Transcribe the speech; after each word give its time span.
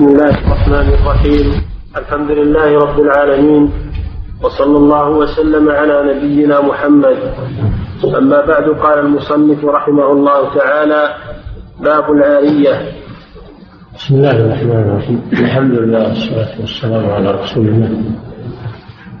بسم 0.00 0.08
الله 0.08 0.30
الرحمن 0.30 0.88
الرحيم. 0.96 1.46
الحمد 1.96 2.30
لله 2.30 2.78
رب 2.78 3.00
العالمين. 3.00 3.70
وصلى 4.42 4.76
الله 4.76 5.08
وسلم 5.10 5.68
على 5.68 5.96
نبينا 6.14 6.60
محمد. 6.60 7.16
أما 8.04 8.46
بعد 8.46 8.64
قال 8.80 8.98
المصنف 8.98 9.64
رحمه 9.64 10.12
الله 10.12 10.54
تعالى 10.54 11.02
باب 11.84 12.12
العارية. 12.12 12.92
بسم 13.94 14.14
الله 14.14 14.36
الرحمن 14.40 14.80
الرحيم. 14.88 15.20
الحمد 15.32 15.74
لله 15.78 16.08
والصلاة 16.08 16.60
والسلام 16.60 17.10
على 17.10 17.30
رسول 17.30 17.68
الله 17.68 17.90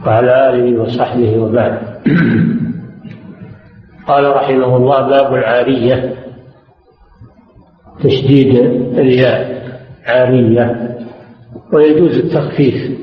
وعلى 0.06 0.32
آله 0.48 0.80
وصحبه 0.80 1.38
وبعد. 1.38 1.78
قال 4.08 4.36
رحمه 4.36 4.76
الله 4.76 5.00
باب 5.08 5.34
العارية. 5.34 6.14
تشديد 8.00 8.54
الياء 8.96 9.59
عارية 10.06 10.98
ويجوز 11.72 12.16
التخفيف. 12.16 13.00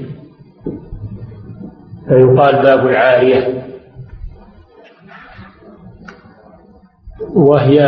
فيقال 2.07 2.63
باب 2.63 2.88
العارية. 2.88 3.63
وهي 7.33 7.79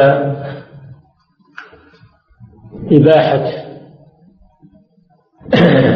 إباحة 2.92 3.44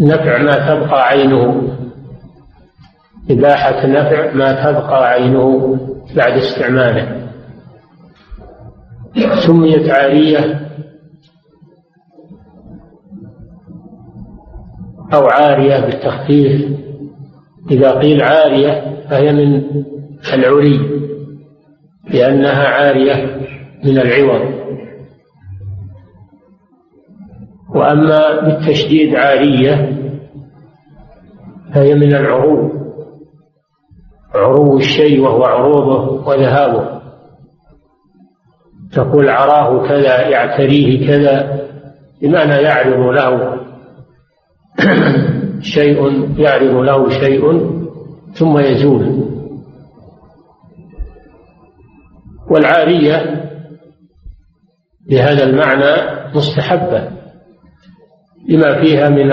نفع 0.00 0.42
ما 0.42 0.74
تبقى 0.74 1.08
عينه. 1.08 1.72
إباحة 3.30 3.86
نفع 3.86 4.32
ما 4.32 4.52
تبقى 4.52 5.08
عينه 5.08 5.78
بعد 6.16 6.32
استعماله. 6.32 7.26
سميت 9.46 9.90
عارية 9.90 10.65
أو 15.14 15.26
عارية 15.26 15.80
بالتخفيف. 15.80 16.78
إذا 17.70 17.98
قيل 17.98 18.22
عارية 18.22 19.02
فهي 19.10 19.32
من 19.32 19.62
العري 20.34 20.80
لأنها 22.10 22.68
عارية 22.68 23.40
من 23.84 23.98
العوض. 23.98 24.56
وأما 27.74 28.40
بالتشديد 28.40 29.14
عارية 29.14 29.96
فهي 31.74 31.94
من 31.94 32.14
العروض 32.14 32.86
عروض 34.34 34.74
الشيء 34.76 35.20
وهو 35.20 35.44
عروضه 35.44 36.28
وذهابه. 36.28 37.00
تقول 38.92 39.28
عراه 39.28 39.88
كذا 39.88 40.28
يعتريه 40.28 41.06
كذا 41.06 41.60
بمعنى 42.22 42.52
يعرض 42.52 43.14
له. 43.14 43.65
شيء 45.74 45.98
يعرض 46.40 46.74
له 46.74 47.08
شيء 47.08 47.70
ثم 48.32 48.58
يزول. 48.58 49.26
والعارية 52.50 53.42
بهذا 55.10 55.44
المعنى 55.44 56.16
مستحبة 56.34 57.10
لما 58.48 58.82
فيها 58.82 59.08
من 59.08 59.32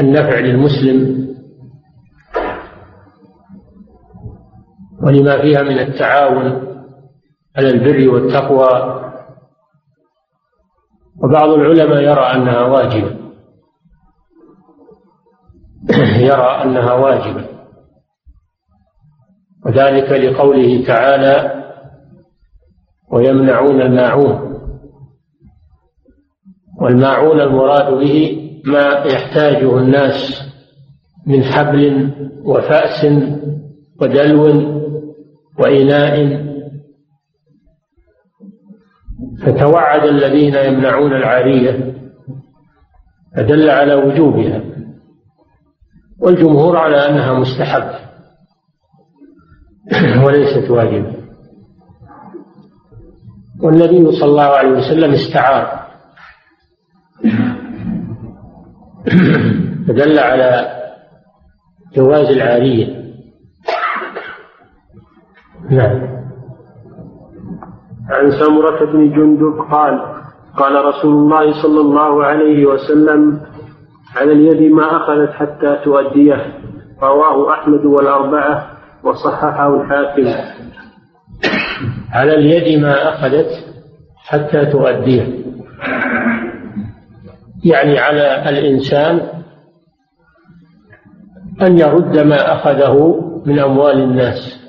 النفع 0.00 0.38
للمسلم 0.38 1.30
ولما 5.02 5.42
فيها 5.42 5.62
من 5.62 5.78
التعاون 5.78 6.46
على 7.56 7.68
البر 7.68 8.10
والتقوى. 8.10 9.00
وبعض 11.22 11.48
العلماء 11.48 12.02
يرى 12.02 12.22
أنها 12.34 12.64
واجبة. 12.64 13.19
يرى 16.28 16.62
أنها 16.64 16.92
واجبة. 16.92 17.44
وذلك 19.66 20.10
لقوله 20.10 20.84
تعالى 20.86 21.64
ويمنعون 23.12 23.80
الماعون. 23.80 24.50
والماعون 26.80 27.40
المراد 27.40 27.94
به 27.94 28.36
ما 28.64 28.88
يحتاجه 28.88 29.78
الناس 29.78 30.42
من 31.26 31.44
حبل 31.44 32.10
وفأس 32.44 33.06
ودلو 34.00 34.44
وإناء. 35.58 36.40
فتوعد 39.46 40.04
الذين 40.04 40.54
يمنعون 40.54 41.12
العارية 41.12 41.94
فدل 43.36 43.70
على 43.70 43.94
وجوبها. 43.94 44.70
والجمهور 46.20 46.76
على 46.76 47.08
أنها 47.08 47.32
مستحبة 47.32 47.98
وليست 50.24 50.70
واجبة. 50.70 51.14
والنبي 53.62 54.12
صلى 54.12 54.30
الله 54.30 54.42
عليه 54.42 54.70
وسلم 54.70 55.12
استعار. 55.12 55.80
فدل 59.88 60.18
على 60.18 60.66
جواز 61.96 62.26
العارية. 62.26 63.00
نعم. 65.70 66.20
عن 68.10 68.30
سمرة 68.30 68.92
بن 68.92 69.10
جندب 69.10 69.58
قال 69.70 70.00
قال 70.56 70.84
رسول 70.84 71.12
الله 71.12 71.62
صلى 71.62 71.80
الله 71.80 72.24
عليه 72.24 72.66
وسلم 72.66 73.40
على 74.16 74.32
اليد 74.32 74.72
ما 74.72 74.96
أخذت 74.96 75.30
حتى 75.30 75.76
تؤديه. 75.84 76.58
رواه 77.02 77.52
أحمد 77.52 77.84
والأربعة 77.84 78.70
وصححه 79.04 79.80
الحاكم. 79.80 80.26
على 82.12 82.34
اليد 82.34 82.80
ما 82.82 83.08
أخذت 83.08 83.48
حتى 84.16 84.66
تؤديه. 84.66 85.40
يعني 87.64 87.98
على 87.98 88.48
الإنسان 88.48 89.28
أن 91.62 91.78
يرد 91.78 92.18
ما 92.18 92.54
أخذه 92.54 93.20
من 93.46 93.58
أموال 93.58 94.00
الناس. 94.00 94.60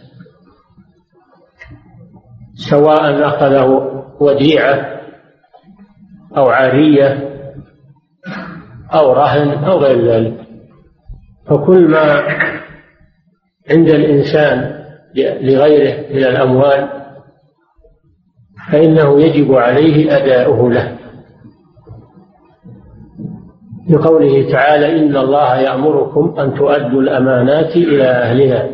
سواء 2.69 3.27
أخذه 3.27 3.91
وديعة 4.19 5.01
أو 6.37 6.49
عارية 6.49 7.30
أو 8.93 9.13
رهن 9.13 9.63
أو 9.63 9.77
غير 9.77 10.11
ذلك. 10.11 10.33
فكل 11.47 11.87
ما 11.87 12.21
عند 13.71 13.89
الإنسان 13.89 14.81
لغيره 15.41 16.13
من 16.13 16.23
الأموال 16.23 16.87
فإنه 18.71 19.21
يجب 19.21 19.53
عليه 19.53 20.17
أداؤه 20.17 20.71
له. 20.71 20.97
لقوله 23.89 24.51
تعالى 24.51 24.99
إن 24.99 25.17
الله 25.17 25.55
يأمركم 25.55 26.39
أن 26.39 26.53
تؤدوا 26.53 27.01
الأمانات 27.01 27.75
إلى 27.75 28.03
أهلها. 28.03 28.69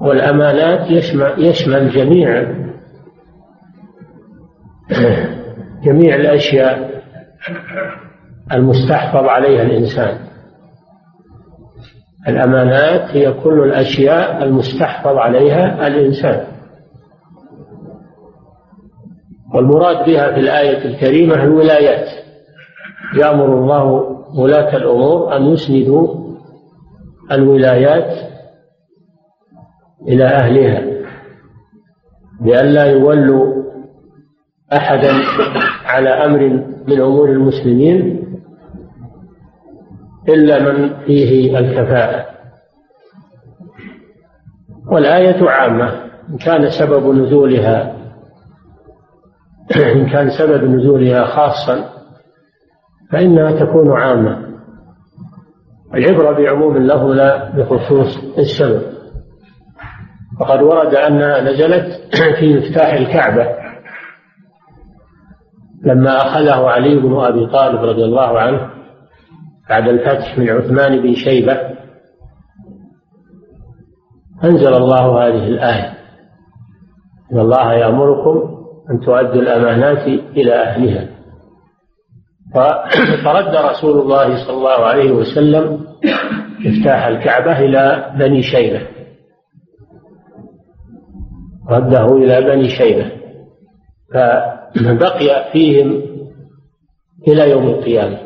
والأمانات 0.00 0.90
يشمل, 0.90 1.34
يشمل 1.38 1.90
جميع 1.90 2.54
جميع 5.84 6.14
الأشياء. 6.14 6.93
المستحفظ 8.52 9.24
عليها 9.24 9.62
الإنسان. 9.62 10.18
الأمانات 12.28 13.16
هي 13.16 13.32
كل 13.32 13.60
الأشياء 13.60 14.44
المستحفظ 14.44 15.16
عليها 15.16 15.86
الإنسان. 15.86 16.46
والمراد 19.54 20.06
بها 20.06 20.32
في 20.32 20.40
الآية 20.40 20.84
الكريمة 20.84 21.34
الولايات. 21.34 22.24
يأمر 23.16 23.44
الله 23.44 23.84
ولاة 24.38 24.76
الأمور 24.76 25.36
أن 25.36 25.42
يسندوا 25.42 26.24
الولايات 27.32 28.34
إلى 30.08 30.24
أهلها 30.24 30.82
لئلا 32.40 32.84
يولوا 32.84 33.64
أحدا 34.72 35.12
على 35.94 36.08
أمر 36.08 36.40
من 36.88 37.00
أمور 37.00 37.28
المسلمين 37.28 38.24
إلا 40.28 40.72
من 40.72 41.04
فيه 41.06 41.58
الكفاءة. 41.58 42.26
والآية 44.92 45.48
عامة 45.50 46.04
إن 46.30 46.38
كان 46.38 46.70
سبب 46.70 47.14
نزولها 47.14 47.96
إن 49.76 50.10
كان 50.10 50.30
سبب 50.30 50.64
نزولها 50.64 51.24
خاصا 51.24 51.90
فإنها 53.12 53.64
تكون 53.64 53.92
عامة. 53.92 54.54
العبرة 55.94 56.32
بعموم 56.32 56.76
اللفظ 56.76 57.06
لا 57.06 57.50
بخصوص 57.56 58.38
السبب. 58.38 58.82
وقد 60.40 60.62
ورد 60.62 60.94
أنها 60.94 61.40
نزلت 61.40 62.00
في 62.38 62.56
مفتاح 62.56 62.92
الكعبة. 62.92 63.63
لما 65.84 66.16
أخذه 66.16 66.68
علي 66.68 66.94
بن 66.94 67.16
أبي 67.16 67.46
طالب 67.46 67.84
رضي 67.84 68.04
الله 68.04 68.38
عنه 68.38 68.70
بعد 69.68 69.88
الفتح 69.88 70.38
من 70.38 70.50
عثمان 70.50 71.02
بن 71.02 71.14
شيبة 71.14 71.60
أنزل 74.44 74.74
الله 74.74 75.26
هذه 75.26 75.46
الآية 75.48 75.94
إن 77.32 77.38
الله 77.38 77.72
يأمركم 77.72 78.54
أن 78.90 79.00
تؤدوا 79.00 79.42
الأمانات 79.42 80.06
إلى 80.08 80.54
أهلها. 80.54 81.08
فرد 83.24 83.54
رسول 83.54 84.00
الله 84.00 84.46
صلى 84.46 84.56
الله 84.56 84.84
عليه 84.86 85.12
وسلم 85.12 85.86
مفتاح 86.60 87.06
الكعبة 87.06 87.58
إلى 87.58 88.12
بني 88.18 88.42
شيبة. 88.42 88.86
رده 91.70 92.06
إلى 92.16 92.40
بني 92.40 92.68
شيبة. 92.68 93.10
فبقي 94.74 95.52
فيهم 95.52 96.02
إلى 97.28 97.50
يوم 97.50 97.66
القيامة. 97.66 98.18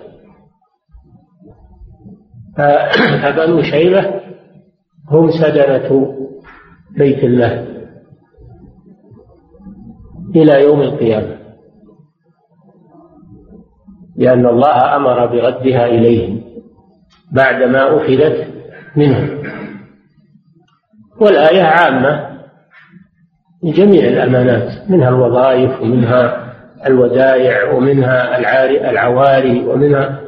فبنو 3.22 3.62
شيبة 3.62 4.20
هم 5.10 5.30
سدنة 5.30 6.14
بيت 6.98 7.24
الله 7.24 7.66
إلى 10.36 10.62
يوم 10.62 10.80
القيامة 10.82 11.38
لأن 14.16 14.46
الله 14.46 14.96
أمر 14.96 15.26
بردها 15.26 15.86
إليهم 15.86 16.42
بعدما 17.32 17.96
أخذت 17.96 18.54
منهم 18.96 19.42
والآية 21.20 21.62
عامة 21.62 22.27
لجميع 23.62 24.04
الأمانات 24.08 24.90
منها 24.90 25.08
الوظائف 25.08 25.82
ومنها 25.82 26.48
الودائع 26.86 27.72
ومنها 27.72 28.38
العواري 28.90 29.66
ومنها 29.66 30.20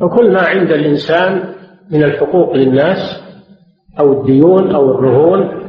وكل 0.00 0.32
ما 0.32 0.40
عند 0.40 0.70
الإنسان 0.72 1.42
من 1.90 2.02
الحقوق 2.02 2.52
للناس 2.56 3.22
أو 3.98 4.12
الديون 4.12 4.74
أو 4.74 4.90
الرهون 4.90 5.60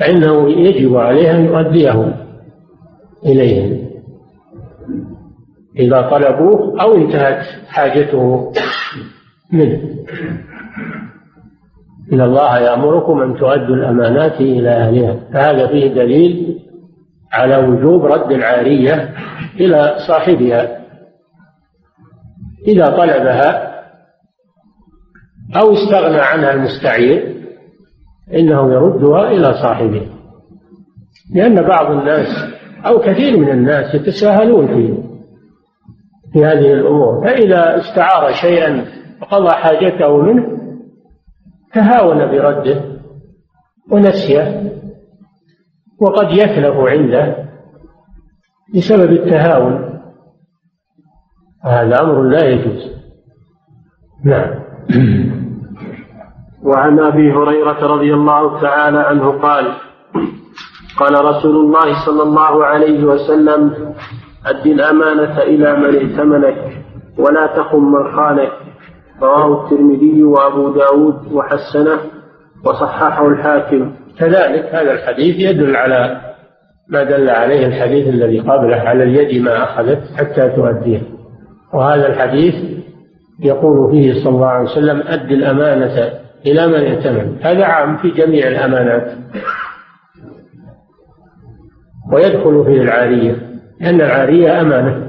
فإنه 0.00 0.50
يجب 0.50 0.96
عليه 0.96 1.30
أن 1.30 1.44
يؤديه 1.44 2.14
إليهم. 3.26 3.88
إذا 5.78 6.02
طلبوه 6.10 6.82
أو 6.82 6.94
انتهت 6.96 7.42
حاجته 7.68 8.52
منه. 9.52 9.80
إن 12.12 12.20
الله 12.20 12.58
يأمركم 12.58 13.20
أن 13.20 13.34
تؤدوا 13.34 13.76
الأمانات 13.76 14.40
إلى 14.40 14.70
أهلها. 14.70 15.16
فهذا 15.32 15.66
فيه 15.66 15.94
دليل 15.94 16.58
على 17.32 17.56
وجوب 17.56 18.04
رد 18.04 18.32
العارية 18.32 19.14
إلى 19.60 19.94
صاحبها. 20.08 20.78
إذا 22.68 22.86
طلبها 22.86 23.68
أو 25.56 25.72
استغنى 25.72 26.20
عنها 26.20 26.52
المستعير 26.52 27.34
إنه 28.34 28.72
يردها 28.72 29.30
إلى 29.30 29.54
صاحبه. 29.54 30.06
لأن 31.34 31.62
بعض 31.62 31.90
الناس 31.90 32.28
أو 32.86 32.98
كثير 32.98 33.36
من 33.36 33.50
الناس 33.50 33.94
يتساهلون 33.94 34.66
في 34.66 34.94
في 36.32 36.44
هذه 36.44 36.72
الأمور. 36.72 37.24
فإذا 37.24 37.76
استعار 37.76 38.32
شيئا 38.32 38.84
وقضى 39.22 39.50
حاجته 39.50 40.16
منه 40.16 40.58
تهاون 41.74 42.26
برده 42.26 42.82
ونسيه 43.90 44.72
وقد 46.00 46.30
يتلف 46.30 46.76
عنده 46.76 47.48
بسبب 48.74 49.12
التهاون. 49.12 50.00
هذا 51.64 52.00
أمر 52.00 52.22
لا 52.22 52.44
يجوز. 52.44 52.92
نعم. 54.24 54.54
وعن 56.68 56.98
أبي 56.98 57.32
هريرة 57.32 57.86
رضي 57.86 58.14
الله 58.14 58.60
تعالى 58.60 58.98
عنه 58.98 59.30
قال 59.30 59.72
قال 60.96 61.24
رسول 61.24 61.56
الله 61.56 62.06
صلى 62.06 62.22
الله 62.22 62.64
عليه 62.64 63.04
وسلم 63.04 63.94
أد 64.46 64.66
الأمانة 64.66 65.38
إلى 65.42 65.76
من 65.76 65.96
ائتمنك 65.96 66.84
ولا 67.18 67.46
تخن 67.46 67.80
من 67.80 68.16
خانك. 68.16 68.52
رواه 69.22 69.64
الترمذي 69.64 70.22
وأبو 70.22 70.70
داود 70.70 71.32
وحسنه 71.32 71.98
وصححه 72.64 73.28
الحاكم. 73.28 73.94
كذلك 74.18 74.74
هذا 74.74 74.92
الحديث 74.92 75.36
يدل 75.38 75.76
على 75.76 76.20
ما 76.88 77.04
دل 77.04 77.30
عليه 77.30 77.66
الحديث 77.66 78.08
الذي 78.08 78.40
قبله 78.40 78.76
على 78.76 79.02
اليد 79.02 79.42
ما 79.42 79.62
أخذت 79.62 80.02
حتى 80.16 80.48
تؤديه. 80.48 81.02
وهذا 81.74 82.06
الحديث 82.06 82.54
يقول 83.40 83.90
فيه 83.90 84.24
صلى 84.24 84.34
الله 84.34 84.46
عليه 84.46 84.70
وسلم 84.70 85.02
أد 85.06 85.30
الأمانة 85.30 86.10
إلى 86.46 86.66
من 86.66 86.74
ائتمن. 86.74 87.36
هذا 87.42 87.64
عام 87.64 87.96
في 87.96 88.10
جميع 88.10 88.48
الأمانات. 88.48 89.12
ويدخل 92.12 92.64
فيه 92.64 92.82
العارية 92.82 93.36
لأن 93.80 94.00
العارية 94.00 94.60
أمانة. 94.60 95.08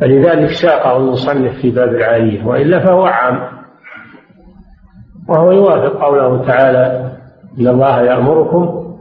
فلذلك 0.00 0.50
ساقه 0.50 0.96
المصنف 0.96 1.60
في 1.60 1.70
باب 1.70 1.88
العارية 1.88 2.46
وإلا 2.46 2.78
فهو 2.86 3.04
عام. 3.04 3.58
وهو 5.28 5.52
يوافق 5.52 6.04
قوله 6.04 6.46
تعالى 6.46 7.12
إن 7.60 7.68
الله 7.68 8.02
يأمركم 8.02 8.94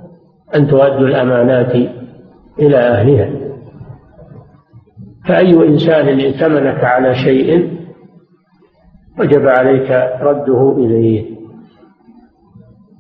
أن 0.56 0.68
تؤدوا 0.68 1.08
الأمانات 1.08 1.76
إلى 2.60 2.78
أهلها. 2.78 3.30
فأي 5.28 5.68
إنسان 5.68 6.20
ائتمنك 6.20 6.84
على 6.84 7.16
شيء 7.16 7.78
وجب 9.20 9.48
عليك 9.48 9.92
رده 10.22 10.76
إليه. 10.78 11.38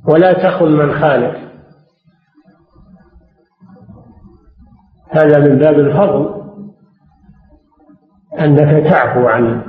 ولا 0.10 0.34
تخن 0.34 0.72
من 0.72 0.94
خانك. 0.94 1.36
هذا 5.10 5.40
من 5.40 5.58
باب 5.58 5.80
الفضل. 5.80 6.37
أنك 8.39 8.84
تعفو 8.89 9.28
عن 9.28 9.63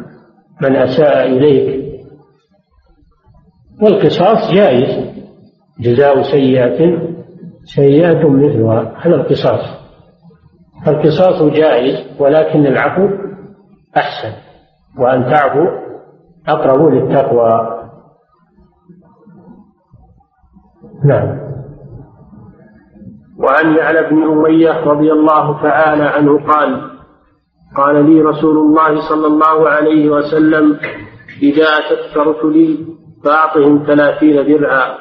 من 0.63 0.77
أساء 0.77 1.27
إليك. 1.27 1.89
والقصاص 3.83 4.55
جائز 4.55 5.19
جزاء 5.81 6.23
سيئة 6.23 6.99
سيئة 7.77 8.29
مثلها 8.29 8.95
هذا 8.97 9.15
القصاص. 9.15 9.79
القصاص 10.89 11.43
جائز 11.43 12.21
ولكن 12.21 12.67
العفو 12.67 13.09
أحسن 13.97 14.33
وأن 14.99 15.25
تعفو 15.25 15.67
أقرب 16.49 16.95
للتقوى. 16.95 17.79
نعم. 21.05 21.49
وعن 23.39 23.77
يعلى 23.77 24.11
بن 24.11 24.23
أمية 24.23 24.81
رضي 24.85 25.13
الله 25.13 25.63
تعالى 25.63 26.05
عنه 26.05 26.47
قال 26.47 26.98
قال 27.77 28.11
لي 28.11 28.23
رسول 28.23 28.57
الله 28.57 29.09
صلى 29.09 29.27
الله 29.27 29.69
عليه 29.69 30.11
وسلم 30.11 30.77
إذا 31.43 31.65
أتتك 31.65 32.17
رسلي 32.17 32.87
فأعطهم 33.25 33.85
ثلاثين 33.87 34.47
درعا. 34.47 34.95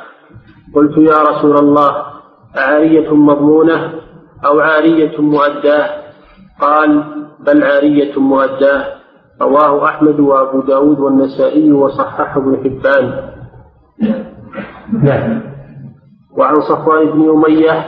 قلت 0.75 0.97
يا 0.97 1.17
رسول 1.31 1.57
الله 1.57 1.91
عارية 2.55 3.13
مضمونة 3.13 3.93
أو 4.45 4.59
عارية 4.59 5.21
مؤداة؟ 5.21 5.89
قال 6.61 7.03
بل 7.39 7.63
عارية 7.63 8.19
مؤداة. 8.19 8.83
رواه 9.41 9.85
أحمد 9.85 10.19
وأبو 10.19 10.61
داود 10.61 10.99
والنسائي 10.99 11.71
وصححه 11.71 12.37
ابن 12.37 12.57
حبان. 12.63 13.05
نعم. 15.03 15.41
وعن 16.37 16.55
صفوان 16.61 17.05
بن 17.05 17.29
أمية 17.29 17.85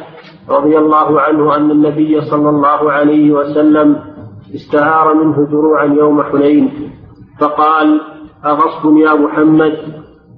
رضي 0.50 0.78
الله 0.78 1.22
عنه 1.22 1.56
أن 1.56 1.72
النبي 1.72 2.22
صلى 2.22 2.50
الله 2.50 2.92
عليه 2.92 3.32
وسلم 3.32 4.09
استعار 4.56 5.14
منه 5.14 5.48
دروعا 5.52 5.86
يوم 5.86 6.24
حنين. 6.24 6.92
فقال 7.40 8.02
أغصب 8.46 8.98
يا 8.98 9.14
محمد؟ 9.14 9.74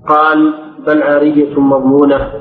قال 0.08 0.54
بل 0.88 1.04
عارية 1.04 1.60
مضمونة. 1.60 2.32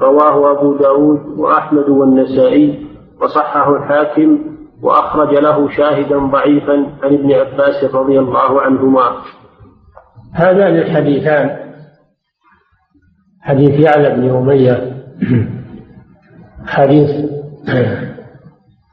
رواه 0.00 0.52
أبو 0.52 0.76
داود 0.76 1.38
وأحمد 1.38 1.88
والنسائي 1.88 2.86
وصححه 3.22 3.76
الحاكم 3.76 4.38
وأخرج 4.82 5.34
له 5.34 5.68
شاهدا 5.68 6.18
ضعيفا 6.18 6.72
عن 7.02 7.14
ابن 7.14 7.32
عباس 7.32 7.94
رضي 7.94 8.18
الله 8.18 8.60
عنهما. 8.60 9.12
هذان 10.32 10.76
الحديثان 10.76 11.72
حديث 13.40 13.80
يعلى 13.80 14.10
بن 14.16 14.36
أمية 14.36 15.04
حديث 16.66 17.10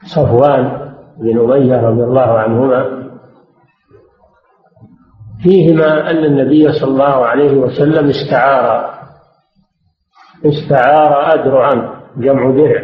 صفوان 0.04 0.79
بن 1.20 1.38
أمية 1.38 1.80
رضي 1.80 2.04
الله 2.04 2.38
عنهما 2.38 3.10
فيهما 5.42 6.10
أن 6.10 6.24
النبي 6.24 6.72
صلى 6.72 6.90
الله 6.90 7.26
عليه 7.26 7.56
وسلم 7.56 8.08
استعار 8.08 8.94
استعار 10.44 11.34
أدرعا 11.34 12.00
جمع 12.16 12.50
درع 12.50 12.82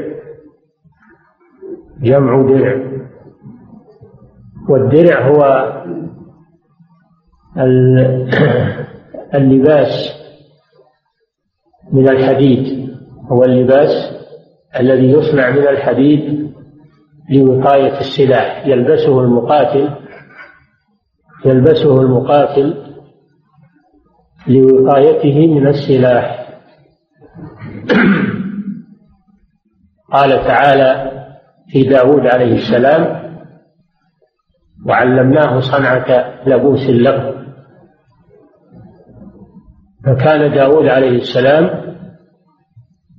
جمع 2.02 2.42
درع. 2.42 2.86
والدرع 4.68 5.28
هو 5.28 5.72
اللباس 9.34 10.16
من 11.92 12.08
الحديد 12.08 12.90
هو 13.28 13.44
اللباس 13.44 13.90
الذي 14.80 15.10
يصنع 15.10 15.50
من 15.50 15.68
الحديد 15.68 16.45
لوقاية 17.30 17.98
السلاح. 18.00 18.66
يلبسه 18.66 19.20
المقاتل 19.20 19.90
يلبسه 21.44 22.00
المقاتل 22.00 22.96
لوقايته 24.48 25.46
من 25.46 25.66
السلاح. 25.66 26.46
قال 30.12 30.30
تعالى 30.30 31.12
في 31.68 31.82
داود 31.82 32.26
عليه 32.26 32.54
السلام 32.54 33.26
وعلمناه 34.86 35.60
صنعة 35.60 36.34
لبوس 36.46 36.90
لكم 36.90 37.46
فكان 40.04 40.54
داود 40.54 40.86
عليه 40.86 41.16
السلام 41.16 41.64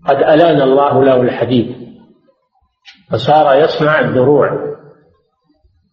قد 0.05 0.15
ألان 0.15 0.61
الله 0.61 1.03
له 1.03 1.21
الحديد. 1.21 1.76
فصار 3.11 3.55
يصنع 3.55 3.99
الدروع 3.99 4.75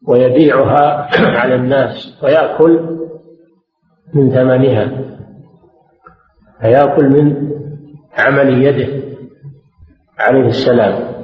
ويبيعها 0.08 1.08
على 1.40 1.54
الناس 1.54 2.20
ويأكل 2.22 2.98
من 4.14 4.30
ثمنها 4.30 4.90
فيأكل 6.60 7.08
من 7.08 7.50
عمل 8.18 8.62
يده 8.62 9.04
عليه 10.18 10.46
السلام. 10.46 11.14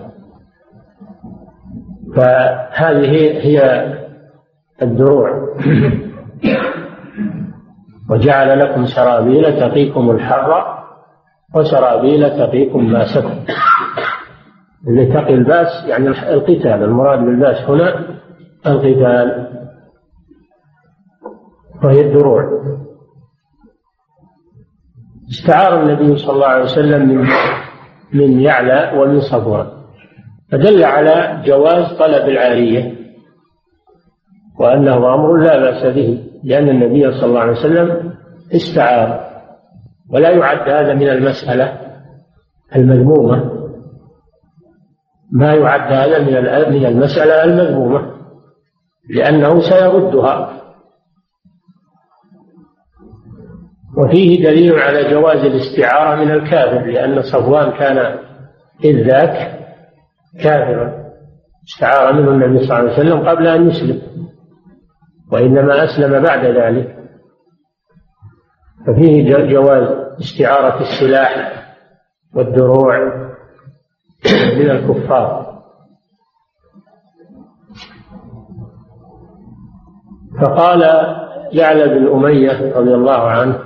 فهذه 2.16 3.46
هي 3.46 3.88
الدروع. 4.82 5.30
وجعل 8.10 8.58
لكم 8.58 8.84
سرابيل 8.84 9.60
تقيكم 9.60 10.10
الحر 10.10 10.80
وسرابيل 11.54 12.30
تقيكم 12.30 12.92
باسكم 12.92 13.44
اللي 14.88 15.06
تقي 15.06 15.34
الباس 15.34 15.84
يعني 15.86 16.08
القتال. 16.08 16.66
المراد 16.84 17.18
بالباس 17.18 17.70
هنا 17.70 18.18
القتال 18.66 19.48
وهي 21.84 22.00
الدروع. 22.00 22.60
استعار 25.30 25.82
النبي 25.82 26.16
صلى 26.16 26.32
الله 26.32 26.46
عليه 26.46 26.64
وسلم 26.64 27.08
من 27.08 27.26
من 28.12 28.40
يعلى 28.40 28.98
ومن 28.98 29.20
صفوان 29.20 29.66
فدل 30.52 30.84
على 30.84 31.42
جواز 31.46 31.98
طلب 31.98 32.28
العارية 32.28 32.94
وأنه 34.58 35.14
أمر 35.14 35.36
لا 35.36 35.58
بأس 35.60 35.94
به 35.94 36.24
لأن 36.44 36.68
النبي 36.68 37.12
صلى 37.12 37.24
الله 37.26 37.40
عليه 37.40 37.52
وسلم 37.52 38.14
استعار. 38.54 39.30
ولا 40.12 40.30
يعد 40.30 40.68
هذا 40.68 40.94
من 40.94 41.08
المسألة 41.08 41.80
المذمومة. 42.76 43.59
ما 45.32 45.54
يعد 45.54 45.92
هذا 45.92 46.18
من 46.18 46.72
من 46.74 46.86
المسألة 46.86 47.44
المذمومة 47.44 48.16
لأنه 49.10 49.60
سيردها. 49.60 50.60
وفيه 53.96 54.44
دليل 54.44 54.78
على 54.78 55.10
جواز 55.10 55.44
الاستعارة 55.44 56.24
من 56.24 56.30
الكافر 56.30 56.86
لأن 56.86 57.22
صفوان 57.22 57.70
كان 57.70 58.18
إذ 58.84 59.08
ذاك 59.08 59.60
كافرا. 60.42 61.00
استعار 61.68 62.12
منه 62.12 62.30
النبي 62.30 62.66
صلى 62.66 62.78
الله 62.78 62.92
عليه 62.92 63.00
وسلم 63.00 63.28
قبل 63.28 63.46
أن 63.46 63.68
يسلم 63.68 64.02
وإنما 65.32 65.84
أسلم 65.84 66.22
بعد 66.22 66.44
ذلك. 66.44 66.96
ففيه 68.86 69.36
جواز 69.36 69.88
استعارة 70.20 70.80
السلاح 70.80 71.62
والدروع 72.34 73.29
من 74.26 74.70
الكفار. 74.70 75.60
فقال 80.40 80.82
يعلى 81.52 81.88
بن 81.88 82.06
أمية 82.12 82.76
رضي 82.76 82.94
الله 82.94 83.20
عنه 83.20 83.58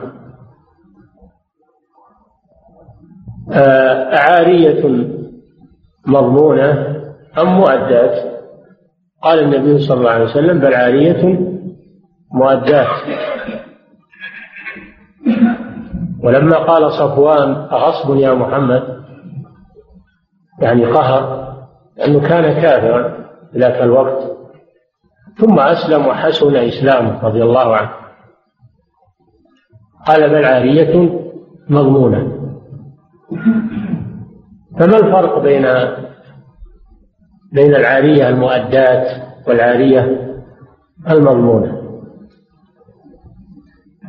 آه، 3.52 4.16
أعارية 4.16 5.08
مضمونة 6.06 6.96
أم 7.38 7.46
مؤدات؟ 7.46 8.34
قال 9.22 9.38
النبي 9.38 9.78
صلى 9.78 9.98
الله 9.98 10.10
عليه 10.10 10.24
وسلم 10.24 10.60
بل 10.60 10.74
عارية 10.74 11.38
مؤدات. 12.32 12.88
ولما 16.22 16.58
قال 16.58 16.92
صفوان 16.92 17.50
أغصب 17.52 18.16
يا 18.16 18.34
محمد؟ 18.34 19.04
يعني 20.64 20.84
قهر 20.84 21.54
لأنه 21.96 22.20
كان 22.20 22.62
كافرا 22.62 23.24
ذاك 23.56 23.82
الوقت. 23.82 24.36
ثم 25.38 25.58
أسلم 25.58 26.06
وحسن 26.06 26.56
إسلامه 26.56 27.24
رضي 27.24 27.42
الله 27.42 27.76
عنه. 27.76 27.90
قال 30.06 30.30
بل 30.30 30.44
عارية 30.44 31.20
مضمونة. 31.68 32.32
فما 34.80 34.96
الفرق 34.96 35.38
بين 35.38 35.66
بين 37.52 37.74
العارية 37.74 38.28
المؤدات 38.28 39.06
والعارية 39.48 40.34
المضمونة؟ 41.10 41.82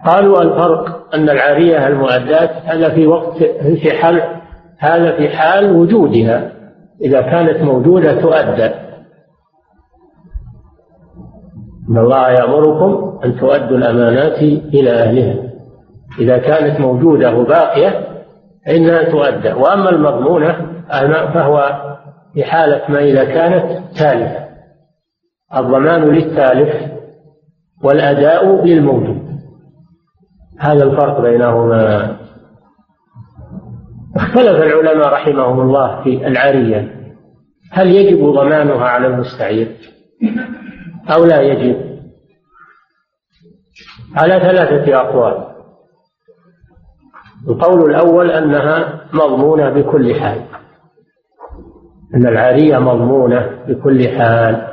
قالوا 0.05 0.41
الفرق 0.41 1.15
أن 1.15 1.29
العارية 1.29 1.88
المؤدات 1.88 2.50
هذا 2.50 2.95
في 2.95 3.07
وقت 3.07 3.38
في 3.81 3.91
حال 3.91 4.35
هذا 4.77 5.17
في 5.17 5.29
حال 5.29 5.75
وجودها. 5.75 6.51
إذا 7.01 7.22
كانت 7.22 7.62
موجودة 7.62 8.22
تؤدى 8.22 8.65
إن 11.89 11.98
الله 11.98 12.29
يأمركم 12.29 13.20
أن 13.25 13.36
تؤدوا 13.36 13.77
الأمانات 13.77 14.38
إلى 14.74 14.91
أهلها. 14.91 15.36
إذا 16.20 16.38
كانت 16.38 16.79
موجودة 16.79 17.36
وباقية 17.36 18.08
فإنها 18.65 19.03
تؤدى 19.03 19.53
وأما 19.53 19.89
المضمونة 19.89 20.55
فهو 21.34 21.82
في 22.34 22.44
حالة 22.44 22.82
ما 22.89 23.00
إذا 23.00 23.24
كانت 23.24 23.84
تالفة. 24.00 24.46
الضمان 25.58 26.03
للتالف 26.03 26.91
والأداء 27.84 28.65
للموجود. 28.65 29.25
هذا 30.60 30.84
الفرق 30.84 31.22
بينهما. 31.22 32.15
اختلف 34.36 34.63
العلماء 34.63 35.13
رحمهم 35.13 35.62
الله 35.62 36.04
في 36.04 36.27
العارية 36.27 36.96
هل 37.72 37.88
يجب 37.88 38.25
ضمانها 38.25 38.86
على 38.86 39.08
المستعير؟ 39.08 39.75
أو 41.10 41.25
لا 41.25 41.42
يجب؟ 41.42 42.00
على 44.15 44.39
ثلاثة 44.39 45.00
أقوال. 45.00 45.48
القول 47.48 47.89
الأول 47.89 48.32
أنها 48.32 49.06
مضمونة 49.13 49.70
بكل 49.70 50.15
حال. 50.15 50.42
أن 52.15 52.27
العارية 52.27 52.77
مضمونة 52.77 53.63
بكل 53.68 54.10
حال. 54.10 54.68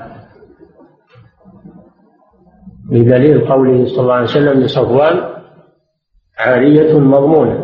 بدليل 2.91 3.41
قوله 3.49 3.87
صلى 3.87 4.01
الله 4.01 4.15
عليه 4.15 4.25
وسلم 4.25 4.61
لصفوان 4.61 5.21
عارية 6.39 6.99
مضمونة. 6.99 7.62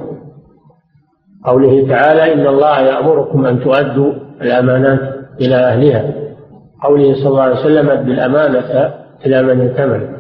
قوله 1.49 1.89
تعالى 1.89 2.35
إن 2.35 2.47
الله 2.47 2.81
يأمركم 2.81 3.47
أن 3.47 3.61
تؤدوا 3.61 4.13
الأمانات 4.43 5.01
إلى 5.41 5.55
أهلها. 5.57 6.13
قوله 6.83 7.15
صلى 7.15 7.29
الله 7.29 7.43
عليه 7.43 7.61
وسلم 7.61 7.91
أد 7.91 8.09
الأمانة 8.09 8.95
إلى 9.27 9.43
من 9.43 9.61
ائتمن 9.61 10.17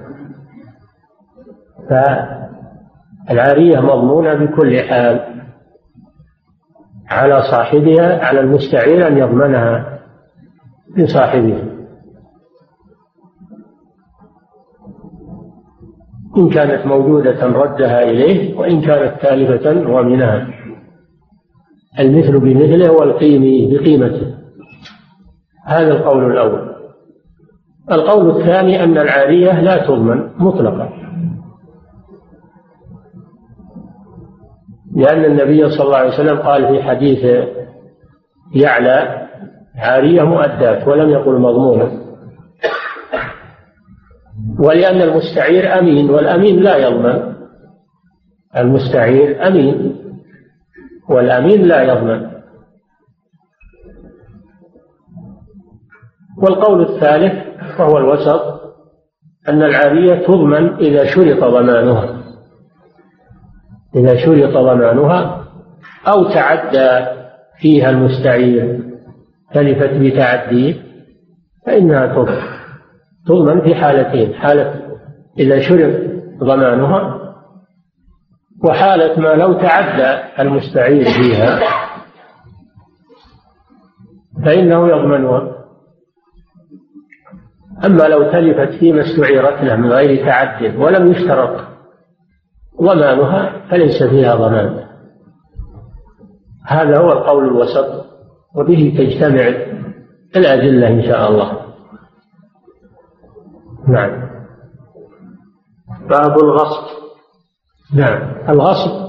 فالعارية 3.28 3.80
مضمونة 3.80 4.34
بكل 4.34 4.80
حال 4.80 5.20
على 7.10 7.42
صاحبها 7.50 8.24
على 8.24 8.40
المستعير 8.40 9.06
أن 9.06 9.18
يضمنها 9.18 9.98
لصاحبها 10.96 11.64
إن 16.38 16.48
كانت 16.50 16.86
موجودة 16.86 17.46
ردها 17.46 18.02
إليه 18.02 18.58
وإن 18.58 18.80
كانت 18.80 19.22
تالفة 19.22 19.90
ومنها. 19.90 20.57
المثل 21.98 22.40
بمثله 22.40 22.92
والقيم 22.92 23.70
بقيمته. 23.70 24.34
هذا 25.66 25.92
القول 25.92 26.32
الأول. 26.32 26.68
القول 27.90 28.30
الثاني 28.30 28.84
أن 28.84 28.98
العارية 28.98 29.60
لا 29.60 29.86
تضمن 29.86 30.30
مطلقا. 30.38 30.88
لأن 34.96 35.24
النبي 35.24 35.70
صلى 35.70 35.86
الله 35.86 35.96
عليه 35.96 36.08
وسلم 36.08 36.38
قال 36.38 36.68
في 36.68 36.82
حديث 36.82 37.46
يعلى 38.54 39.28
عارية 39.76 40.22
مؤداة 40.22 40.88
ولم 40.88 41.10
يقل 41.10 41.38
مضمونة 41.38 42.02
ولأن 44.58 45.02
المستعير 45.02 45.78
أمين 45.78 46.10
والأمين 46.10 46.60
لا 46.60 46.76
يضمن. 46.76 47.34
المستعير 48.56 49.46
أمين. 49.46 50.07
والأمين 51.08 51.62
لا 51.62 51.82
يضمن 51.82 52.30
والقول 56.42 56.82
الثالث 56.82 57.48
وهو 57.80 57.98
الوسط 57.98 58.58
أن 59.48 59.62
العارية 59.62 60.26
تضمن 60.26 60.74
إذا 60.74 61.04
شرط 61.04 61.44
ضمانها. 61.44 62.22
إذا 63.96 64.16
شرط 64.16 64.56
ضمانها 64.56 65.44
أو 66.08 66.24
تعدى 66.24 67.06
فيها 67.60 67.90
المستعير 67.90 68.80
تلفت 69.54 69.90
بتعديه 69.94 70.74
فإنها 71.66 72.06
تضمن. 72.06 72.42
تضمن 73.26 73.60
في 73.60 73.74
حالتين 73.74 74.34
حالة 74.34 74.74
إذا 75.38 75.60
شرط 75.60 75.94
ضمانها 76.38 77.17
وحالة 78.64 79.20
ما 79.20 79.28
لو 79.28 79.52
تعدى 79.52 80.22
المستعير 80.38 81.04
فيها 81.04 81.60
فإنه 84.44 84.88
يضمنها 84.88 85.58
أما 87.86 88.02
لو 88.02 88.32
تلفت 88.32 88.78
فيما 88.78 89.00
استعيرت 89.00 89.62
له 89.62 89.76
من 89.76 89.92
غير 89.92 90.26
تعد 90.26 90.76
ولم 90.76 91.12
يشترط 91.12 91.68
ضمانها 92.82 93.68
فليس 93.70 94.02
فيها 94.02 94.34
ضمان. 94.34 94.84
هذا 96.66 97.00
هو 97.00 97.12
القول 97.12 97.44
الوسط 97.44 98.06
وبه 98.56 98.94
تجتمع 98.98 99.48
الأدلة 100.36 100.88
إن 100.88 101.02
شاء 101.02 101.30
الله. 101.30 101.52
نعم. 103.88 104.28
باب 106.10 106.38
الغصب. 106.38 106.97
نعم. 107.94 108.48
الغصب 108.48 109.08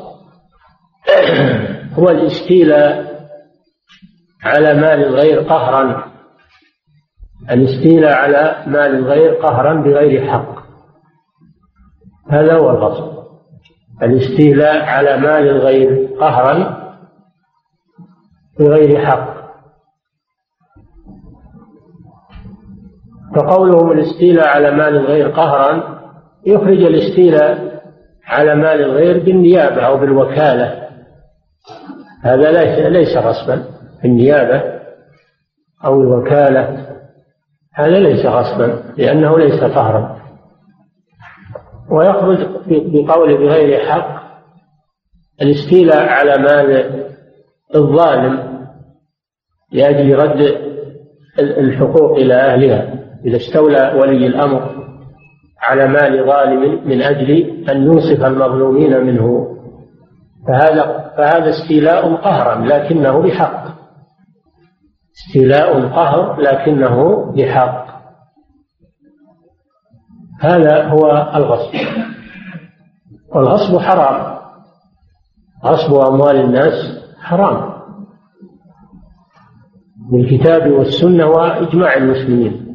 هو 1.93 2.09
الاستيلاء 2.09 3.09
على 4.43 4.73
مال 4.73 5.03
الغير 5.03 5.39
قهرا. 5.41 6.05
الاستيلاء 7.51 8.13
على 8.13 8.63
مال 8.67 8.95
الغير 8.95 9.33
قهرا 9.33 9.73
بغير 9.73 10.31
حق. 10.31 10.59
هذا 12.29 12.53
هو 12.53 12.69
الغصب. 12.69 13.19
الاستيلاء 14.03 14.85
على 14.85 15.17
مال 15.17 15.49
الغير 15.49 16.17
قهرا 16.19 16.79
بغير 18.59 19.05
حق. 19.05 19.39
فقولهم 23.35 23.91
الاستيلاء 23.91 24.47
على 24.47 24.71
مال 24.71 24.97
الغير 24.97 25.29
قهرا 25.29 25.99
يخرج 26.45 26.83
الاستيلاء 26.83 27.78
على 28.29 28.55
مال 28.55 28.81
الغير 28.81 29.23
بالنيابة 29.23 29.81
أو 29.81 29.97
بالوكالة. 29.97 30.89
هذا 32.23 32.51
ليس 32.51 32.79
ليس 32.79 33.17
غصبا. 33.17 33.65
النيابة 34.05 34.79
أو 35.85 36.01
الوكالة. 36.01 36.87
هذا 37.73 37.99
ليس 37.99 38.25
غصبا 38.25 38.83
لأنه 38.97 39.39
ليس 39.39 39.63
قهرا 39.63 40.19
ويخرج 41.91 42.47
بقول 42.67 43.37
بغير 43.37 43.79
حق 43.79 44.19
الاستيلاء 45.41 46.07
على 46.09 46.33
مال 46.37 46.93
الظالم 47.75 48.59
لأجل 49.71 50.15
رد 50.15 50.57
الحقوق 51.39 52.17
إلى 52.17 52.33
أهلها. 52.33 52.93
إذا 53.25 53.37
استولى 53.37 53.93
ولي 54.01 54.27
الأمر 54.27 54.78
على 55.61 55.87
مال 55.87 56.25
ظالم 56.25 56.87
من 56.87 57.01
أجل 57.01 57.31
أن 57.69 57.83
ينصف 57.83 58.25
المظلومين 58.25 59.03
منه. 59.05 59.55
فهذا 60.47 61.09
فهذا 61.17 61.49
استيلاء 61.49 62.15
قهرا 62.15 62.65
لكنه 62.65 63.21
بحق. 63.21 63.63
استيلاء 65.15 65.87
قهر 65.87 66.41
لكنه 66.41 67.25
بحق. 67.35 67.85
هذا 70.41 70.87
هو 70.87 71.31
الغصب. 71.35 71.73
والغصب 73.35 73.77
حرام. 73.77 74.39
غصب 75.65 75.93
أموال 75.93 76.35
الناس 76.35 76.73
حرام. 77.21 77.69
بالكتاب 80.11 80.71
والسنة 80.71 81.27
وإجماع 81.27 81.93
المسلمين. 81.93 82.68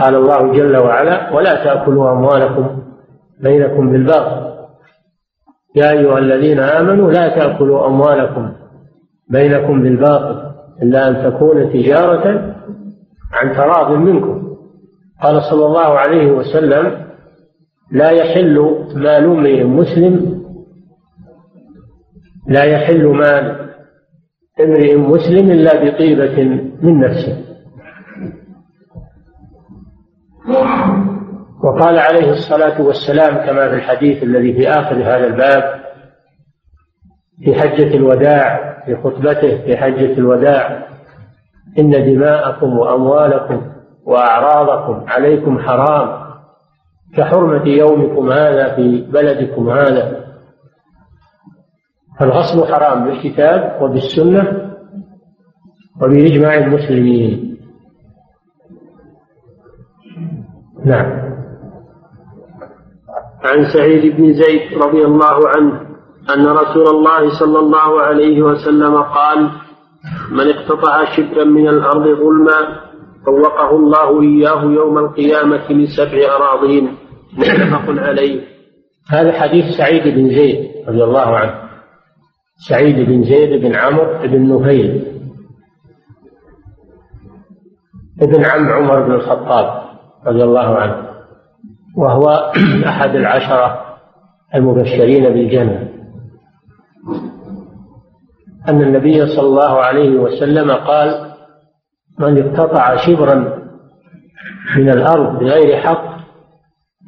قال 0.00 0.14
الله 0.14 0.52
جل 0.52 0.76
وعلا 0.76 1.32
ولا 1.32 1.64
تأكلوا 1.64 2.12
أموالكم 2.12 2.82
بينكم 3.40 3.92
بالباطل. 3.92 4.54
يا 5.76 5.90
أيها 5.90 6.18
الذين 6.18 6.60
آمنوا 6.60 7.12
لا 7.12 7.28
تأكلوا 7.28 7.86
أموالكم 7.86 8.52
بينكم 9.28 9.82
بالباطل 9.82 10.54
إلا 10.82 11.08
أن 11.08 11.32
تكون 11.32 11.72
تجارة 11.72 12.54
عن 13.32 13.52
تراض 13.52 13.92
منكم. 13.92 14.56
قال 15.22 15.42
صلى 15.42 15.66
الله 15.66 15.98
عليه 15.98 16.32
وسلم 16.32 17.04
لا 17.90 18.10
يحل 18.10 18.84
مال 18.94 19.24
امرئ 19.24 19.64
مسلم 19.64 20.44
لا 22.48 22.64
يحل 22.64 23.06
مال 23.06 23.70
امرئ 24.60 24.96
مسلم 24.96 25.50
إلا 25.50 25.84
بطيبة 25.84 26.44
من 26.82 27.00
نفسه. 27.00 27.53
وقال 31.64 31.98
عليه 31.98 32.30
الصلاة 32.30 32.82
والسلام 32.82 33.46
كما 33.46 33.68
في 33.68 33.74
الحديث 33.74 34.22
الذي 34.22 34.52
في 34.52 34.68
آخر 34.68 34.94
هذا 34.94 35.26
الباب 35.26 35.84
في 37.44 37.54
حجة 37.54 37.96
الوداع 37.96 38.74
في 38.86 38.96
خطبته 38.96 39.64
في 39.64 39.76
حجة 39.76 40.12
الوداع 40.12 40.86
إن 41.78 41.90
دماءكم 41.90 42.78
وأموالكم 42.78 43.62
وأعراضكم 44.06 45.04
عليكم 45.08 45.58
حرام 45.58 46.24
كحرمة 47.16 47.68
يومكم 47.68 48.32
هذا 48.32 48.76
في 48.76 49.06
بلدكم 49.12 49.70
هذا. 49.70 50.24
فالغصب 52.20 52.64
حرام 52.64 53.04
بالكتاب 53.04 53.82
وبالسنة 53.82 54.70
وبإجماع 56.02 56.54
المسلمين. 56.54 57.53
نعم. 60.84 61.24
عن 63.44 63.64
سعيد 63.72 64.16
بن 64.16 64.32
زيد 64.32 64.78
رضي 64.82 65.04
الله 65.04 65.48
عنه 65.48 65.80
أن 66.34 66.46
رسول 66.46 66.88
الله 66.88 67.38
صلى 67.40 67.58
الله 67.58 68.00
عليه 68.00 68.42
وسلم 68.42 69.02
قال 69.02 69.50
من 70.30 70.48
اقتطع 70.50 71.04
شبرا 71.04 71.44
من 71.44 71.68
الأرض 71.68 72.02
ظلما 72.02 72.80
طوقه 73.26 73.76
الله 73.76 74.22
إياه 74.22 74.64
يوم 74.64 74.98
القيامة 74.98 75.72
من 75.72 75.86
سبع 75.86 76.36
أراضين. 76.36 76.96
متفق 77.38 78.02
عليه. 78.02 78.40
هذا 79.10 79.32
حديث 79.32 79.64
سعيد 79.76 80.14
بن 80.14 80.28
زيد 80.28 80.70
رضي 80.88 81.04
الله 81.04 81.36
عنه. 81.36 81.54
سعيد 82.68 83.08
بن 83.08 83.24
زيد 83.24 83.60
بن 83.60 83.76
عمرو 83.76 84.06
بن 84.22 84.54
نفيل 84.54 85.14
ابن 88.22 88.44
عم 88.44 88.68
عمر 88.68 89.02
بن 89.02 89.12
الخطاب. 89.12 89.83
رضي 90.26 90.44
الله 90.44 90.76
عنه 90.76 91.08
وهو 91.96 92.52
أحد 92.86 93.10
العشرة 93.14 93.84
المبشرين 94.54 95.24
بالجنة. 95.24 95.88
أن 98.68 98.82
النبي 98.82 99.26
صلى 99.26 99.46
الله 99.46 99.78
عليه 99.84 100.10
وسلم 100.10 100.70
قال 100.70 101.34
من 102.18 102.42
اقتطع 102.42 102.96
شبرا 102.96 103.34
من 104.76 104.90
الأرض 104.90 105.38
بغير 105.38 105.76
حق 105.76 106.14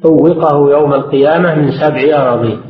طوقه 0.03 0.69
يوم 0.71 0.93
القيامة 0.93 1.55
من 1.55 1.71
سبع 1.71 2.21
أراضين. 2.21 2.61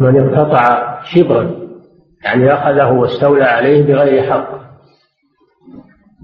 من 0.00 0.20
اقتطع 0.20 0.98
شبرا 1.04 1.50
يعني 2.24 2.54
أخذه 2.54 2.92
واستولى 2.92 3.44
عليه 3.44 3.86
بغير 3.86 4.32
حق. 4.32 4.59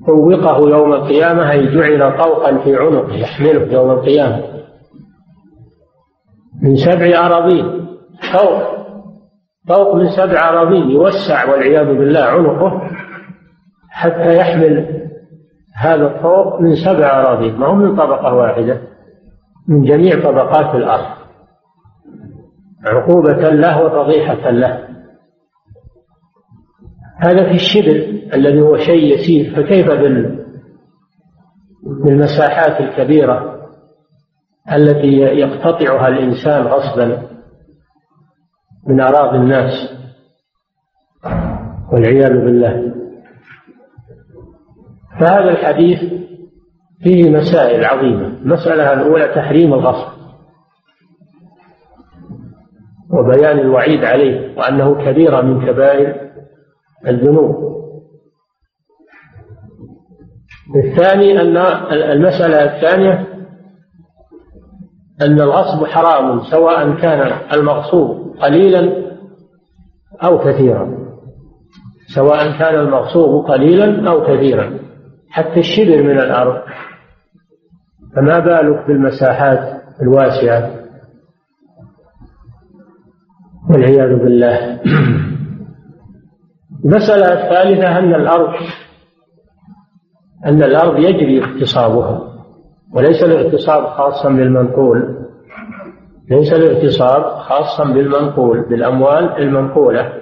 طوقه 0.06 0.68
يوم 0.68 0.92
القيامة 0.92 1.50
أي 1.50 1.74
جعل 1.74 2.18
طوقا 2.18 2.58
في 2.58 2.76
عنقه 2.76 3.14
يحمله 3.14 3.72
يوم 3.72 3.90
القيامة. 3.90 4.42
من 6.62 6.76
سبع 6.76 7.26
أراضين 7.26 7.86
طوق 8.32 8.76
طوق 9.68 9.94
من 9.94 10.08
سبع 10.10 10.48
أراضين 10.48 10.90
يوسع 10.90 11.50
والعياذ 11.50 11.86
بالله 11.86 12.20
عنقه 12.20 12.90
حتى 13.90 14.36
يحمل 14.36 15.02
هذا 15.76 16.06
الطوق 16.06 16.60
من 16.60 16.74
سبع 16.74 17.20
أراضين. 17.20 17.56
ما 17.56 17.66
هو 17.66 17.74
من 17.74 17.96
طبقة 17.96 18.34
واحدة 18.34 18.80
من 19.68 19.82
جميع 19.82 20.24
طبقات 20.24 20.74
الأرض. 20.74 21.16
عقوبة 22.84 23.50
له 23.50 23.84
وفضيحة 23.84 24.50
له. 24.50 24.95
هذا 27.18 27.48
في 27.48 27.54
الشبر 27.54 28.20
الذي 28.34 28.60
هو 28.60 28.76
شيء 28.76 29.14
يسير 29.14 29.54
فكيف 29.56 29.86
بالمساحات 32.04 32.80
الكبيرة 32.80 33.56
التي 34.72 35.16
يقتطعها 35.16 36.08
الإنسان 36.08 36.66
غصبا 36.66 37.22
من 38.86 39.00
أراضي 39.00 39.38
الناس 39.38 39.96
والعياذ 41.92 42.32
بالله. 42.32 42.94
فهذا 45.20 45.50
الحديث 45.50 45.98
فيه 47.02 47.30
مسائل 47.30 47.84
عظيمة. 47.84 48.26
المسألة 48.26 48.92
الأولى 48.92 49.34
تحريم 49.34 49.74
الغصب 49.74 50.16
وبيان 53.10 53.58
الوعيد 53.58 54.04
عليه 54.04 54.58
وأنه 54.58 55.04
كبيرة 55.04 55.40
من 55.40 55.66
كبائر 55.66 56.25
الذنوب. 57.06 57.76
الثاني 60.84 61.40
أن 61.40 61.56
المسألة 61.92 62.76
الثانية 62.76 63.26
أن 65.22 65.40
الغصب 65.40 65.86
حرام 65.86 66.40
سواء 66.50 66.94
كان 67.00 67.32
المغصوب 67.52 68.36
قليلا 68.36 69.06
أو 70.24 70.38
كثيرا. 70.38 71.06
سواء 72.14 72.58
كان 72.58 72.74
المغصوب 72.74 73.46
قليلا 73.46 74.10
أو 74.10 74.22
كثيرا. 74.22 74.78
حتى 75.30 75.60
الشبر 75.60 76.02
من 76.02 76.18
الأرض. 76.18 76.62
فما 78.16 78.38
بالك 78.38 78.86
بالمساحات 78.86 79.82
الواسعة؟ 80.02 80.70
والعياذ 83.70 84.18
بالله. 84.18 84.80
المسألة 86.86 87.32
الثالثة 87.32 87.98
أن 87.98 88.14
الأرض 88.14 88.54
أن 90.46 90.62
الأرض 90.62 90.98
يجري 90.98 91.44
اغتصابها 91.44 92.20
وليس 92.94 93.22
الاغتصاب 93.22 93.86
خاصا 93.86 94.28
بالمنقول. 94.28 95.16
ليس 96.30 96.52
الاغتصاب 96.52 97.22
خاصا 97.22 97.84
بالمنقول 97.84 98.68
بالأموال 98.68 99.42
المنقولة 99.42 100.12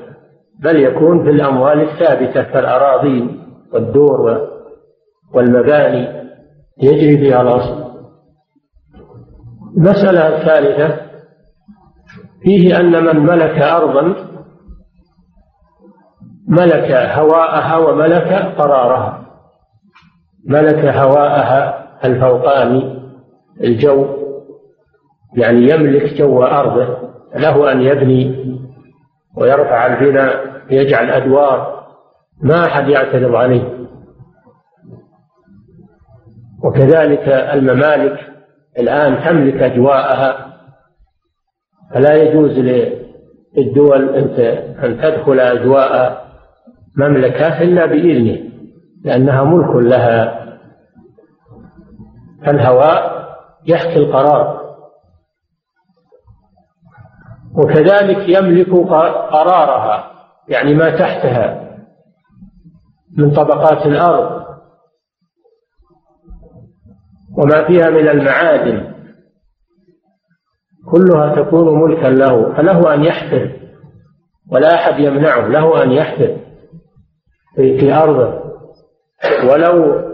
بل 0.61 0.77
يكون 0.77 1.25
في 1.25 1.31
الأموال 1.31 1.81
الثابتة 1.81 2.43
كالأراضين 2.43 3.41
والدور 3.73 4.49
والمباني 5.35 6.25
يجري 6.83 7.19
فيها 7.19 7.43
الأصل 7.43 7.85
المسألة 9.77 10.29
الثالثة 10.29 11.01
فيه 12.43 12.81
أن 12.81 13.05
من 13.05 13.17
ملك 13.17 13.63
أرضا 13.63 14.34
ملك 16.55 16.93
هواءها 16.93 17.77
وملك 17.77 18.33
قرارها. 18.59 19.25
ملك 20.47 20.85
هواءها 20.85 21.89
الفوقاني 22.05 23.03
الجو 23.61 24.07
يعني 25.37 25.59
يملك 25.59 26.15
جو 26.15 26.43
أرضه 26.43 26.99
له 27.37 27.73
أن 27.73 27.83
يبني 27.83 28.45
ويرفع 29.37 29.87
البناء 29.87 30.61
يجعل 30.71 31.11
أدوار 31.11 31.85
ما 32.43 32.67
أحد 32.67 32.89
يعترض 32.89 33.35
عليه. 33.35 33.87
وكذلك 36.65 37.29
الممالك 37.29 38.19
الآن 38.79 39.25
تملك 39.25 39.63
أجواءها. 39.63 40.55
فلا 41.95 42.15
يجوز 42.15 42.51
للدول 43.57 44.09
أن 44.85 44.99
تدخل 45.03 45.41
أجواء 45.41 46.25
مملكة 46.97 47.63
إلا 47.63 47.87
بإذنه 47.87 48.51
لأنها 49.05 49.45
ملك 49.45 49.85
لها. 49.85 50.45
فالهواء 52.47 53.15
يحكي 53.67 53.97
القرار. 53.97 54.65
وكذلك 57.57 58.29
يملك 58.29 58.69
قرارها 59.33 60.11
يعني 60.49 60.75
ما 60.75 60.91
تحتها 60.91 61.77
من 63.19 63.31
طبقات 63.31 63.87
الأرض. 63.87 64.45
وما 67.39 67.67
فيها 67.67 67.91
من 67.91 68.09
المعادن. 68.09 68.95
كلها 70.87 71.35
تكون 71.35 71.83
ملكا 71.83 72.07
له 72.07 72.55
فله 72.57 72.95
أن 72.95 73.05
يحفر 73.05 73.61
ولا 74.51 74.75
أحد 74.75 74.99
يمنعه 74.99 75.47
له 75.49 75.83
أن 75.83 75.93
يحفر 75.93 76.37
في 77.57 77.95
أرضه. 77.95 78.45
ولو 79.51 80.05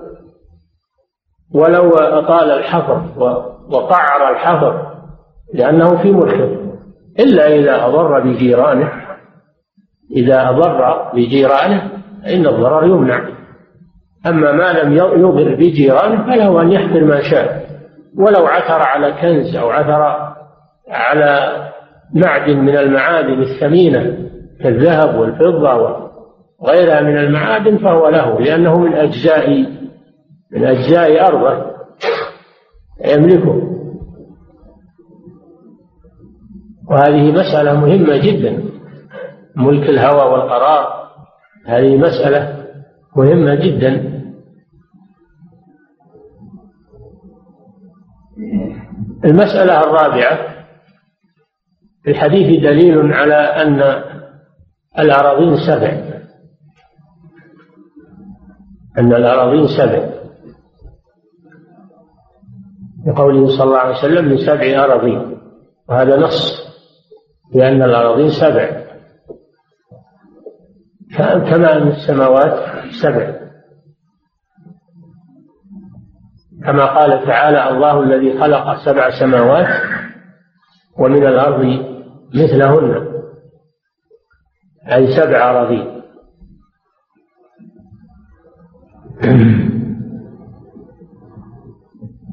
ولو 1.55 1.91
أطال 1.91 2.51
الحفر 2.51 3.03
وقعر 3.71 4.31
الحفر 4.31 4.87
لأنه 5.55 6.03
في 6.03 6.13
ملكه. 6.13 6.61
إلا 7.19 7.47
إذا 7.47 7.87
أضر 7.87 8.21
بجيرانه. 8.21 8.93
إذا 10.17 10.51
أضر 10.51 11.11
بجيرانه 11.15 11.91
فإن 12.25 12.47
الضرر 12.47 12.87
يمنع. 12.87 13.29
أما 14.27 14.53
ما 14.53 14.73
لم 14.73 14.93
يضر 14.93 15.55
بجيرانه 15.55 16.25
فله 16.25 16.63
أن 16.63 16.73
يحفر 16.73 17.05
ما 17.05 17.21
شاء. 17.31 17.71
ولو 18.19 18.47
عثر 18.47 18.83
على 18.83 19.13
كنز 19.13 19.57
أو 19.57 19.71
عثر 19.71 20.31
على 20.89 21.57
معدن 22.15 22.59
من 22.59 22.77
المعادن 22.77 23.43
الثمينة 23.43 24.17
كالذهب 24.63 25.19
والفضة 25.19 26.10
وغيرها 26.61 27.01
من 27.01 27.19
المعادن 27.19 27.79
فهو 27.79 28.09
له 28.09 28.41
لأنه 28.41 28.75
من 28.79 28.95
أجزاء 28.95 29.81
من 30.53 30.65
أجزاء 30.65 31.29
أرضه. 31.29 31.71
يملكه. 33.07 33.71
وهذه 36.91 37.33
مسألة 37.33 37.81
مهمة 37.81 38.17
جدا. 38.17 38.63
ملك 39.57 39.89
الهوى 39.89 40.33
والقرار. 40.33 41.11
هذه 41.67 41.97
مسألة 41.97 42.67
مهمة 43.17 43.55
جدا. 43.55 44.21
المسألة 49.25 49.81
الرابعة. 49.81 50.39
في 52.03 52.11
الحديث 52.11 52.63
دليل 52.63 53.13
على 53.13 53.35
أن 53.35 54.03
الأراضين 54.99 55.57
سبع. 55.67 56.10
أن 59.01 59.13
الأراضين 59.13 59.67
سبع. 59.67 60.11
لقوله 63.07 63.47
صلى 63.47 63.65
الله 63.65 63.79
عليه 63.79 63.99
وسلم 63.99 64.25
من 64.25 64.37
سبع 64.37 64.85
أراضين. 64.85 65.41
وهذا 65.89 66.17
نص 66.17 66.61
لأن 67.55 67.83
الأراضين 67.83 68.31
سبع. 68.31 68.81
كما 71.51 71.77
أن 71.77 71.89
السماوات 71.89 72.55
سبع. 73.03 73.41
كما 76.65 76.87
قال 76.87 77.27
تعالى 77.27 77.69
الله 77.69 78.03
الذي 78.03 78.41
خلق 78.41 78.85
سبع 78.85 79.11
سماوات 79.21 79.67
ومن 80.99 81.27
الأرض 81.27 81.65
مثلهن. 82.35 83.11
أي 84.93 85.17
سبع 85.17 85.51
أراضين. 85.51 86.00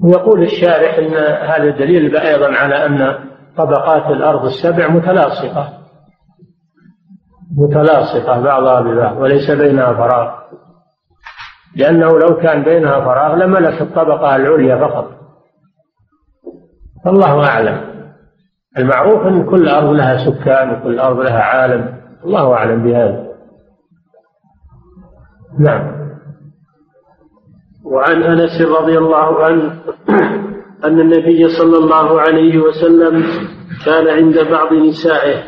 يقول 0.03 0.43
الشارح 0.43 0.97
إن 0.97 1.13
هذا 1.49 1.69
دليل 1.77 2.17
أيضا 2.17 2.55
على 2.55 2.85
أن 2.85 3.15
طبقات 3.57 4.11
الأرض 4.11 4.45
السبع 4.45 4.87
متلاصقة. 4.87 5.73
متلاصقة 7.57 8.41
بعضها 8.41 8.81
ببعض 8.81 9.17
وليس 9.17 9.51
بينها 9.51 9.93
فراغ. 9.93 10.37
لأنه 11.75 12.19
لو 12.19 12.37
كان 12.37 12.63
بينها 12.63 12.99
فراغ 12.99 13.35
لملك 13.35 13.81
الطبقة 13.81 14.35
العليا 14.35 14.87
فقط. 14.87 15.11
الله 17.07 17.47
أعلم. 17.47 17.87
المعروف 18.77 19.27
إن 19.27 19.49
كل 19.49 19.69
أرض 19.69 19.89
لها 19.89 20.17
سكان 20.17 20.73
وكل 20.73 20.99
أرض 20.99 21.19
لها 21.19 21.41
عالم. 21.41 21.97
الله 22.25 22.53
أعلم 22.53 22.83
بهذا. 22.83 23.27
نعم. 25.59 25.96
وعن 27.91 28.23
أنس 28.23 28.61
رضي 28.61 28.97
الله 28.97 29.43
عنه 29.43 29.79
أن 30.85 30.99
النبي 30.99 31.47
صلى 31.49 31.77
الله 31.77 32.21
عليه 32.21 32.59
وسلم 32.59 33.23
كان 33.85 34.07
عند 34.07 34.47
بعض 34.51 34.73
نسائه 34.73 35.43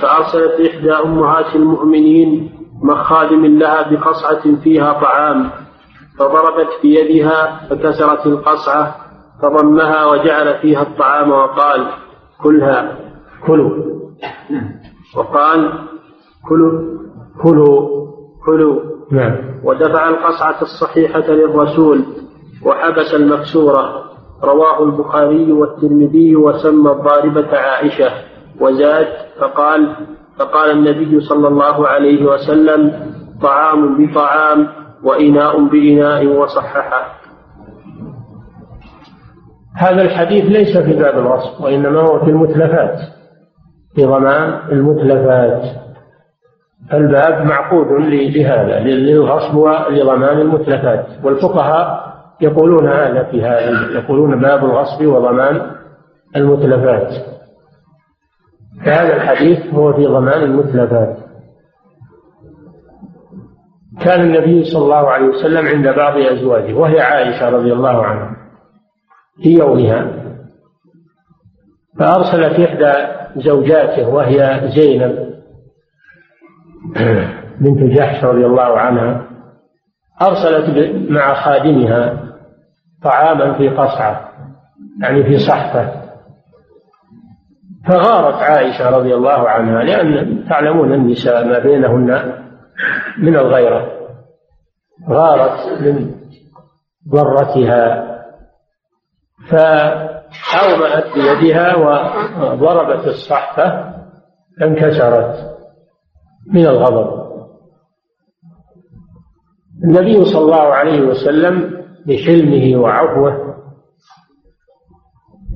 فأرسلت 0.00 0.60
إحدى 0.60 0.92
أمهات 0.92 1.56
المؤمنين 1.56 2.52
مخادم 2.82 3.46
لها 3.46 3.90
بقصعة 3.90 4.56
فيها 4.62 4.92
طعام 4.92 5.50
فضربت 6.18 6.68
بيدها 6.82 7.60
فكسرت 7.70 8.26
القصعة 8.26 8.96
فضمها 9.42 10.04
وجعل 10.06 10.58
فيها 10.58 10.82
الطعام 10.82 11.30
وقال 11.30 11.86
كلها 12.42 12.98
كلوا. 13.46 13.70
وقال 15.16 15.72
كلوا 16.48 16.72
كلوا 17.42 18.06
كلوا. 18.46 18.95
نعم. 19.12 19.36
ودفع 19.64 20.08
القصعة 20.08 20.62
الصحيحة 20.62 21.26
للرسول 21.28 22.04
وحبس 22.66 23.14
المكسورة 23.14 24.04
رواه 24.44 24.82
البخاري 24.84 25.52
والترمذي 25.52 26.36
وسمى 26.36 26.90
الضاربة 26.90 27.58
عائشة. 27.58 28.10
وزاد 28.60 29.06
فقال 29.40 29.96
فقال 30.38 30.70
النبي 30.70 31.20
صلى 31.20 31.48
الله 31.48 31.88
عليه 31.88 32.26
وسلم 32.26 33.12
طعام 33.42 34.06
بطعام 34.06 34.68
وإناء 35.04 35.68
بإناء 35.68 36.26
وصححه. 36.26 37.16
هذا 39.76 40.02
الحديث 40.02 40.44
ليس 40.44 40.78
في 40.78 40.92
باب 40.92 41.18
الغصب 41.18 41.64
وإنما 41.64 42.00
هو 42.00 42.24
في 42.24 42.30
المتلفات. 42.30 42.98
في 43.94 44.04
ضمان 44.04 44.60
المتلفات. 44.72 45.85
الباب 46.92 47.46
معقود 47.46 47.86
لهذا 48.10 48.80
للغصب 48.80 49.56
ولضمان 49.56 50.40
المتلفات. 50.40 51.06
والفقهاء 51.24 52.16
يقولون 52.40 52.88
هذا 52.88 53.22
في 53.22 53.42
هذا 53.42 53.90
يقولون 53.92 54.40
باب 54.40 54.64
الغصب 54.64 55.06
وضمان 55.06 55.60
المتلفات. 56.36 57.12
فهذا 58.84 59.16
الحديث 59.16 59.74
هو 59.74 59.92
في 59.92 60.06
ضمان 60.06 60.42
المتلفات. 60.42 61.16
كان 64.04 64.20
النبي 64.20 64.64
صلى 64.64 64.82
الله 64.82 65.10
عليه 65.10 65.26
وسلم 65.26 65.66
عند 65.66 65.88
بعض 65.96 66.16
أزواجه 66.18 66.74
وهي 66.74 67.00
عائشة 67.00 67.48
رضي 67.48 67.72
الله 67.72 68.06
عنها 68.06 68.36
في 69.42 69.48
يومها 69.48 70.12
فأرسلت 71.98 72.60
إحدى 72.60 72.92
زوجاته 73.36 74.08
وهي 74.08 74.60
زينب 74.74 75.25
بنت 77.60 77.82
جحش 77.98 78.24
رضي 78.24 78.46
الله 78.46 78.78
عنها 78.78 79.26
أرسلت 80.22 80.94
مع 81.10 81.34
خادمها 81.34 82.26
طعاما 83.02 83.58
في 83.58 83.68
قصعة 83.68 84.26
يعني 85.02 85.24
في 85.24 85.38
صحفة. 85.38 86.06
فغارت 87.88 88.34
عائشة 88.34 88.90
رضي 88.90 89.14
الله 89.14 89.48
عنها 89.48 89.82
لأن 89.82 90.44
تعلمون 90.48 90.92
النساء 90.92 91.44
ما 91.44 91.58
بينهن 91.58 92.32
من 93.18 93.36
الغيرة. 93.36 93.92
غارت 95.10 95.82
من 95.82 96.10
ضرتها 97.12 98.06
فأومأت 99.50 101.04
بيدها 101.14 101.76
وضربت 101.76 103.06
الصحفة 103.06 103.94
فانكسرت. 104.60 105.55
من 106.52 106.66
الغضب. 106.66 107.26
النبي 109.84 110.24
صلى 110.24 110.42
الله 110.42 110.62
عليه 110.74 111.00
وسلم 111.00 111.84
بحلمه 112.06 112.82
وعفوه 112.82 113.56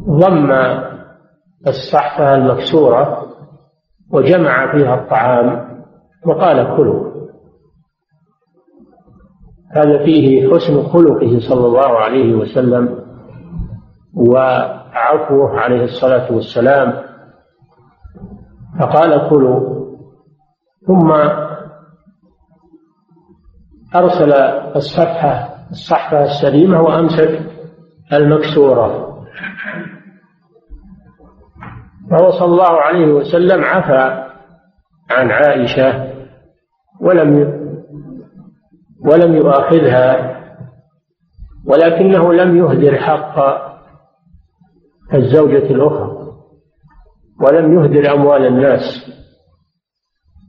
ضم 0.09 0.53
الصحفة 1.67 2.35
المكسورة 2.35 3.27
وجمع 4.13 4.73
فيها 4.73 4.95
الطعام 4.95 5.71
وقال 6.27 6.77
كلوا. 6.77 7.11
هذا 9.73 10.05
فيه 10.05 10.55
حسن 10.55 10.83
خلقه 10.83 11.39
صلى 11.49 11.67
الله 11.67 11.99
عليه 11.99 12.35
وسلم 12.35 13.05
وعفوه 14.15 15.61
عليه 15.61 15.85
الصلاة 15.85 16.33
والسلام. 16.33 17.03
فقال 18.81 19.31
كلوا. 19.31 19.80
ثم 20.87 21.13
أرسل 23.95 24.33
الصفحة 24.77 25.51
الصحفة 25.71 26.23
السليمة 26.23 26.81
وأمسك 26.81 27.41
المكسورة. 28.13 29.11
فهو 32.11 32.31
صلى 32.31 32.45
الله 32.53 32.81
عليه 32.81 33.07
وسلم 33.07 33.65
عفى 33.65 34.31
عن 35.11 35.31
عائشة 35.31 36.13
ولم 37.01 37.61
ولم 39.05 39.37
يؤاخذها 39.37 40.37
ولكنه 41.67 42.33
لم 42.33 42.57
يهدر 42.57 42.97
حق 42.97 43.37
الزوجة 45.15 45.71
الأخرى 45.71 46.33
ولم 47.41 47.75
يهدر 47.75 48.15
أموال 48.15 48.47
الناس. 48.47 48.83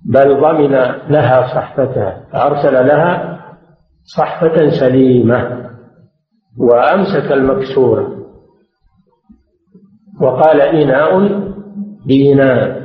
بل 0.05 0.41
ضمن 0.41 0.71
لها 1.09 1.55
صحفتها 1.55 2.23
فأرسل 2.33 2.87
لها 2.87 3.39
صحفة 4.17 4.69
سليمة 4.79 5.69
وأمسك 6.59 7.31
المكسورة 7.31 8.17
وقال 10.21 10.61
إناء 10.61 11.41
بإناء. 12.07 12.81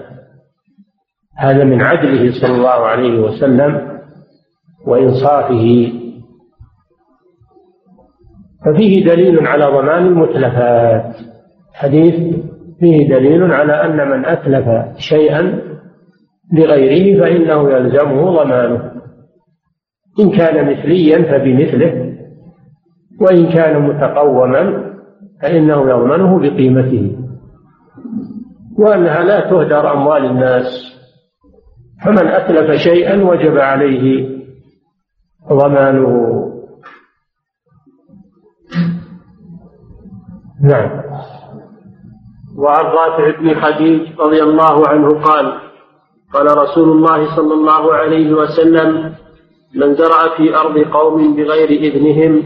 هذا 1.38 1.64
من 1.64 1.82
عدله 1.82 2.32
صلى 2.40 2.54
الله 2.56 2.86
عليه 2.86 3.20
وسلم 3.20 4.00
وإنصافه. 4.86 5.92
ففيه 8.64 9.04
دليل 9.04 9.46
على 9.46 9.64
ضمان 9.64 10.06
المتلفات. 10.06 11.16
حديث 11.74 12.36
فيه 12.80 13.08
دليل 13.08 13.52
على 13.52 13.72
أن 13.72 14.10
من 14.10 14.26
أتلف 14.26 14.96
شيئا 14.98 15.65
لغيره 16.52 17.20
فإنه 17.20 17.70
يلزمه 17.70 18.42
ضمانه. 18.42 18.92
إن 20.20 20.30
كان 20.30 20.70
مثليا 20.70 21.22
فبمثله 21.22 22.16
وإن 23.20 23.52
كان 23.52 23.82
متقوما 23.82 24.92
فإنه 25.42 25.90
يضمنه 25.90 26.38
بقيمته. 26.38 27.16
وأنها 28.78 29.24
لا 29.24 29.40
تهدر 29.40 29.92
أموال 29.92 30.24
الناس 30.24 30.96
فمن 32.04 32.28
أتلف 32.28 32.70
شيئا 32.82 33.24
وجب 33.24 33.58
عليه 33.58 34.36
ضمانه. 35.52 36.42
نعم. 40.62 40.90
وعن 42.58 42.84
رافع 42.84 43.40
بن 43.40 43.54
خديج 43.54 44.20
رضي 44.20 44.42
الله 44.42 44.88
عنه 44.88 45.08
قال 45.08 45.65
قال 46.34 46.58
رسول 46.58 46.88
الله 46.88 47.36
صلى 47.36 47.54
الله 47.54 47.94
عليه 47.94 48.32
وسلم 48.34 49.14
من 49.74 49.94
زرع 49.94 50.36
في 50.36 50.56
أرض 50.56 50.78
قوم 50.78 51.36
بغير 51.36 51.68
إذنهم 51.68 52.42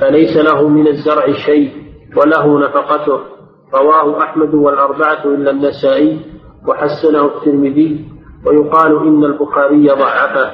فليس 0.00 0.36
له 0.36 0.68
من 0.68 0.86
الزرع 0.86 1.32
شيء 1.46 1.72
وله 2.16 2.60
نفقته. 2.60 3.20
رواه 3.74 4.22
أحمد 4.22 4.54
والأربعة 4.54 5.24
إلا 5.24 5.50
النسائي 5.50 6.20
وحسنه 6.68 7.24
الترمذي 7.24 8.08
ويقال 8.46 9.08
إن 9.08 9.24
البخاري 9.24 9.88
ضعفه. 9.88 10.50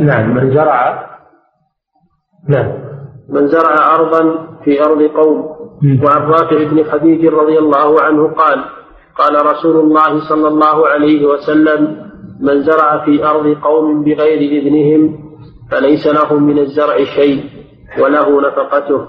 نعم 0.00 0.34
من 0.34 0.54
زرع 0.54 1.08
نعم. 2.48 2.72
من 3.28 3.46
زرع 3.48 3.94
أرضا 3.94 4.48
في 4.64 4.82
أرض 4.84 5.02
قوم. 5.02 5.58
وعن 6.04 6.22
رافع 6.22 6.64
بن 6.64 6.84
خديج 6.84 7.26
رضي 7.26 7.58
الله 7.58 8.02
عنه 8.02 8.28
قال 8.34 8.64
قال 9.18 9.46
رسول 9.46 9.76
الله 9.76 10.28
صلى 10.28 10.48
الله 10.48 10.88
عليه 10.88 11.26
وسلم 11.26 12.08
من 12.40 12.62
زرع 12.62 13.04
في 13.04 13.24
أرض 13.24 13.56
قوم 13.62 14.04
بغير 14.04 14.38
إذنهم 14.38 15.18
فليس 15.70 16.06
له 16.06 16.38
من 16.38 16.58
الزرع 16.58 17.04
شيء 17.04 17.44
وله 18.00 18.40
نفقته. 18.40 19.06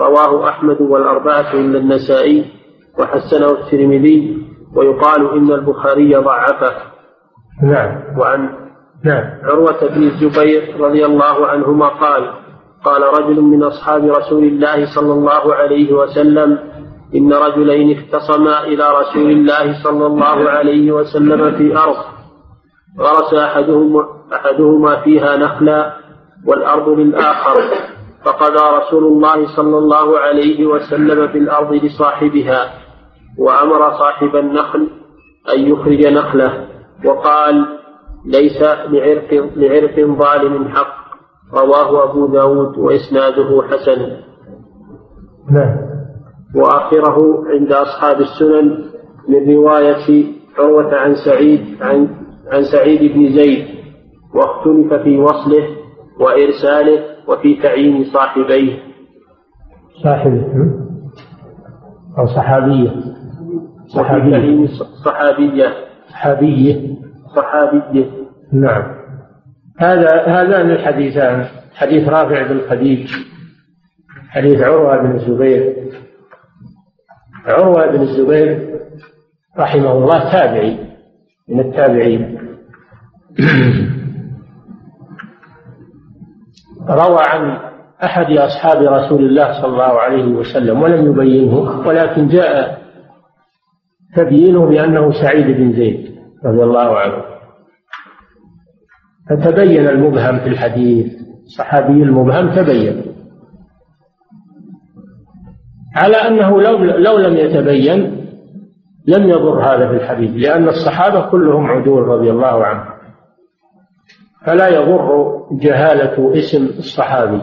رواه 0.00 0.48
أحمد 0.48 0.80
والأربعة 0.80 1.52
إلا 1.54 1.78
النسائي 1.78 2.44
وحسنه 2.98 3.50
الترمذي 3.50 4.46
ويقال 4.76 5.30
إن 5.36 5.52
البخاري 5.52 6.14
ضعفه. 6.14 6.74
نعم. 7.62 8.18
وعن 8.18 8.48
نعم. 9.04 9.24
عروة 9.42 9.88
بن 9.88 10.02
الزبير 10.02 10.80
رضي 10.80 11.06
الله 11.06 11.46
عنهما 11.46 11.88
قال 11.88 12.30
قال 12.84 13.02
رجل 13.02 13.42
من 13.42 13.62
أصحاب 13.62 14.04
رسول 14.04 14.44
الله 14.44 14.94
صلى 14.94 15.12
الله 15.12 15.54
عليه 15.54 15.92
وسلم 15.92 16.58
إن 17.14 17.32
رجلين 17.32 17.98
اختصما 17.98 18.64
إلى 18.64 18.84
رسول 19.00 19.30
الله 19.30 19.82
صلى 19.84 20.06
الله 20.06 20.50
عليه 20.50 20.92
وسلم 20.92 21.56
في 21.58 21.76
أرض 21.76 21.96
غرس 23.00 23.34
أحدهما, 23.34 24.08
أحدهما 24.34 25.00
فيها 25.00 25.36
نخلا 25.36 25.96
والأرض 26.46 26.88
للآخر 26.88 27.54
فقضى 28.24 28.76
رسول 28.78 29.04
الله 29.04 29.56
صلى 29.56 29.78
الله 29.78 30.18
عليه 30.18 30.66
وسلم 30.66 31.28
في 31.28 31.38
الأرض 31.38 31.72
لصاحبها 31.72 32.72
وأمر 33.38 33.98
صاحب 33.98 34.36
النخل 34.36 34.88
أن 35.54 35.60
يخرج 35.60 36.06
نخله 36.06 36.66
وقال 37.04 37.66
ليس 38.26 38.62
لعرق, 38.62 39.50
لعرق 39.56 40.00
ظالم 40.00 40.68
حق. 40.68 41.02
رواه 41.54 42.10
أبو 42.10 42.26
داود 42.26 42.78
وإسناده 42.78 43.62
حسن. 43.70 44.16
نعم. 45.50 45.91
وآخره 46.54 47.44
عند 47.46 47.72
أصحاب 47.72 48.20
السنن 48.20 48.84
من 49.28 49.54
رواية 49.54 50.24
عروة 50.58 50.94
عن 50.94 51.14
سعيد 51.14 51.82
عن 51.82 52.08
عن 52.52 52.62
سعيد 52.62 53.12
بن 53.12 53.32
زيد 53.32 53.66
واختلف 54.34 54.94
في 55.02 55.18
وصله 55.18 55.66
وإرساله 56.20 57.04
وفي 57.28 57.62
تعيين 57.62 58.04
صاحبيه. 58.04 58.78
صاحبه 60.02 60.44
أو 62.18 62.26
صحابية. 62.26 62.94
تعيين 64.30 64.66
صحابية. 65.04 65.72
صحابية. 66.10 66.96
صحابية. 67.36 68.10
نعم. 68.52 68.82
هذا 69.78 70.22
هذان 70.26 70.70
الحديثان. 70.70 71.44
حديث 71.74 72.08
رافع 72.08 72.52
بن 72.52 72.60
خديج 72.70 73.10
حديث 74.28 74.60
عروة 74.60 75.02
بن 75.02 75.14
الزبير. 75.14 75.74
عروة 77.46 77.86
بن 77.86 78.00
الزبير 78.00 78.78
رحمه 79.58 79.92
الله 79.92 80.32
تابعي 80.32 80.78
من 81.48 81.60
التابعين. 81.60 82.38
روى 86.90 87.18
عن 87.28 87.58
أحد 88.04 88.26
أصحاب 88.32 88.82
رسول 88.82 89.24
الله 89.24 89.62
صلى 89.62 89.72
الله 89.72 90.00
عليه 90.00 90.24
وسلم 90.24 90.82
ولم 90.82 91.12
يبينه 91.12 91.86
ولكن 91.86 92.28
جاء 92.28 92.82
تبيينه 94.16 94.66
بأنه 94.66 95.12
سعيد 95.12 95.46
بن 95.46 95.72
زيد 95.72 96.14
رضي 96.44 96.62
الله 96.62 96.98
عنه. 96.98 97.22
فتبين 99.30 99.88
المبهم 99.88 100.38
في 100.38 100.48
الحديث 100.48 101.12
الصحابي 101.44 102.02
المبهم 102.02 102.54
تبين. 102.54 103.11
على 105.94 106.16
أنه 106.16 106.62
لو, 106.62 106.78
لو 106.78 107.18
لم 107.18 107.36
يتبين 107.36 108.22
لم 109.06 109.28
يضر 109.28 109.60
هذا 109.60 109.88
في 109.88 109.94
الحديث 109.94 110.30
لأن 110.36 110.68
الصحابة 110.68 111.30
كلهم 111.30 111.66
عدول 111.66 112.02
رضي 112.02 112.30
الله 112.30 112.64
عنهم. 112.66 112.92
فلا 114.46 114.68
يضر 114.68 115.38
جهالة 115.52 116.32
اسم 116.38 116.64
الصحابي. 116.64 117.42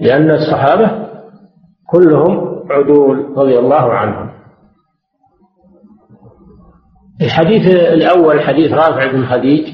لأن 0.00 0.30
الصحابة 0.30 1.08
كلهم 1.86 2.62
عدول 2.72 3.34
رضي 3.36 3.58
الله 3.58 3.92
عنهم. 3.92 4.30
الحديث 7.22 7.66
الأول 7.92 8.40
حديث 8.40 8.72
رافع 8.72 9.12
بن 9.12 9.26
خديج 9.26 9.66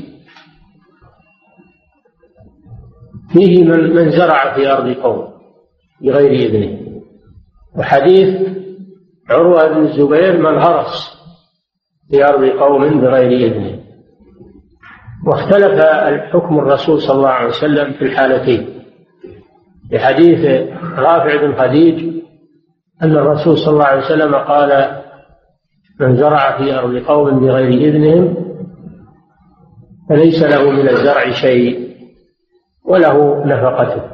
فيه 3.32 3.64
من 3.64 3.94
من 3.96 4.10
زرع 4.10 4.54
في 4.54 4.72
أرض 4.72 4.88
قوم. 4.88 5.33
بغير 6.02 6.30
إذنه. 6.30 6.78
وحديث 7.78 8.48
عروة 9.30 9.68
بن 9.68 9.86
الزبير 9.86 10.38
من 10.38 10.58
غرس 10.58 11.14
في 12.10 12.24
أرض 12.24 12.44
قوم 12.44 13.00
بغير 13.00 13.50
إذنه. 13.50 13.80
واختلف 15.26 15.80
الحكم 15.80 16.58
الرسول 16.58 17.02
صلى 17.02 17.16
الله 17.16 17.28
عليه 17.28 17.48
وسلم 17.48 17.92
في 17.92 18.02
الحالتين. 18.02 18.68
في 19.90 19.98
حديث 19.98 20.70
رافع 20.98 21.46
بن 21.46 21.54
خديج 21.54 22.14
أن 23.02 23.12
الرسول 23.12 23.58
صلى 23.58 23.72
الله 23.72 23.84
عليه 23.84 24.04
وسلم 24.04 24.34
قال 24.34 25.02
من 26.00 26.16
زرع 26.16 26.58
في 26.58 26.78
أرض 26.78 26.96
قوم 26.96 27.40
بغير 27.40 27.68
إذنهم 27.68 28.36
فليس 30.08 30.42
له 30.42 30.70
من 30.70 30.88
الزرع 30.88 31.30
شيء 31.30 31.96
وله 32.84 33.44
نفقته. 33.46 34.13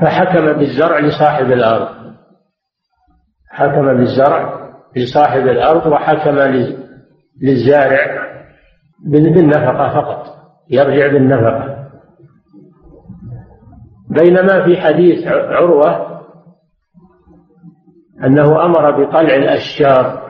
فحكم 0.00 0.52
بالزرع 0.52 0.98
لصاحب 0.98 1.46
الأرض. 1.52 2.14
حكم 3.50 3.96
بالزرع 3.96 4.70
لصاحب 4.96 5.40
الأرض 5.40 5.86
وحكم 5.86 6.38
للزارع 7.42 8.24
بالنفقة 9.06 10.00
فقط 10.00 10.34
يرجع 10.70 11.12
بالنفقة. 11.12 11.88
بينما 14.10 14.64
في 14.64 14.76
حديث 14.80 15.26
عروة 15.26 16.20
أنه 18.24 18.64
أمر 18.64 19.04
بطلع 19.04 19.36
الأشجار 19.36 20.24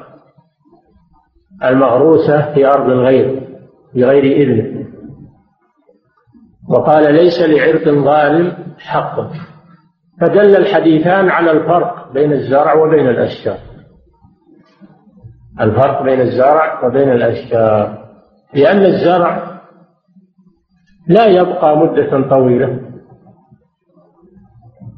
المغروسة 1.64 2.54
في 2.54 2.66
أرض 2.66 2.90
الغير 2.90 3.48
بغير 3.94 4.24
إذنه. 4.24 4.84
وقال 6.68 7.14
ليس 7.14 7.40
لعرق 7.40 7.88
ظالم 7.88 8.56
حق 8.78 9.20
فدل 10.20 10.56
الحديثان 10.56 11.28
على 11.28 11.50
الفرق 11.50 12.12
بين 12.12 12.32
الزرع 12.32 12.74
وبين 12.74 13.08
الأشجار. 13.08 13.58
الفرق 15.60 16.02
بين 16.02 16.20
الزرع 16.20 16.86
وبين 16.86 17.10
الأشجار. 17.12 18.04
لأن 18.54 18.78
الزرع 18.84 19.60
لا 21.08 21.26
يبقى 21.26 21.76
مدة 21.76 22.28
طويلة. 22.28 22.80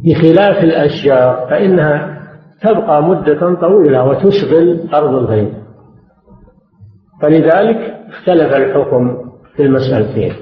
بخلاف 0.04 0.64
الأشجار 0.64 1.46
فإنها 1.50 2.22
تبقى 2.62 3.02
مدة 3.02 3.54
طويلة 3.54 4.04
وتشغل 4.04 4.88
أرض 4.94 5.14
الغير 5.14 5.52
فلذلك 7.22 7.76
اختلف 8.08 8.54
الحكم 8.54 9.16
في 9.56 9.62
المسألتين. 9.62 10.32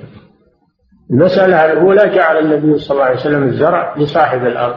المسألة 1.10 1.72
الأولى 1.72 2.14
جعل 2.14 2.38
النبي 2.38 2.78
صلى 2.78 2.94
الله 2.94 3.04
عليه 3.04 3.20
وسلم 3.20 3.42
الزرع 3.42 3.94
لصاحب 3.96 4.46
الأرض. 4.46 4.76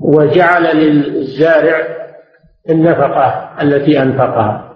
وجعل 0.00 0.76
للزارع 0.76 1.86
النفقة 2.70 3.50
التي 3.62 4.02
أنفقها. 4.02 4.74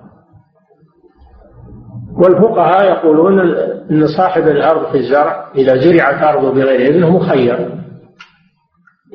والفقهاء 2.16 2.84
يقولون 2.84 3.40
أن 3.90 4.06
صاحب 4.06 4.42
الأرض 4.42 4.92
في 4.92 4.98
الزرع 4.98 5.52
إذا 5.54 5.76
زرعت 5.76 6.22
أرضه 6.22 6.52
بغير 6.52 6.90
إذنه 6.90 7.10
مخير. 7.10 7.56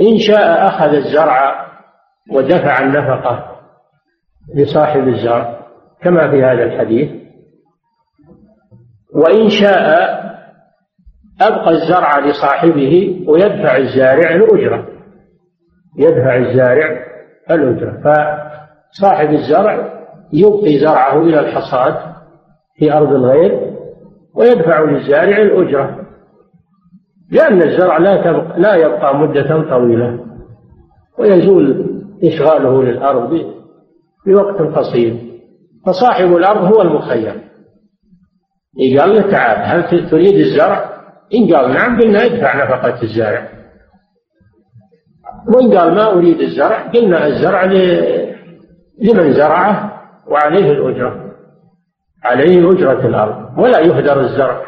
إن 0.01 0.17
شاء 0.17 0.67
أخذ 0.67 0.93
الزرع 0.93 1.65
ودفع 2.31 2.79
النفقة 2.79 3.59
لصاحب 4.55 5.07
الزرع 5.07 5.59
كما 6.01 6.31
في 6.31 6.43
هذا 6.43 6.63
الحديث. 6.63 7.22
وإن 9.15 9.49
شاء 9.49 10.13
أبقى 11.41 11.69
الزرع 11.71 12.19
لصاحبه 12.19 13.23
ويدفع 13.27 13.77
الزارع 13.77 14.35
الأجرة 14.35 14.87
يدفع 15.99 16.35
الزارع 16.37 17.05
الأجرة. 17.51 18.01
فصاحب 18.03 19.29
الزرع 19.29 19.93
يبقي 20.33 20.79
زرعه 20.79 21.21
إلى 21.21 21.39
الحصاد 21.39 21.95
في 22.79 22.93
أرض 22.93 23.13
الغير 23.13 23.73
ويدفع 24.35 24.79
للزارع 24.83 25.37
الأجرة. 25.37 25.99
لأن 27.31 27.61
الزرع 27.61 27.97
لا 27.97 28.15
تبقى 28.21 28.59
لا 28.59 28.75
يبقى 28.75 29.17
مدة 29.17 29.69
طويلة 29.69 30.19
ويزول 31.19 31.85
إشغاله 32.23 32.83
للأرض 32.83 33.53
بوقت 34.25 34.61
قصير. 34.77 35.15
فصاحب 35.85 36.35
الأرض 36.35 36.73
هو 36.75 36.81
المخير. 36.81 37.41
قال 38.77 39.15
له 39.15 39.31
تعال 39.31 39.57
هل 39.65 40.09
تريد 40.09 40.33
الزرع؟ 40.33 40.93
إن 41.33 41.55
قال 41.55 41.73
نعم 41.73 42.01
قلنا 42.01 42.25
ادفع 42.25 42.63
نفقة 42.63 43.03
الزارع 43.03 43.49
وإن 45.47 45.77
قال 45.77 45.95
ما 45.95 46.11
أريد 46.11 46.39
الزرع 46.39 46.91
قلنا 46.91 47.27
الزرع 47.27 47.63
لمن 48.97 49.33
زرعه؟ 49.33 50.01
وعليه 50.27 50.71
الأجرة. 50.71 51.33
عليه 52.23 52.71
أجرة 52.71 53.07
الأرض. 53.07 53.59
ولا 53.59 53.79
يهدر 53.79 54.21
الزرع. 54.21 54.61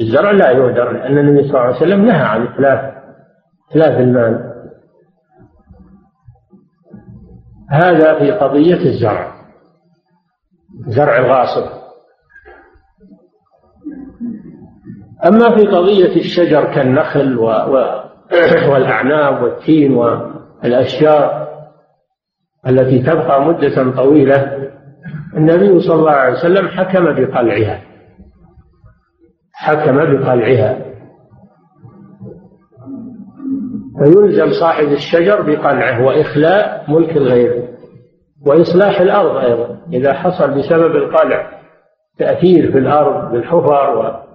الزرع 0.00 0.30
لا 0.30 0.50
يهدر 0.50 0.92
لأن 0.92 1.18
النبي 1.18 1.42
صلى 1.42 1.50
الله 1.50 1.60
عليه 1.60 1.76
وسلم 1.76 2.04
نهى 2.04 2.22
عن 2.22 2.46
إتلاف 2.46 2.94
إتلاف 3.70 4.00
المال. 4.00 4.54
هذا 7.70 8.18
في 8.18 8.30
قضية 8.30 8.86
الزرع. 8.86 9.32
زرع 10.86 11.18
الغاصب. 11.18 11.77
أما 15.26 15.56
في 15.56 15.66
قضية 15.66 16.16
الشجر 16.16 16.64
كالنخل 16.64 17.38
و... 17.38 17.44
والأعناب 18.72 19.42
والتين 19.42 19.92
والأشجار 19.94 21.48
التي 22.66 22.98
تبقى 22.98 23.44
مدة 23.44 23.90
طويلة 23.96 24.68
النبي 25.36 25.80
صلى 25.80 25.94
الله 25.94 26.10
عليه 26.10 26.32
وسلم 26.32 26.68
حكم 26.68 27.04
بقلعها 27.04 27.80
حكم 29.52 29.96
بقلعها 29.96 30.78
فيلزم 33.98 34.50
صاحب 34.60 34.88
الشجر 34.88 35.42
بقلعه 35.42 36.04
وإخلاء 36.04 36.84
ملك 36.88 37.16
الغير 37.16 37.68
وإصلاح 38.46 39.00
الأرض 39.00 39.36
أيضا 39.36 39.78
إذا 39.92 40.12
حصل 40.12 40.58
بسبب 40.58 40.96
القلع 40.96 41.50
تأثير 42.18 42.72
في 42.72 42.78
الأرض 42.78 43.32
بالحفر. 43.32 44.27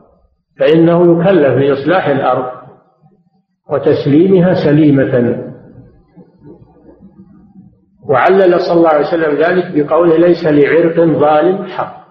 فإنه 0.60 1.02
يكلف 1.02 1.54
بإصلاح 1.54 2.08
الأرض 2.08 2.52
وتسليمها 3.70 4.54
سليمة. 4.54 5.44
وعلل 8.10 8.60
صلى 8.60 8.78
الله 8.78 8.90
عليه 8.90 9.08
وسلم 9.08 9.36
ذلك 9.36 9.72
بقوله 9.76 10.18
ليس 10.18 10.46
لعرق 10.46 11.00
ظالم 11.00 11.64
حق. 11.64 12.04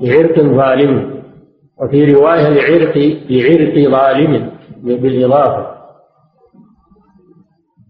لعرق 0.00 0.40
ظالم. 0.40 1.22
وفي 1.82 2.14
رواية 2.14 2.48
لعرق 2.48 2.96
لعرق 3.30 3.88
ظالم 3.90 4.50
بالإضافة. 4.82 5.74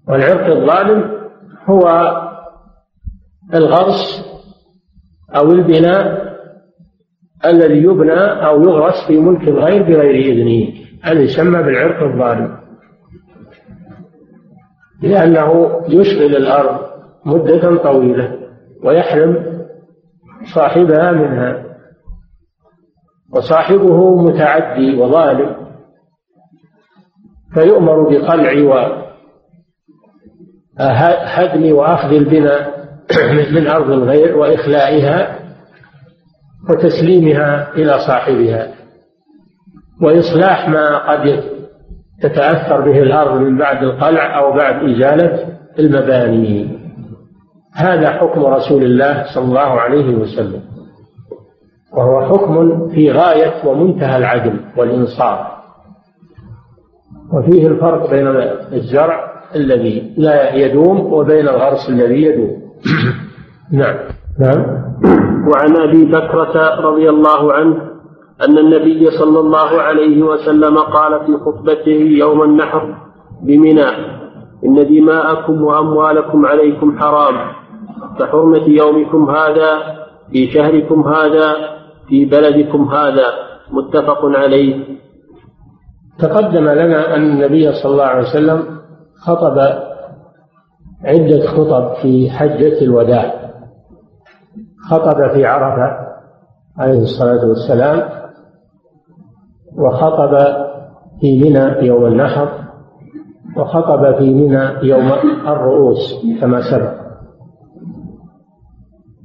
والعرق 0.08 0.46
الظالم 0.46 1.28
هو 1.68 1.88
الغرس 3.54 4.24
أو 5.36 5.52
البناء 5.52 6.33
الذي 7.46 7.82
يبنى 7.82 8.46
أو 8.46 8.62
يغرس 8.62 9.06
في 9.06 9.18
ملك 9.18 9.48
الغير 9.48 9.82
بغير 9.82 10.14
إذنه 10.14 10.72
هذا 11.02 11.20
يسمى 11.20 11.62
بالعرق 11.62 12.02
الظالم 12.02 12.58
لأنه 15.02 15.80
يشغل 15.88 16.36
الأرض 16.36 16.80
مدة 17.26 17.76
طويلة 17.76 18.38
ويحرم 18.84 19.54
صاحبها 20.54 21.12
منها. 21.12 21.64
وصاحبه 23.34 24.22
متعدي 24.22 24.96
وظالم. 24.96 25.56
فيؤمر 27.54 28.02
بقلع 28.02 28.52
وهدم 30.78 31.76
وأخذ 31.76 32.12
البناء 32.12 32.74
من 33.52 33.66
أرض 33.66 33.90
الغير 33.90 34.36
وإخلائها 34.38 35.43
وتسليمها 36.70 37.72
إلى 37.76 37.98
صاحبها. 38.06 38.74
وإصلاح 40.02 40.68
ما 40.68 41.10
قد 41.10 41.44
تتأثر 42.22 42.80
به 42.80 43.02
الأرض 43.02 43.40
من 43.40 43.58
بعد 43.58 43.82
القلع 43.82 44.38
أو 44.38 44.52
بعد 44.52 44.90
إزالة 44.90 45.46
المباني. 45.78 46.78
هذا 47.74 48.10
حكم 48.10 48.44
رسول 48.44 48.82
الله 48.82 49.24
صلى 49.34 49.44
الله 49.44 49.80
عليه 49.80 50.14
وسلم. 50.14 50.62
وهو 51.92 52.26
حكم 52.26 52.88
في 52.88 53.12
غاية 53.12 53.66
ومنتهى 53.66 54.16
العدل 54.16 54.60
والإنصاف. 54.76 55.46
وفيه 57.32 57.66
الفرق 57.66 58.10
بين 58.10 58.26
الزرع 58.72 59.34
الذي 59.54 60.14
لا 60.16 60.54
يدوم 60.54 61.12
وبين 61.12 61.48
الغرس 61.48 61.88
الذي 61.88 62.22
يدوم. 62.22 62.62
نعم. 63.72 63.96
نعم. 64.40 64.93
وعن 65.52 65.76
أبي 65.76 66.04
بكرة 66.04 66.80
رضي 66.80 67.10
الله 67.10 67.52
عنه 67.52 67.76
أن 68.48 68.58
النبي 68.58 69.10
صلى 69.10 69.40
الله 69.40 69.80
عليه 69.82 70.22
وسلم 70.22 70.78
قال 70.78 71.26
في 71.26 71.32
خطبته 71.44 72.00
يوم 72.18 72.42
النحر 72.42 72.94
بمنى 73.42 73.88
إن 74.64 74.86
دماءكم 74.88 75.62
وأموالكم 75.62 76.46
عليكم 76.46 76.98
حرام 76.98 77.34
كحرمة 78.18 78.68
يومكم 78.68 79.30
هذا 79.30 79.78
في 80.32 80.46
شهركم 80.50 81.08
هذا 81.08 81.54
في 82.08 82.24
بلدكم 82.24 82.84
هذا 82.84 83.26
متفق 83.70 84.24
عليه. 84.24 84.84
تقدم 86.18 86.68
لنا 86.68 87.16
أن 87.16 87.22
النبي 87.22 87.72
صلى 87.72 87.92
الله 87.92 88.04
عليه 88.04 88.28
وسلم 88.28 88.78
خطب 89.26 89.58
عدة 91.04 91.46
خطب 91.46 91.94
في 92.02 92.30
حجة 92.30 92.82
الوداع. 92.82 93.43
خطب 94.90 95.32
في 95.32 95.46
عرفة 95.46 96.14
عليه 96.78 97.02
الصلاة 97.02 97.48
والسلام 97.48 98.08
وخطب 99.78 100.36
في 101.20 101.42
منى 101.42 101.86
يوم 101.86 102.06
النحر 102.06 102.48
وخطب 103.56 104.14
في 104.18 104.34
منى 104.34 104.88
يوم 104.88 105.12
الرؤوس 105.46 106.24
كما 106.40 106.60
سبق. 106.70 107.04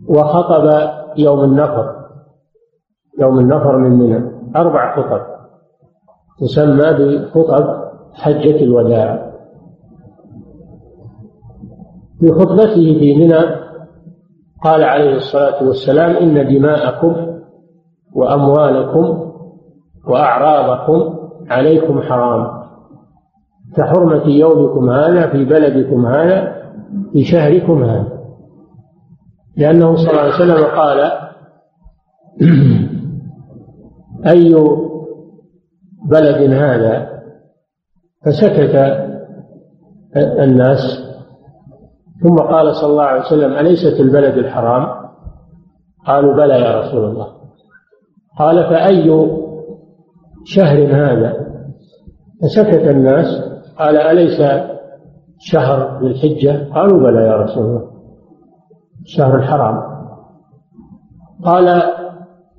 وخطب 0.09 0.89
يوم 1.17 1.43
النفر 1.43 1.95
يوم 3.19 3.39
النفر 3.39 3.77
من 3.77 3.91
منى 3.91 4.31
أربع 4.55 4.95
خطب 4.95 5.21
تسمى 6.39 6.93
بخطب 6.93 7.89
حجة 8.13 8.63
الوداع. 8.63 9.29
في 12.19 12.31
خطبته 12.31 12.99
في 12.99 13.15
منى 13.17 13.68
قال 14.63 14.83
عليه 14.83 15.15
الصلاة 15.15 15.63
والسلام 15.63 16.15
إن 16.15 16.47
دماءكم 16.47 17.39
وأموالكم 18.13 19.31
وأعراضكم 20.07 21.19
عليكم 21.49 22.01
حرام. 22.01 22.59
كحرمة 23.77 24.27
يومكم 24.27 24.89
هذا 24.89 25.27
في 25.27 25.45
بلدكم 25.45 26.05
هذا 26.05 26.55
في 27.13 27.23
شهركم 27.23 27.83
هذا. 27.83 28.19
لأنه 29.57 29.95
صلى 29.95 30.09
الله 30.09 30.21
عليه 30.21 30.33
وسلم 30.33 30.65
قال 30.65 31.11
أي 34.33 34.55
بلد 36.09 36.53
هذا 36.53 37.09
فسكت 38.25 39.05
الناس 40.17 41.08
ثم 42.23 42.35
قال 42.35 42.75
صلى 42.75 42.91
الله 42.91 43.03
عليه 43.03 43.21
وسلم 43.21 43.53
أليست 43.53 43.99
البلد 43.99 44.37
الحرام؟ 44.37 44.87
قالوا 46.07 46.33
بلى 46.33 46.61
يا 46.61 46.79
رسول 46.79 47.05
الله. 47.05 47.27
قال 48.39 48.63
فأي 48.63 49.29
شهر 50.45 50.77
هذا؟ 50.77 51.33
فسكت 52.41 52.87
الناس 52.87 53.25
قال 53.77 53.97
أليس 53.97 54.41
شهر 55.39 55.99
ذي 56.01 56.07
الحجة؟ 56.07 56.73
قالوا 56.73 56.99
بلى 56.99 57.27
يا 57.27 57.35
رسول 57.35 57.65
الله. 57.65 57.91
شهر 59.05 59.35
الحرام. 59.35 59.81
قال 61.45 61.67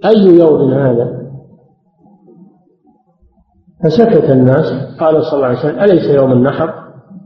أي 0.04 0.38
يوم 0.38 0.72
هذا؟ 0.72 1.20
فسكت 3.84 4.30
الناس 4.30 4.96
قال 5.00 5.24
صلى 5.24 5.36
الله 5.36 5.46
عليه 5.46 5.58
وسلم 5.58 5.80
أليس 5.80 6.10
يوم 6.10 6.32
النحر؟ 6.32 6.74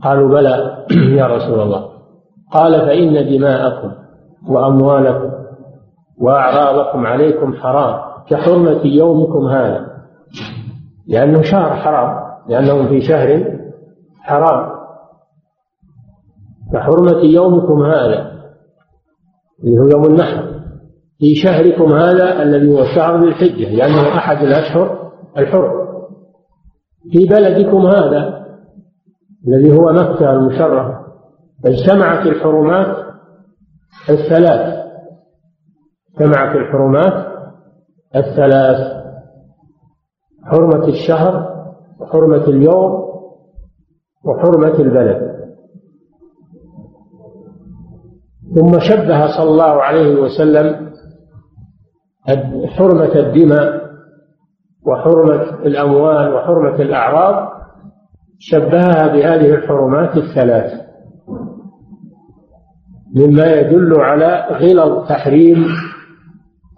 قالوا 0.03 0.29
بلى 0.29 0.85
يا 1.19 1.27
رسول 1.27 1.59
الله. 1.61 1.94
قال 2.55 2.85
فإن 2.85 3.37
دماءكم 3.37 3.91
وأموالكم 4.49 5.31
وأعراضكم 6.21 7.05
عليكم 7.05 7.53
حرام 7.53 7.99
كحرمة 8.29 8.81
يومكم 8.85 9.45
هذا. 9.45 9.87
لأنه 11.07 11.41
شهر 11.41 11.75
حرام 11.75 12.25
لأنهم 12.49 12.87
في 12.87 13.01
شهر 13.01 13.57
حرام. 14.21 14.75
كحرمة 16.73 17.19
يومكم 17.19 17.83
هذا 17.83 18.31
اللي 19.63 19.79
هو 19.79 19.87
يوم 19.87 20.05
النحر. 20.05 20.43
في 21.19 21.35
شهركم 21.35 21.93
هذا 21.93 22.43
الذي 22.43 22.71
هو 22.71 22.83
شهر 22.95 23.23
ذي 23.23 23.27
الحجة 23.27 23.75
لأنه 23.75 24.17
أحد 24.17 24.43
الأشهر 24.43 25.11
الحرم. 25.37 25.85
في 27.11 27.25
بلدكم 27.25 27.85
هذا 27.85 28.45
الذي 29.47 29.77
هو 29.77 29.93
مكة 29.93 30.31
المشرفة. 30.33 31.04
اجتمعت 31.65 32.25
الحرمات 32.27 33.05
الثلاث. 34.09 34.85
اجتمعت 36.09 36.55
الحرمات 36.55 37.27
الثلاث. 38.15 39.05
حرمة 40.43 40.87
الشهر 40.87 41.55
وحرمة 41.99 42.43
اليوم 42.47 43.05
وحرمة 44.25 44.79
البلد. 44.79 45.35
ثم 48.55 48.79
شبه 48.79 49.37
صلى 49.37 49.49
الله 49.49 49.83
عليه 49.83 50.21
وسلم 50.21 50.91
حرمة 52.67 53.15
الدماء 53.15 53.85
وحرمة 54.87 55.41
الأموال 55.65 56.33
وحرمة 56.33 56.75
الأعراض. 56.75 57.55
شبهها 58.39 59.07
بهذه 59.07 59.55
الحرمات 59.55 60.17
الثلاث. 60.17 60.84
مما 63.15 63.53
يدل 63.53 64.01
على 64.01 64.45
غلظ 64.51 65.07
تحريم 65.07 65.65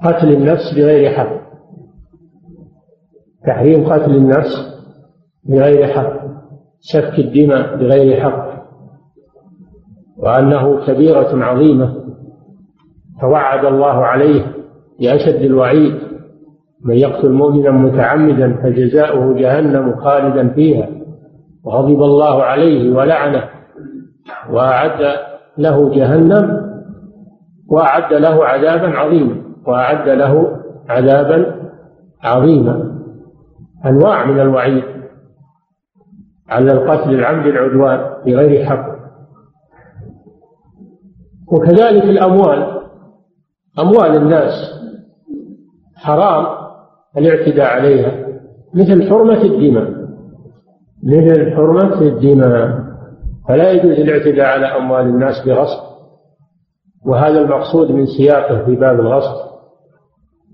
قتل 0.03 0.33
النفس 0.33 0.73
بغير 0.75 1.09
حق. 1.09 1.37
تحريم 3.47 3.85
قتل 3.85 4.15
النفس 4.15 4.77
بغير 5.49 5.87
حق. 5.87 6.13
سفك 6.79 7.19
الدماء 7.19 7.77
بغير 7.77 8.21
حق. 8.21 8.47
وأنه 10.17 10.85
كبيرة 10.85 11.43
عظيمة. 11.43 11.95
توعد 13.21 13.65
الله 13.65 14.05
عليه 14.05 14.45
بأشد 14.99 15.41
الوعيد. 15.41 15.95
من 16.85 16.95
يقتل 16.95 17.31
مؤمنا 17.31 17.71
متعمدا 17.71 18.53
فجزاؤه 18.63 19.33
جهنم 19.33 19.95
خالدا 19.95 20.49
فيها. 20.49 20.89
وغضب 21.63 22.03
الله 22.03 22.43
عليه 22.43 22.95
ولعنه. 22.95 23.43
وأعد 24.49 25.01
له 25.57 25.89
جهنم 25.95 26.67
وأعد 27.69 28.13
له 28.13 28.45
عذابا 28.45 28.97
عظيما 28.97 29.41
وأعد 29.67 30.09
له 30.09 30.57
عذابا 30.89 31.69
عظيما. 32.23 32.97
أنواع 33.85 34.25
من 34.25 34.39
الوعيد 34.39 34.83
على 36.49 36.71
القتل 36.71 37.13
العمد 37.13 37.45
العدوان 37.45 37.99
بغير 38.25 38.65
حق. 38.65 38.97
وكذلك 41.51 42.03
الأموال 42.03 42.81
أموال 43.79 44.15
الناس 44.15 44.53
حرام 45.95 46.45
الاعتداء 47.17 47.65
عليها 47.65 48.11
مثل 48.73 49.09
حرمة 49.09 49.41
الدماء 49.41 50.07
مثل 51.03 51.55
حرمة 51.55 52.01
الدماء. 52.01 52.86
فلا 53.47 53.71
يجوز 53.71 53.99
الاعتداء 53.99 54.45
على 54.45 54.65
أموال 54.65 55.01
الناس 55.05 55.45
بغصب. 55.45 55.87
وهذا 57.05 57.39
المقصود 57.39 57.91
من 57.91 58.05
سياقه 58.05 58.65
في 58.65 58.75
باب 58.75 58.99
الغصب 58.99 59.47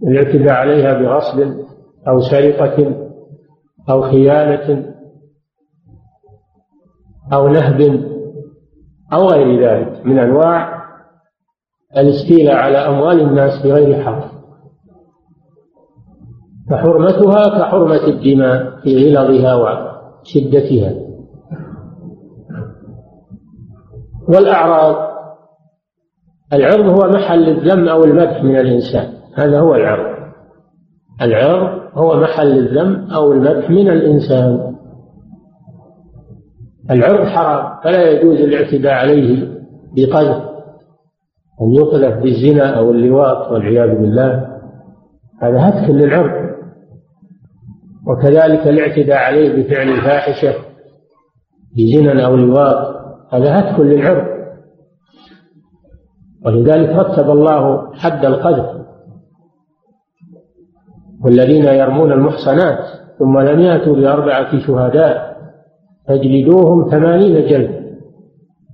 الاعتداء 0.08 0.54
عليها 0.54 0.94
بغصب 0.94 1.40
أو 2.08 2.20
سرقة 2.20 2.96
أو 3.90 4.02
خيانة 4.02 4.94
أو 7.34 7.48
نهب 7.48 7.82
أو 9.14 9.28
غير 9.28 9.70
ذلك 9.70 10.06
من 10.06 10.20
أنواع 10.20 10.84
الاستيلاء 11.98 12.56
على 12.56 12.78
أموال 12.78 13.22
الناس 13.22 13.64
بغير 13.64 14.04
حق. 14.04 14.34
فحرمتها 16.70 17.60
كحرمة 17.60 18.08
الدماء 18.08 18.80
في 18.84 19.16
غلظها 19.16 19.56
وشدتها. 19.56 21.13
والأعراض. 24.28 25.14
العرض 26.54 26.86
هو 26.86 27.10
محل 27.10 27.50
الذم 27.50 27.90
أو 27.90 28.04
المدح 28.04 28.44
من 28.44 28.60
الإنسان. 28.60 29.14
هذا 29.36 29.60
هو 29.60 29.76
العرض. 29.76 30.14
العرض 31.22 31.82
هو 31.94 32.20
محل 32.20 32.58
الذم 32.58 33.12
أو 33.12 33.32
المدح 33.32 33.70
من 33.70 33.90
الإنسان. 33.90 34.76
العرض 36.92 37.28
حرام 37.28 37.82
فلا 37.84 38.12
يجوز 38.12 38.38
الاعتداء 38.38 38.94
عليه 38.94 39.48
بقذف. 39.96 40.44
أن 41.62 41.72
يقذف 41.72 42.24
بالزنا 42.24 42.78
أو 42.78 42.92
اللواط 42.92 43.52
والعياذ 43.52 43.96
بالله. 43.96 44.48
هذا 45.42 45.70
هتك 45.70 45.90
للعرض. 45.90 46.44
وكذلك 48.08 48.68
الاعتداء 48.68 49.18
عليه 49.18 49.64
بفعل 49.64 49.90
الفاحشة 49.90 50.54
بزنا 51.78 52.26
أو 52.26 52.36
لواط. 52.36 53.03
هذا 53.34 53.60
هتك 53.60 53.80
للعرض. 53.80 54.28
ولذلك 56.46 56.90
رتب 56.90 57.30
الله 57.30 57.94
حد 57.94 58.26
القذف. 58.26 58.84
والذين 61.26 61.66
يرمون 61.66 62.12
المحصنات 62.12 62.80
ثم 63.20 63.40
لم 63.40 63.60
يأتوا 63.60 63.96
بأربعة 63.96 64.60
شهداء 64.60 65.38
فاجلدوهم 66.08 66.90
ثمانين 66.90 67.48
جلد 67.48 67.84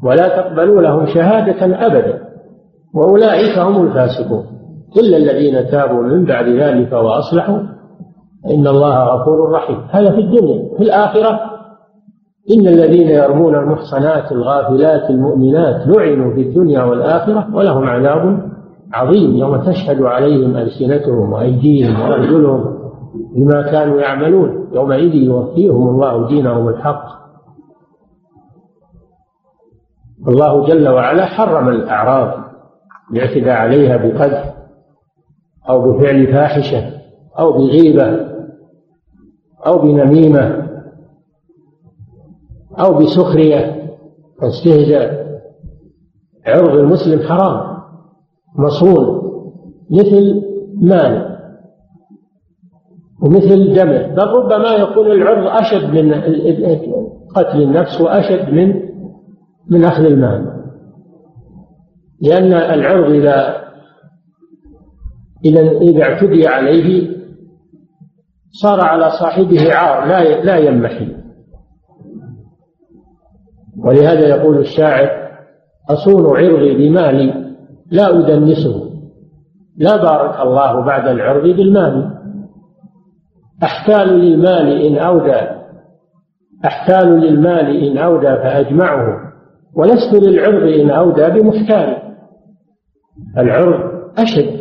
ولا 0.04 0.28
تقبلوا 0.42 0.82
لهم 0.82 1.06
شهادة 1.06 1.86
أبدا 1.86 2.30
وأولئك 2.94 3.58
هم 3.58 3.88
الفاسقون. 3.88 4.46
إلا 4.98 5.18
الذين 5.18 5.72
تابوا 5.72 6.04
من 6.04 6.26
بعد 6.26 6.46
ذلك 6.46 6.94
وأصلحوا 6.94 7.60
إن 8.46 8.68
الله 8.68 9.04
غفور 9.04 9.52
رحيم. 9.52 9.78
هذا 9.90 10.12
في 10.12 10.22
الدنيا 10.22 10.78
في 10.78 10.84
الآخرة 10.84 11.49
إن 12.52 12.68
الذين 12.68 13.08
يرمون 13.10 13.56
المحصنات 13.56 14.32
الغافلات 14.32 15.10
المؤمنات 15.10 15.88
لعنوا 15.88 16.34
في 16.34 16.42
الدنيا 16.42 16.84
والآخرة 16.84 17.56
ولهم 17.56 17.84
عذاب 17.84 18.50
عظيم 18.94 19.36
يوم 19.36 19.58
تشهد 19.58 20.02
عليهم 20.02 20.58
ألسنتهم 20.58 21.34
وأيديهم 21.34 22.02
وأرجلهم 22.02 22.80
بما 23.36 23.72
كانوا 23.72 24.02
يعملون 24.02 24.70
يومئذ 24.74 25.16
يوفيهم 25.16 25.90
الله 25.90 26.28
دينهم 26.28 26.68
الحق 26.68 27.04
الله 30.28 30.68
جل 30.68 30.90
وعلا 30.90 31.26
حرم 31.26 31.70
الأعراض 31.70 32.44
الاعتداء 33.12 33.56
عليها 33.56 33.98
بقذف 33.98 34.54
أو 35.70 35.92
بفعل 35.92 36.28
فاحشة 36.28 36.92
أو 37.40 37.52
بغيبة 37.52 38.30
أو 39.66 39.80
بنميمة 39.80 40.69
أو 42.80 42.94
بسخرية 42.94 43.90
واستهزاء 44.42 45.30
عرض 46.46 46.76
المسلم 46.76 47.20
حرام 47.28 47.80
مصون 48.56 49.20
مثل 49.90 50.42
مال 50.82 51.40
ومثل 53.22 53.74
دمه. 53.74 54.08
بل 54.08 54.28
ربما 54.28 54.76
يكون 54.76 55.12
العرض 55.12 55.48
أشد 55.48 55.94
من 55.94 56.14
قتل 57.36 57.62
النفس 57.62 58.02
وأشد 58.02 58.54
من 58.54 58.90
من 59.70 59.86
أخذ 59.86 60.04
المال. 60.04 60.60
لأن 62.22 62.54
العرض 62.54 63.12
إذا 63.12 63.60
إذا 65.46 65.72
إذا 65.72 66.04
اعتدي 66.04 66.48
عليه 66.48 67.10
صار 68.52 68.82
على 68.82 69.10
صاحبه 69.10 69.74
عار 69.74 70.08
لا 70.08 70.44
لا 70.44 70.58
ينمحي 70.58 71.19
ولهذا 73.84 74.28
يقول 74.28 74.58
الشاعر 74.58 75.10
أصون 75.90 76.38
عرضي 76.38 76.76
بمالي 76.76 77.54
لا 77.92 78.20
أدنسه. 78.20 78.90
لا 79.78 79.96
بارك 79.96 80.40
الله 80.40 80.82
بعد 80.86 81.08
العرض 81.08 81.44
بالمال. 81.44 82.12
أحتال 83.64 84.08
للمال 84.08 84.86
إن 84.86 84.98
أودى 84.98 85.60
أحتال 86.66 87.20
للمال 87.20 87.86
إن 87.86 87.98
أودى 87.98 88.36
فأجمعه 88.36 89.18
ولست 89.76 90.14
للعرض 90.14 90.64
إن 90.64 90.90
أودى 90.90 91.42
بمحتال. 91.42 91.98
العرض 93.38 93.92
أشد 94.18 94.60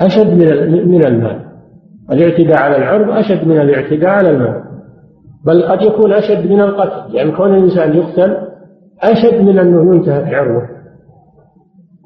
أشد 0.00 0.32
من 0.86 1.06
المال. 1.06 1.44
الاعتداء 2.12 2.58
على 2.58 2.76
العرض 2.76 3.10
أشد 3.18 3.46
من 3.46 3.60
الاعتداء 3.60 4.10
على 4.10 4.30
المال. 4.30 4.73
بل 5.46 5.62
قد 5.68 5.82
يكون 5.82 6.12
أشد 6.12 6.46
من 6.46 6.60
القتل 6.60 7.14
يعني 7.14 7.36
كون 7.36 7.54
الإنسان 7.54 7.94
يقتل 7.96 8.36
أشد 9.02 9.40
من 9.40 9.58
أنه 9.58 9.94
ينتهك 9.94 10.34
عرضه 10.34 10.68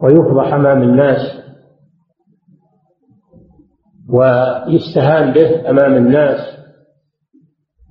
ويفضح 0.03 0.55
أمام 0.55 0.83
الناس 0.83 1.19
ويستهان 4.11 5.33
به 5.33 5.71
أمام 5.71 5.95
الناس. 5.95 6.39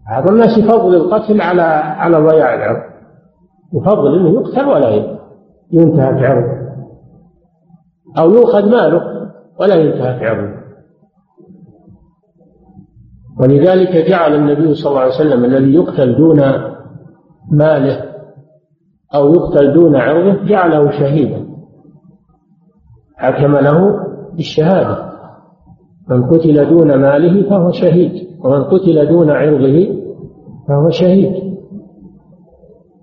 بعض 0.09 0.29
الناس 0.31 0.57
يفضل 0.57 0.95
القتل 0.95 1.41
على 1.41 1.61
على 1.61 2.17
ضياع 2.17 2.53
العرض 2.55 2.83
يفضل 3.73 4.19
أنه 4.19 4.41
يقتل 4.41 4.65
ولا 4.65 5.17
ينتهك 5.71 6.23
عرضه 6.23 6.57
أو 8.17 8.31
يؤخذ 8.31 8.69
ماله 8.69 9.01
ولا 9.59 9.75
ينتهك 9.75 10.23
عرضه 10.23 10.56
ولذلك 13.39 14.09
جعل 14.09 14.35
النبي 14.35 14.73
صلى 14.73 14.89
الله 14.89 15.01
عليه 15.01 15.15
وسلم 15.15 15.45
الذي 15.45 15.73
يقتل 15.73 16.15
دون 16.15 16.41
ماله 17.51 18.05
أو 19.15 19.33
يقتل 19.33 19.73
دون 19.73 19.95
عرضه 19.95 20.43
جعله 20.43 20.91
شهيدا. 20.91 21.47
حكم 23.15 23.57
له 23.57 23.99
بالشهادة. 24.33 25.07
من 26.09 26.25
قتل 26.29 26.69
دون 26.69 26.95
ماله 26.95 27.49
فهو 27.49 27.71
شهيد 27.71 28.27
ومن 28.43 28.63
قتل 28.63 29.07
دون 29.07 29.29
عرضه 29.29 29.87
فهو 30.67 30.89
شهيد. 30.89 31.57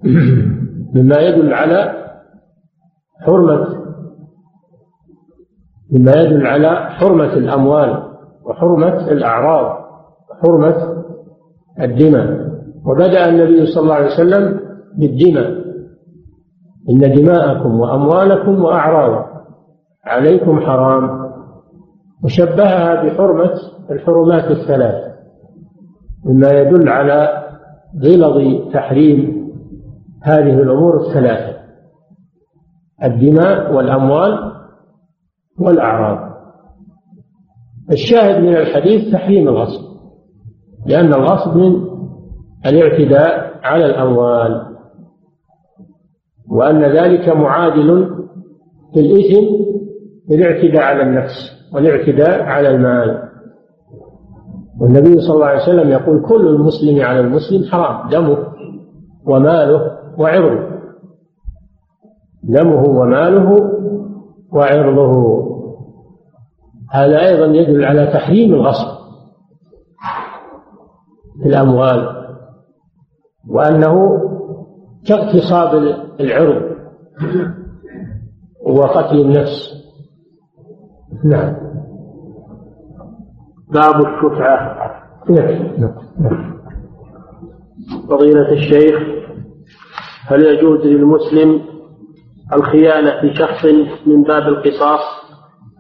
مما 0.95 1.17
يدل 1.21 1.55
على 1.55 2.05
حرمة 3.21 3.85
مما 5.93 6.13
يدل 6.13 6.47
على 6.47 6.77
حرمة 6.91 7.33
الأموال 7.33 8.03
وحرمة 8.45 9.11
الأعراض. 9.11 9.84
وحرمة 10.43 11.05
الدماء. 11.81 12.55
وبدأ 12.87 13.29
النبي 13.29 13.67
صلى 13.67 13.83
الله 13.83 13.95
عليه 13.95 14.07
وسلم 14.07 14.61
بالدماء. 14.99 15.65
إن 16.91 17.15
دماءكم 17.15 17.81
وأموالكم 17.81 18.65
وأعراضكم 18.65 19.41
عليكم 20.05 20.61
حرام. 20.61 21.25
وشبهها 22.25 23.05
بحرمة 23.05 23.51
الحرمات 23.91 24.51
الثلاث. 24.51 25.15
مما 26.25 26.49
يدل 26.49 26.89
على 26.89 27.45
غلظ 28.05 28.71
تحريم 28.73 29.51
هذه 30.23 30.63
الأمور 30.63 30.97
الثلاثة. 30.97 31.59
الدماء 33.05 33.75
والأموال 33.75 34.53
والأعراض. 35.61 36.35
الشاهد 37.93 38.43
من 38.43 38.57
الحديث 38.57 39.13
تحريم 39.13 39.49
الغصب 39.49 39.94
لأن 40.87 41.15
الغصب 41.15 41.57
من 41.57 41.85
الاعتداء 42.67 43.61
على 43.63 43.87
الأموال 43.87 44.67
وأن 46.51 46.83
ذلك 46.83 47.29
معادل 47.29 48.11
في 48.95 49.01
الإثم 49.01 49.47
الاعتداء 50.31 50.83
على 50.83 51.03
النفس 51.03 51.55
والاعتداء 51.73 52.43
على 52.43 52.69
المال. 52.71 53.29
والنبي 54.81 55.21
صلى 55.21 55.35
الله 55.35 55.47
عليه 55.47 55.63
وسلم 55.63 55.91
يقول 55.91 56.23
كل 56.23 56.49
المسلم 56.49 57.01
على 57.01 57.21
المسلم 57.21 57.65
حرام 57.71 58.11
دمه 58.11 58.39
وماله 59.27 59.99
وعرضه. 60.19 60.75
دمه 62.43 62.83
وماله 62.83 63.71
وعرضه. 64.53 65.45
هذا 66.93 67.27
أيضا 67.29 67.47
يدل 67.47 67.85
على 67.85 68.07
تحريم 68.07 68.55
الغصب. 68.55 69.04
في 71.43 71.49
الأموال 71.49 72.25
وأنه 73.49 74.21
كاغتصاب 75.07 75.75
العرض 76.21 76.63
وقتل 78.67 79.21
النفس. 79.21 79.75
نعم. 81.25 81.57
باب 83.69 84.07
الشفعة. 84.07 84.91
نعم. 85.79 85.95
فضيلة 88.09 88.53
الشيخ 88.53 89.01
هل 90.27 90.43
يجوز 90.47 90.81
للمسلم 90.81 91.61
الخيانة 92.53 93.21
في 93.21 93.35
شخص 93.35 93.65
من 94.07 94.23
باب 94.23 94.43
القصاص 94.43 95.01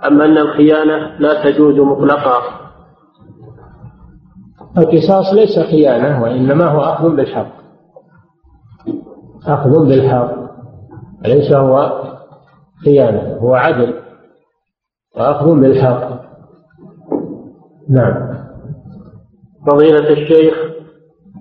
أم 0.06 0.20
أن 0.22 0.38
الخيانة 0.38 1.18
لا 1.18 1.44
تجوز 1.44 1.80
مطلقا؟ 1.80 2.63
القصاص 4.78 5.34
ليس 5.34 5.58
خيانة 5.58 6.22
وإنما 6.22 6.64
هو 6.64 6.80
أخذ 6.80 7.16
بالحق. 7.16 7.52
أخذ 9.46 9.88
بالحق. 9.88 10.34
ليس 11.26 11.52
هو 11.52 12.02
خيانة 12.84 13.36
هو 13.36 13.54
عدل. 13.54 13.94
وأخذ 15.16 15.60
بالحق. 15.60 16.24
نعم. 17.90 18.34
فضيلة 19.66 20.10
الشيخ 20.10 20.54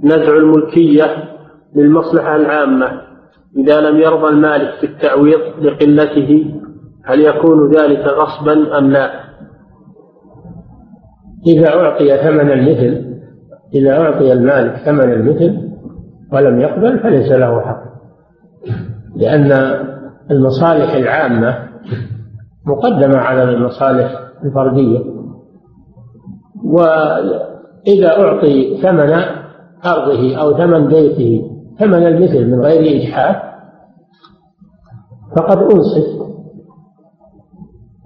نزع 0.03 0.37
الملكية 0.37 1.05
للمصلحة 1.75 2.35
العامة. 2.35 3.01
إذا 3.57 3.81
لم 3.81 3.97
يرضى 3.97 4.27
المالك 4.27 4.81
بالتعويض 4.81 5.39
لقلته 5.61 6.45
هل 7.05 7.19
يكون 7.21 7.71
ذلك 7.71 7.99
غصبا 7.99 8.77
أم 8.77 8.91
لا؟ 8.91 9.23
إذا 11.47 11.69
أعطي 11.75 12.17
ثمن 12.17 12.51
المثل 12.51 13.12
إذا 13.73 13.99
أعطي 14.01 14.33
المالك 14.33 14.75
ثمن 14.75 15.13
المثل 15.13 15.69
ولم 16.33 16.59
يقبل 16.59 16.99
فليس 16.99 17.31
له 17.31 17.61
حق. 17.61 17.83
لأن 19.15 19.51
المصالح 20.31 20.93
العامة 20.93 21.57
مقدمة 22.65 23.17
على 23.17 23.43
المصالح 23.43 24.19
الفردية. 24.43 24.99
وإذا 26.63 28.19
أعطي 28.19 28.81
ثمن 28.81 29.13
أرضه 29.85 30.37
أو 30.41 30.57
ثمن 30.57 30.87
بيته 30.87 31.49
ثمن 31.79 32.07
المثل 32.07 32.51
من 32.51 32.61
غير 32.61 33.01
إجحاف 33.01 33.35
فقد 35.37 35.57
أنصف. 35.57 36.23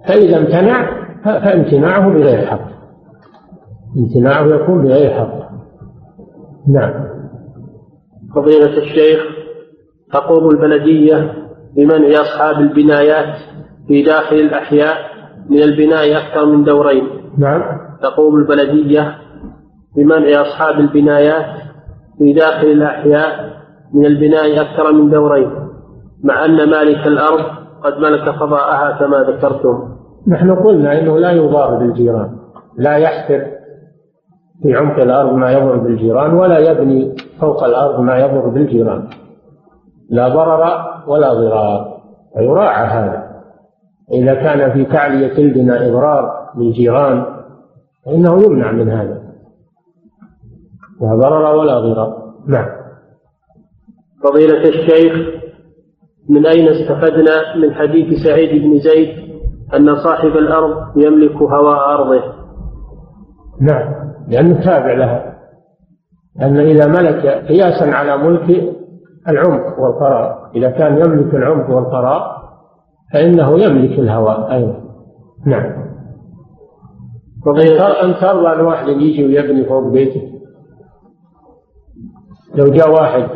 فإذا 0.08 0.38
امتنع 0.38 0.98
فامتناعه 1.24 2.08
بغير 2.08 2.46
حق. 2.46 2.68
امتناعه 3.96 4.46
يكون 4.46 4.82
بغير 4.82 5.10
حق. 5.10 5.48
نعم. 6.68 6.92
فضيلة 8.34 8.78
الشيخ 8.78 9.20
تقوم 10.12 10.50
البلدية 10.50 11.34
بمنع 11.76 12.20
أصحاب 12.20 12.60
البنايات 12.60 13.34
في 13.88 14.02
داخل 14.02 14.36
الأحياء 14.36 14.96
من 15.50 15.62
البناء 15.62 16.16
أكثر 16.16 16.46
من 16.46 16.64
دورين. 16.64 17.08
نعم. 17.38 17.62
تقوم 18.02 18.36
البلدية 18.36 19.14
بمنع 19.96 20.42
أصحاب 20.42 20.80
البنايات 20.80 21.46
في 22.18 22.32
داخل 22.32 22.66
الأحياء 22.66 23.58
من 23.94 24.06
البناء 24.06 24.60
أكثر 24.60 24.92
من 24.92 25.10
دورين 25.10 25.50
مع 26.24 26.44
أن 26.44 26.70
مالك 26.70 27.06
الأرض 27.06 27.44
قد 27.84 27.98
ملك 27.98 28.30
فضاءها 28.30 28.98
كما 28.98 29.18
ذكرتم. 29.18 29.98
نحن 30.28 30.54
قلنا 30.54 31.00
إنه 31.00 31.18
لا 31.18 31.30
يضار 31.30 31.74
بالجيران 31.74 32.30
لا 32.76 32.96
يحفر 32.96 33.57
في 34.62 34.74
عمق 34.74 35.02
الأرض 35.02 35.32
ما 35.32 35.52
يضر 35.52 35.76
بالجيران 35.76 36.34
ولا 36.34 36.58
يبني 36.58 37.16
فوق 37.40 37.64
الأرض 37.64 38.00
ما 38.00 38.18
يضر 38.18 38.48
بالجيران. 38.48 39.08
لا 40.10 40.28
ضرر 40.28 40.84
ولا 41.06 41.34
ضرار. 41.34 41.98
فيراعى 42.34 42.86
هذا. 42.86 43.28
إذا 44.12 44.34
كان 44.34 44.72
في 44.72 44.84
تعلية 44.84 45.38
البناء 45.38 45.88
إضرار 45.88 46.30
للجيران 46.56 47.24
فإنه 48.06 48.42
يمنع 48.42 48.72
من 48.72 48.88
هذا. 48.88 49.22
لا 51.00 51.14
ضرر 51.16 51.56
ولا 51.56 51.80
ضرار. 51.80 52.32
نعم. 52.46 52.68
فضيلة 54.24 54.68
الشيخ 54.68 55.12
من 56.28 56.46
أين 56.46 56.68
استفدنا 56.68 57.56
من 57.56 57.74
حديث 57.74 58.22
سعيد 58.24 58.62
بن 58.62 58.78
زيد 58.78 59.28
أن 59.74 59.96
صاحب 59.96 60.30
الأرض 60.30 60.76
يملك 60.96 61.36
هواء 61.36 61.94
أرضه؟ 61.94 62.22
نعم. 63.60 64.07
لأنه 64.28 64.64
تابع 64.64 64.94
لها 64.94 65.38
لأن 66.36 66.56
إذا 66.56 66.86
ملك 66.86 67.26
قياسا 67.26 67.84
على 67.84 68.16
ملك 68.16 68.74
العمق 69.28 69.78
والقرار. 69.80 70.50
إذا 70.54 70.70
كان 70.70 70.98
يملك 70.98 71.34
العمق 71.34 71.70
والقرار 71.70 72.38
فإنه 73.12 73.60
يملك 73.60 73.98
الهواء 73.98 74.52
أيضا. 74.52 74.80
نعم. 75.46 75.88
أن 78.04 78.14
ترضى 78.20 78.54
أن 78.54 78.60
واحد 78.60 78.88
يجي 78.88 79.26
ويبني 79.26 79.64
فوق 79.64 79.92
بيته. 79.92 80.22
لو 82.54 82.64
جاء 82.64 82.90
واحد 82.90 83.28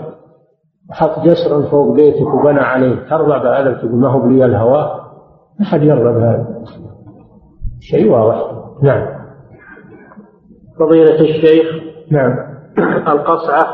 حط 0.90 1.24
جسرا 1.24 1.70
فوق 1.70 1.97
بيتك 1.97 2.34
وبنى 2.34 2.61
عليه 2.61 3.09
ترضى 3.11 3.38
بهذا 3.38 3.72
تقول 3.72 3.95
ما 3.95 4.09
هو 4.09 4.20
بلي 4.20 4.45
الهواء 4.45 5.03
ما 5.61 5.64
حد 5.66 5.82
يرضى 5.82 6.18
بهذا. 6.18 6.64
شيء 7.80 8.11
واضح. 8.11 8.53
نعم. 8.82 9.12
فضيلة 10.79 11.20
الشيخ 11.20 11.66
نعم. 12.11 12.33
القصعة 13.09 13.66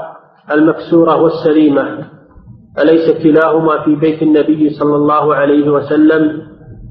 المكسورة 0.53 1.23
والسليمة 1.23 1.83
أليس 2.79 3.23
كلاهما 3.23 3.85
في 3.85 3.95
بيت 3.95 4.23
النبي 4.23 4.71
صلى 4.71 4.97
الله 4.97 5.35
عليه 5.35 5.71
وسلم؟ 5.71 6.43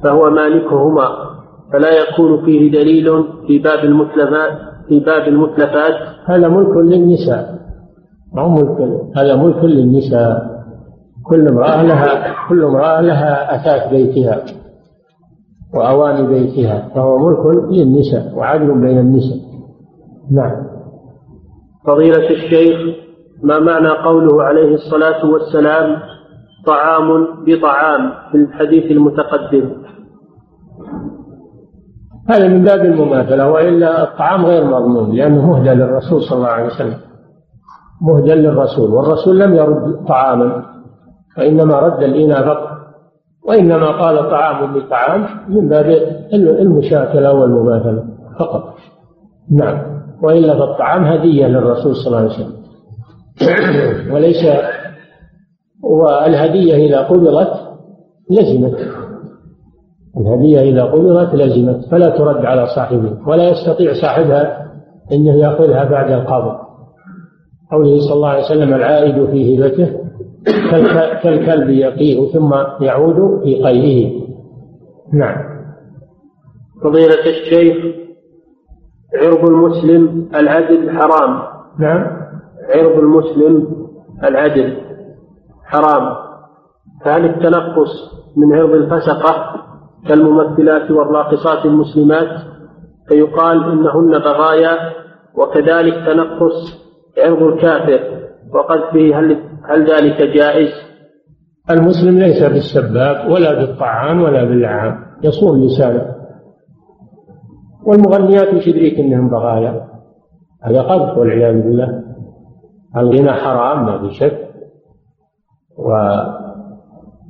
فهو 0.04 0.30
مالكهما 0.30 1.08
فلا 1.74 1.90
يكون 1.90 2.46
فيه 2.46 2.72
دليل 2.72 3.24
في 3.48 3.60
باب 3.60 3.80
المتلفات 3.80 4.58
في 4.88 5.00
باب 5.00 5.28
المتلفات؟ 5.28 5.94
هذا 6.26 6.48
ملك 6.48 6.78
للنساء. 6.78 7.58
أو 8.38 8.50
ملك 8.50 9.02
هذا 9.18 9.36
ملك 9.36 9.64
للنساء. 9.64 10.58
كل 11.26 11.48
امرأة 11.48 11.84
لها 11.84 12.36
كل 12.50 12.64
امرأة 12.64 13.02
لها 13.02 13.56
أثاث 13.56 13.90
بيتها 13.92 14.44
وأواني 15.76 16.28
بيتها 16.28 16.90
فهو 16.96 17.18
ملك 17.18 17.72
للنساء 17.72 18.34
وعدل 18.36 18.82
بين 18.82 19.00
النساء. 19.00 19.47
نعم. 20.32 20.68
فضيلة 21.88 22.30
الشيخ 22.30 22.96
ما 23.44 23.60
معنى 23.60 23.90
قوله 23.90 24.44
عليه 24.44 24.76
الصلاة 24.76 25.26
والسلام 25.26 26.00
طعام 26.66 27.28
بطعام 27.46 28.12
في 28.32 28.38
الحديث 28.38 28.92
المتقدم؟ 28.92 29.72
هذا 32.30 32.48
من 32.48 32.64
باب 32.64 32.86
المماثلة 32.86 33.52
وإلا 33.52 34.04
الطعام 34.04 34.46
غير 34.46 34.66
مضمون 34.66 35.16
لأنه 35.16 35.52
مهدى 35.52 35.70
للرسول 35.70 36.22
صلى 36.22 36.38
الله 36.38 36.48
عليه 36.48 36.66
وسلم. 36.66 36.98
مهدى 38.02 38.34
للرسول 38.34 38.92
والرسول 38.92 39.40
لم 39.40 39.54
يرد 39.54 40.06
طعاما 40.08 40.66
وإنما 41.38 41.80
رد 41.80 42.04
الإناء 42.04 42.46
فقط 42.46 42.78
وإنما 43.48 43.88
قال 44.02 44.30
طعام 44.30 44.74
بطعام 44.74 45.26
من 45.50 45.70
باب 45.70 45.86
المشاكلة 46.34 47.34
والمماثلة 47.34 48.04
فقط. 48.40 48.74
نعم. 49.52 49.97
وإلا 50.24 50.60
فالطعام 50.60 51.04
هدية 51.04 51.48
للرسول 51.48 51.96
صلى 51.96 52.08
الله 52.08 52.18
عليه 52.18 52.30
وسلم. 52.30 52.58
وليس 54.14 54.46
والهدية 55.84 56.76
إذا 56.76 57.02
قبضت 57.02 57.54
لزمت. 58.32 58.78
الهدية 60.18 60.62
إذا 60.62 60.84
قبضت 60.84 61.36
لزمت 61.36 61.86
فلا 61.92 62.10
ترد 62.10 62.46
على 62.46 62.68
صاحبها 62.76 63.18
ولا 63.28 63.50
يستطيع 63.50 63.94
صاحبها 64.02 64.68
أنه 65.12 65.36
يأخذها 65.36 65.84
بعد 65.84 66.12
القبض. 66.12 66.58
قوله 67.72 68.00
صلى 68.00 68.14
الله 68.14 68.30
عليه 68.30 68.44
وسلم 68.44 68.74
العائد 68.74 69.26
في 69.26 69.58
هبته 69.58 70.08
كالكلب 71.24 71.70
يقيه 71.70 72.32
ثم 72.32 72.54
يعود 72.82 73.44
في 73.44 73.64
قيئه. 73.64 74.28
نعم. 75.14 75.58
فضيلة 76.84 77.26
الشيخ 77.26 77.97
عرض 79.16 79.50
المسلم 79.50 80.30
العدل 80.36 80.92
حرام. 80.92 81.42
نعم. 81.80 82.08
عرض 82.76 83.00
المسلم 83.00 83.68
العدل 84.24 84.78
حرام. 85.66 86.16
فهل 87.06 87.26
التنقص 87.26 87.92
من 88.38 88.54
عرض 88.54 88.72
الفسقة 88.72 89.56
كالممثلات 90.08 90.92
والراقصات 90.92 91.66
المسلمات؟ 91.66 92.42
فيقال 93.08 93.64
إنهن 93.64 94.20
بغايا 94.20 94.78
وكذلك 95.36 95.94
تنقص 95.94 96.88
عرض 97.18 97.44
الكافر. 97.44 98.00
وقد 98.54 98.80
فيه 98.92 99.20
هل 99.20 99.38
هل 99.64 99.92
ذلك 99.92 100.22
جائز؟ 100.22 100.70
المسلم 101.72 102.20
ليس 102.20 102.44
بالسباب 102.44 103.32
ولا 103.32 103.54
بالطعان 103.54 104.22
ولا 104.22 104.44
باللعان 104.44 104.96
يصون 105.24 105.66
لسانه. 105.66 106.17
والمغنيات 107.88 108.54
وش 108.54 108.68
يدريك 108.68 109.00
انهم 109.00 109.30
بغايا. 109.30 109.88
هذا 110.64 110.82
قذف 110.82 111.18
والعياذ 111.18 111.62
بالله. 111.62 112.04
الغنى 112.98 113.32
حرام 113.32 113.86
ما 113.86 114.00
في 114.00 114.14
شك. 114.14 114.48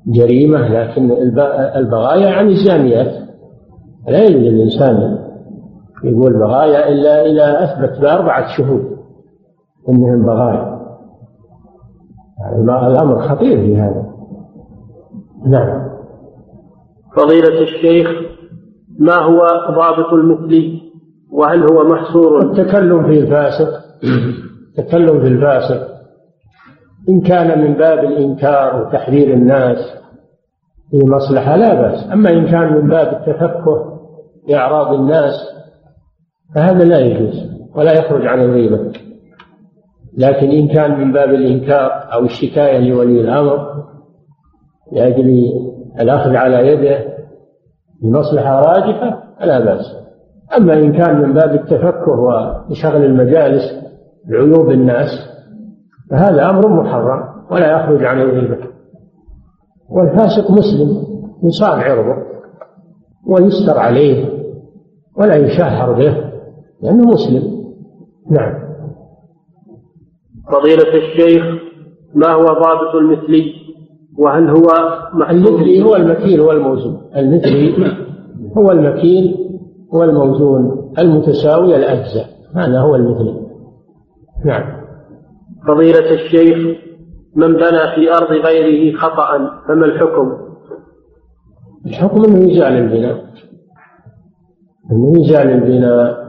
وجريمة 0.08 0.68
لكن 0.68 1.12
البغايا 1.76 2.30
عن 2.30 2.48
الزانيات 2.48 3.28
لا 4.08 4.24
يجوز 4.24 4.44
الإنسان 4.44 5.18
يقول 6.04 6.40
بغايا 6.40 6.90
إلا 6.90 7.26
إذا 7.26 7.64
أثبت 7.64 8.02
بأربعة 8.02 8.58
شهود 8.58 8.98
أنهم 9.90 10.26
بغايا. 10.26 10.78
الأمر 12.88 13.28
خطير 13.28 13.58
في 13.58 13.78
هذا. 13.78 14.06
نعم. 15.46 15.88
فضيلة 17.16 17.62
الشيخ 17.62 18.08
ما 19.00 19.16
هو 19.16 19.48
ضابط 19.72 20.14
المثلي 20.14 20.82
وهل 21.32 21.72
هو 21.72 21.84
محصور؟ 21.84 22.42
التكلم 22.42 23.04
في 23.04 23.20
الفاسق 23.20 23.70
التكلم 24.80 25.22
في 25.22 25.28
الفاسق. 25.28 25.88
إن 27.10 27.22
كان 27.22 27.62
من 27.62 27.74
باب 27.74 28.00
الإنكار 28.00 28.82
وتحذير 28.82 29.34
الناس 29.34 29.78
في 30.92 30.98
مصلحة 31.06 31.56
لا 31.56 31.74
بأس. 31.74 32.12
أما 32.14 32.30
إن 32.30 32.46
كان 32.46 32.74
من 32.74 32.88
باب 32.88 33.08
التفكه 33.08 34.00
بأعراض 34.48 34.94
الناس 34.94 35.34
فهذا 36.56 36.84
لا 36.84 37.00
يجوز 37.00 37.52
ولا 37.76 37.94
يخرج 37.94 38.28
عن 38.28 38.42
الغيبة. 38.42 38.92
لكن 40.18 40.50
إن 40.50 40.68
كان 40.68 41.00
من 41.00 41.12
باب 41.12 41.30
الإنكار 41.30 41.92
أو 42.14 42.26
الشكاية 42.26 42.80
لولي 42.80 43.22
الأمر 43.22 43.68
لأجل 44.92 45.52
الأخذ 46.00 46.36
على 46.36 46.68
يده 46.68 47.07
بمصلحة 48.02 48.60
راجحة 48.60 49.24
فلا 49.40 49.60
بأس. 49.60 50.08
أما 50.58 50.74
إن 50.74 50.92
كان 50.92 51.22
من 51.22 51.34
باب 51.34 51.54
التفكه 51.56 52.20
وشغل 52.70 53.06
المجالس 53.06 53.64
بعيوب 54.30 54.72
الناس 54.72 55.10
فهذا 56.12 56.50
أمر 56.50 56.84
محرم 56.84 57.24
ولا 57.52 57.72
يخرج 57.72 58.06
عن 58.06 58.22
الغيبة 58.22 58.58
والفاسق 59.90 60.52
مسلم 60.52 61.04
يصان 61.44 61.80
عرضه 61.80 62.24
ويستر 63.28 63.78
عليه 63.78 64.30
ولا 65.18 65.36
يشهر 65.36 65.94
به 65.94 66.32
لأنه 66.82 67.04
مسلم. 67.04 67.58
نعم. 68.32 68.68
فضيلة 70.52 70.96
الشيخ 70.96 71.44
ما 72.16 72.34
هو 72.34 72.46
ضابط 72.46 72.96
المثلي؟ 72.96 73.57
وهل 74.18 74.50
هو 74.50 74.68
المثلي 75.30 75.84
هو 75.84 75.96
المكيل 75.96 76.42
والموزون 76.42 77.02
المثلي 77.16 77.76
هو 78.58 78.72
المكيل 78.72 79.36
والموزون 79.94 80.94
المتساوي 81.00 81.76
الأجزاء. 81.76 82.26
هذا 82.56 82.80
هو 82.80 82.96
المثلي. 82.96 83.48
نعم. 84.46 84.78
فضيلة 85.68 86.14
الشيخ 86.14 86.58
من 87.36 87.54
بنى 87.54 87.96
في 87.96 88.12
أرض 88.18 88.32
غيره 88.46 88.98
خطأ 88.98 89.38
فما 89.68 89.86
الحكم؟ 89.86 90.38
الحكم 91.86 92.24
أنه 92.24 92.52
يزال 92.52 92.74
البناء. 92.74 93.24
أنه 94.92 95.22
يزال 95.22 95.50
البناء. 95.50 96.28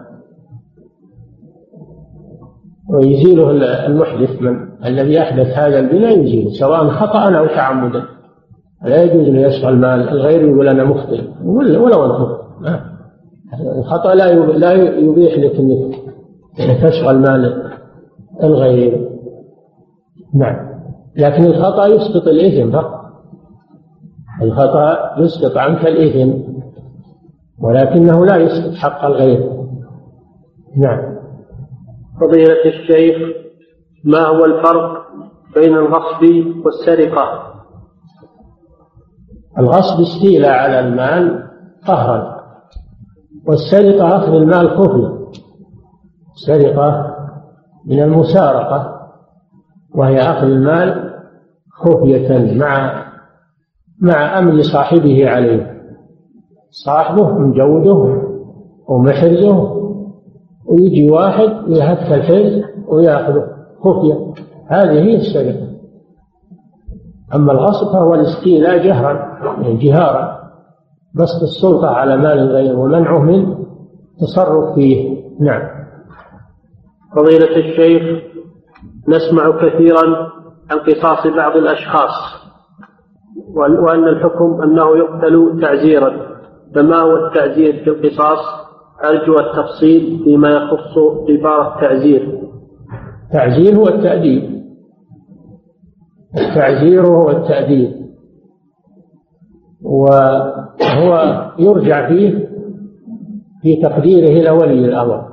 ويزيله 2.90 3.50
المحدث 3.86 4.42
من؟ 4.42 4.67
الذي 4.84 5.20
أحدث 5.20 5.46
هذا 5.46 5.78
البناء 5.78 6.18
يزيله 6.18 6.50
سواء 6.50 6.88
خطأ 6.88 7.38
أو 7.38 7.46
تعمدا. 7.46 8.02
لا 8.84 9.02
يجوز 9.02 9.28
أن 9.28 9.36
يشغل 9.36 9.76
مال 9.76 10.08
الغير 10.08 10.48
يقول 10.48 10.68
أنا 10.68 10.84
مخطئ. 10.84 11.22
ولو 11.44 12.04
أنت 12.04 12.38
الخطأ 13.78 14.14
لا 14.14 14.34
لا 14.34 14.72
يبيح 14.72 15.38
لك 15.38 15.54
أنك 16.60 16.82
تشغل 16.82 17.18
مال 17.18 17.70
الغير. 18.42 19.08
نعم. 20.34 20.68
لكن 21.16 21.44
الخطأ 21.44 21.86
يسقط 21.86 22.28
الإثم 22.28 22.70
فقط. 22.70 22.98
الخطأ 24.42 25.14
يسقط 25.18 25.56
عنك 25.56 25.86
الإثم 25.86 26.30
ولكنه 27.60 28.26
لا 28.26 28.36
يسقط 28.36 28.74
حق 28.74 29.04
الغير. 29.04 29.50
نعم. 30.76 31.18
فضيلة 32.20 32.64
الشيخ 32.66 33.16
ما 34.08 34.26
هو 34.26 34.44
الفرق 34.44 35.06
بين 35.54 35.74
الغصب 35.76 36.22
والسرقة؟ 36.64 37.54
الغصب 39.58 40.00
استيلاء 40.00 40.50
على 40.50 40.80
المال 40.80 41.48
قهرا 41.86 42.38
والسرقة 43.46 44.16
أخذ 44.16 44.32
المال 44.32 44.70
خفية 44.70 45.18
السرقة 46.34 47.16
من 47.86 48.02
المسارقة 48.02 48.98
وهي 49.94 50.20
أخذ 50.20 50.46
المال 50.46 51.14
خفية 51.72 52.58
مع 52.58 53.04
مع 54.00 54.38
أمن 54.38 54.62
صاحبه 54.62 55.30
عليه 55.30 55.82
صاحبه 56.70 57.38
مجوده 57.38 58.22
ومحرزه 58.88 59.74
ويجي 60.66 61.10
واحد 61.10 61.68
ويهتك 61.68 62.12
الحرز 62.12 62.62
ويأخذه. 62.88 63.57
خفية. 63.80 64.44
هذه 64.66 65.02
هي 65.02 65.16
السرقة. 65.16 65.68
أما 67.34 67.52
الغصب 67.52 67.92
فهو 67.92 68.14
الاستيلاء 68.14 68.78
جهرا 68.78 69.12
يعني 69.42 69.76
جهارا. 69.76 70.38
بسط 71.14 71.42
السلطة 71.42 71.88
على 71.88 72.16
مال 72.16 72.38
الغير 72.38 72.78
ومنعه 72.78 73.18
من 73.18 73.54
تصرف 74.20 74.74
فيه. 74.74 75.18
نعم. 75.40 75.62
فضيلة 77.16 77.56
الشيخ 77.56 78.22
نسمع 79.08 79.50
كثيرا 79.50 80.32
عن 80.70 80.78
قصاص 80.78 81.26
بعض 81.36 81.56
الأشخاص 81.56 82.38
وأن 83.56 84.08
الحكم 84.08 84.62
أنه 84.62 84.96
يقتل 84.96 85.60
تعزيرا. 85.62 86.28
فما 86.74 86.96
هو 86.96 87.26
التعزير 87.26 87.84
في 87.84 87.90
القصاص؟ 87.90 88.68
أرجو 89.04 89.34
التفصيل 89.34 90.20
فيما 90.24 90.48
يخص 90.48 90.98
عبارة 91.30 91.74
التعزير 91.74 92.38
التعزير 93.28 93.76
هو 93.76 93.88
التأديب. 93.88 94.62
التعزير 96.38 97.06
هو 97.06 97.30
التأديب. 97.30 97.92
وهو 99.82 101.52
يرجع 101.58 102.08
فيه 102.08 102.48
في 103.62 103.76
تقديره 103.82 104.28
إلى 104.28 104.50
ولي 104.50 104.84
الأمر. 104.84 105.28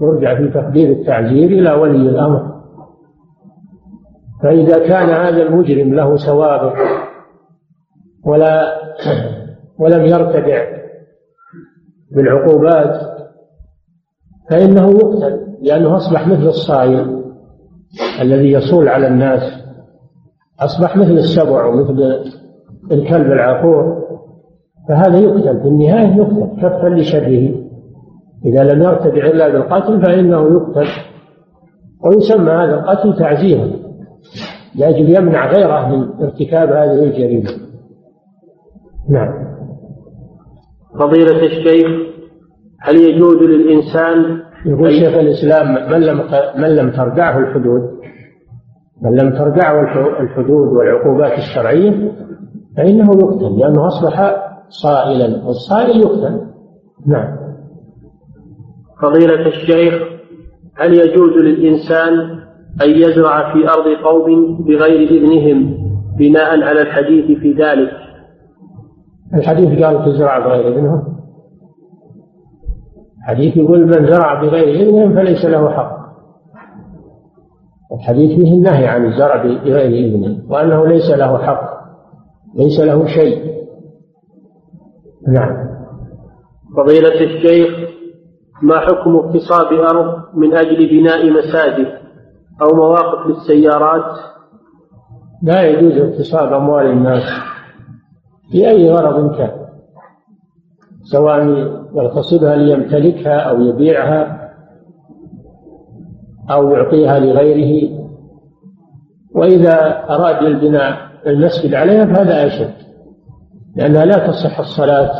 يرجع 0.00 0.38
في 0.38 0.48
تقدير 0.48 0.90
التعزير 0.90 1.50
إلى 1.50 1.72
ولي 1.72 2.08
الأمر. 2.08 2.60
فإذا 4.42 4.78
كان 4.88 5.08
هذا 5.08 5.42
المجرم 5.42 5.94
له 5.94 6.16
سوابق 6.16 6.74
ولا 8.26 8.80
ولم 9.78 10.06
يرتدع 10.06 10.80
بالعقوبات 12.10 13.00
فإنه 14.50 14.90
يقتل 14.90 15.56
لأنه 15.62 15.96
أصبح 15.96 16.28
مثل 16.28 16.46
الصائل 16.46 17.19
الذي 18.20 18.52
يصول 18.52 18.88
على 18.88 19.08
الناس 19.08 19.40
أصبح 20.60 20.96
مثل 20.96 21.12
السبع 21.12 21.66
ومثل 21.66 22.24
الكلب 22.92 23.26
العقور 23.26 24.10
فهذا 24.88 25.18
يقتل 25.18 25.60
في 25.60 25.68
النهاية 25.68 26.16
يقتل 26.16 26.56
كفا 26.62 26.88
لشره. 26.88 27.54
إذا 28.44 28.64
لم 28.64 28.82
يرتدع 28.82 29.26
إلا 29.26 29.48
بالقتل 29.48 30.02
فإنه 30.02 30.52
يقتل. 30.52 30.88
ويسمى 32.04 32.50
هذا 32.50 32.74
القتل 32.74 33.18
تعزيرا. 33.18 33.70
لأجل 34.74 35.16
يمنع 35.16 35.52
غيره 35.52 35.88
من 35.88 36.22
ارتكاب 36.24 36.68
هذه 36.68 37.04
الجريمة. 37.04 37.50
نعم. 39.10 39.50
فضيلة 40.98 41.46
الشيخ 41.46 41.86
هل 42.80 42.96
يجوز 42.96 43.36
للإنسان 43.36 44.42
يقول 44.66 44.90
شيخ 44.92 45.14
الإسلام 45.14 45.90
من 45.92 46.00
لم 46.00 46.22
من 46.56 46.76
لم 46.76 46.90
ترجعه 46.90 47.38
الحدود؟ 47.38 47.80
من 49.02 49.16
لم 49.16 49.30
ترجعه 49.30 49.80
الحدود 50.20 50.68
والعقوبات 50.68 51.38
الشرعية؟ 51.38 52.12
فإنه 52.76 53.10
يقتل 53.12 53.58
لأنه 53.58 53.86
أصبح 53.86 54.36
صائلا 54.68 55.46
والصائل 55.46 56.00
يقتل. 56.00 56.40
نعم. 57.06 57.36
فضيلة 59.02 59.46
الشيخ 59.46 59.94
هل 60.76 60.94
يجوز 60.94 61.32
للإنسان 61.32 62.40
أن 62.82 62.90
يزرع 62.90 63.52
في 63.52 63.68
أرض 63.68 64.04
قوم 64.04 64.56
بغير 64.64 65.10
إذنهم 65.10 65.76
بناء 66.18 66.62
على 66.62 66.82
الحديث 66.82 67.38
في 67.38 67.52
ذلك؟ 67.52 67.90
الحديث 69.34 69.84
قال 69.84 70.04
تزرع 70.04 70.38
بغير 70.38 70.68
إذنهم؟ 70.68 71.19
الحديث 73.20 73.56
يقول 73.56 73.86
من 73.86 74.06
زرع 74.06 74.42
بغير 74.42 74.80
إذنهم 74.80 75.14
فليس 75.14 75.44
له 75.44 75.70
حق. 75.70 76.00
الحديث 77.92 78.38
فيه 78.38 78.52
النهي 78.52 78.86
عن 78.86 79.06
الزرع 79.06 79.42
بغير 79.44 80.06
إذنه 80.06 80.38
وأنه 80.48 80.86
ليس 80.86 81.10
له 81.10 81.38
حق 81.38 81.80
ليس 82.54 82.80
له 82.80 83.06
شيء. 83.06 83.50
نعم. 85.28 85.70
فضيلة 86.76 87.20
الشيخ 87.20 87.90
ما 88.62 88.80
حكم 88.80 89.16
اغتصاب 89.16 89.72
أرض 89.72 90.14
من 90.34 90.56
أجل 90.56 90.88
بناء 90.88 91.30
مساجد 91.30 91.86
أو 92.62 92.76
مواقف 92.76 93.26
للسيارات؟ 93.26 94.16
لا 95.42 95.62
يجوز 95.62 95.98
اغتصاب 95.98 96.52
أموال 96.52 96.86
الناس 96.86 97.22
لأي 98.54 98.90
غرض 98.90 99.36
كان. 99.36 99.59
سواء 101.12 101.46
يغتصبها 101.94 102.56
ليمتلكها 102.56 103.38
أو 103.38 103.60
يبيعها 103.60 104.50
أو 106.50 106.70
يعطيها 106.70 107.18
لغيره. 107.18 108.00
وإذا 109.34 110.04
أراد 110.10 110.44
البناء 110.44 110.96
المسجد 111.26 111.74
عليها 111.74 112.06
فهذا 112.06 112.46
أشد 112.46 112.74
لأنها 113.76 114.04
لا 114.04 114.26
تصح 114.26 114.58
الصلاة 114.58 115.10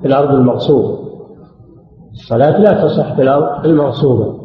في 0.00 0.08
الأرض 0.08 0.34
المغصوبة. 0.34 0.98
الصلاة 2.12 2.58
لا 2.58 2.84
تصح 2.84 3.14
في 3.16 3.22
الأرض 3.22 3.66
المغصوبة 3.66 4.38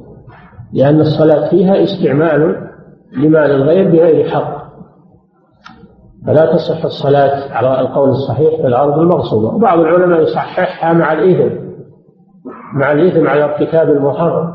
لأن 0.73 1.01
الصلاة 1.01 1.49
فيها 1.49 1.83
استعمال 1.83 2.69
لمال 3.17 3.51
الغير 3.51 3.91
بغير 3.91 4.29
حق. 4.29 4.62
فلا 6.27 6.53
تصح 6.53 6.85
الصلاة 6.85 7.53
على 7.53 7.79
القول 7.79 8.09
الصحيح 8.09 8.61
في 8.61 8.67
الأرض 8.67 8.99
المغصوبة. 8.99 9.55
وبعض 9.55 9.79
العلماء 9.79 10.21
يصححها 10.21 10.93
مع 10.93 11.13
الإثم 11.13 11.63
مع 12.73 12.91
الإثم 12.91 13.27
على 13.27 13.43
ارتكاب 13.43 13.89
المحرم. 13.89 14.53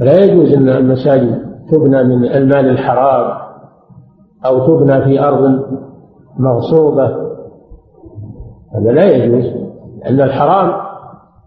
فلا 0.00 0.24
يجوز 0.24 0.54
أن 0.54 0.68
المساجد 0.68 1.42
تبنى 1.72 2.04
من 2.04 2.24
المال 2.24 2.68
الحرام 2.68 3.38
أو 4.46 4.66
تبنى 4.66 5.04
في 5.04 5.20
أرض 5.20 5.64
مغصوبة. 6.38 7.06
هذا 8.74 8.92
لا 8.92 9.10
يجوز 9.10 9.44
لأن 10.02 10.20
الحرام 10.20 10.72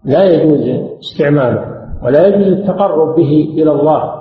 لا 0.04 0.24
يجوز 0.24 0.88
استعماله 0.98 1.64
ولا 2.02 2.26
يجوز 2.26 2.46
التقرب 2.46 3.16
به 3.16 3.54
إلى 3.54 3.70
الله 3.70 4.12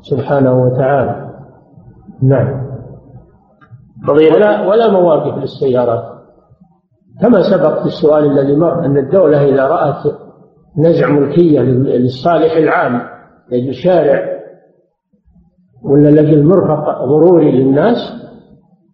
سبحانه 0.00 0.62
وتعالى. 0.62 1.30
نعم. 2.22 2.67
ولا 4.08 4.66
ولا 4.66 4.90
مواقف 4.90 5.38
للسيارات. 5.38 6.18
كما 7.20 7.42
سبق 7.42 7.80
في 7.80 7.86
السؤال 7.86 8.24
الذي 8.24 8.56
مر 8.56 8.84
أن 8.84 8.96
الدولة 8.96 9.44
إذا 9.44 9.66
رأت 9.66 10.14
نزع 10.78 11.10
ملكية 11.10 11.60
للصالح 11.60 12.56
العام 12.56 13.00
يجي 13.52 13.72
شارع 13.72 14.38
ولا 15.82 16.08
لجل 16.08 16.44
مرفق 16.44 17.04
ضروري 17.04 17.50
للناس 17.50 17.96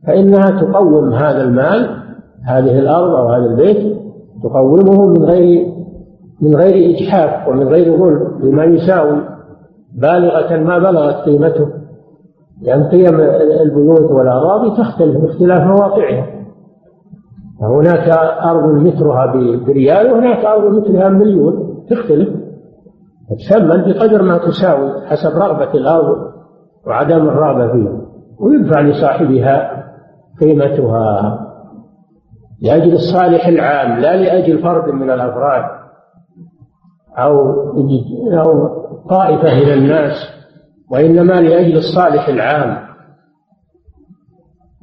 فإنها 0.06 0.50
تقوم 0.60 1.12
هذا 1.12 1.42
المال 1.42 2.04
هذه 2.44 2.78
الأرض 2.78 3.14
أو 3.14 3.28
هذا 3.28 3.46
البيت 3.46 3.96
تقومه 4.42 5.06
من 5.06 5.24
غير 5.24 5.74
من 6.40 6.56
غير 6.56 6.90
إجحاف 6.90 7.48
ومن 7.48 7.68
غير 7.68 7.96
ظلم 7.96 8.38
بما 8.42 8.64
يساوي 8.64 9.20
بالغة 9.94 10.56
ما 10.56 10.78
بلغت 10.78 11.14
قيمته. 11.14 11.68
لأن 12.62 12.84
قيم 12.84 13.20
البيوت 13.60 14.10
والأراضي 14.10 14.70
تختلف 14.82 15.16
باختلاف 15.16 15.62
مواقعها. 15.66 16.26
هناك 17.60 18.08
أرض 18.44 18.74
مترها 18.74 19.32
بريال 19.66 20.12
وهناك 20.12 20.44
أرض 20.44 20.72
مترها 20.72 21.08
مليون. 21.08 21.84
تختلف. 21.90 22.28
تثمن 23.38 23.92
بقدر 23.92 24.22
ما 24.22 24.38
تساوي 24.38 25.06
حسب 25.06 25.38
رغبة 25.38 25.74
الأرض 25.74 26.16
وعدم 26.86 27.28
الرغبة 27.28 27.72
فيها. 27.72 28.00
ويدفع 28.40 28.80
لصاحبها 28.80 29.84
قيمتها 30.40 31.40
لأجل 32.62 32.92
الصالح 32.92 33.46
العام 33.46 34.00
لا 34.00 34.16
لأجل 34.16 34.58
فرد 34.58 34.94
من 34.94 35.10
الأفراد 35.10 35.64
أو 37.18 37.52
أو 38.32 38.68
طائفة 39.10 39.54
من 39.54 39.72
الناس. 39.72 40.33
وإنما 40.90 41.40
لأجل 41.40 41.76
الصالح 41.76 42.28
العام. 42.28 42.84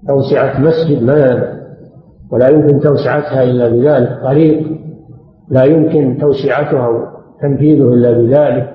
توسعة 0.07 0.59
مسجد 0.59 1.03
ما 1.03 1.51
ولا 2.31 2.49
يمكن 2.49 2.79
توسعتها 2.79 3.43
إلا 3.43 3.69
بذلك. 3.69 4.23
طريق 4.23 4.67
لا 5.49 5.63
يمكن 5.63 6.17
توسعتها 6.21 6.87
وتنفيذه 6.87 7.93
إلا 7.93 8.11
بذلك. 8.11 8.73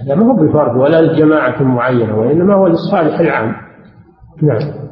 هذا 0.00 0.14
ما 0.14 0.26
هو 0.26 0.32
بفرد 0.32 0.76
ولا 0.76 1.02
لجماعة 1.02 1.62
معينة 1.62 2.18
وإنما 2.18 2.54
هو 2.54 2.66
للصالح 2.66 3.20
العام. 3.20 3.54
نعم. 4.42 4.82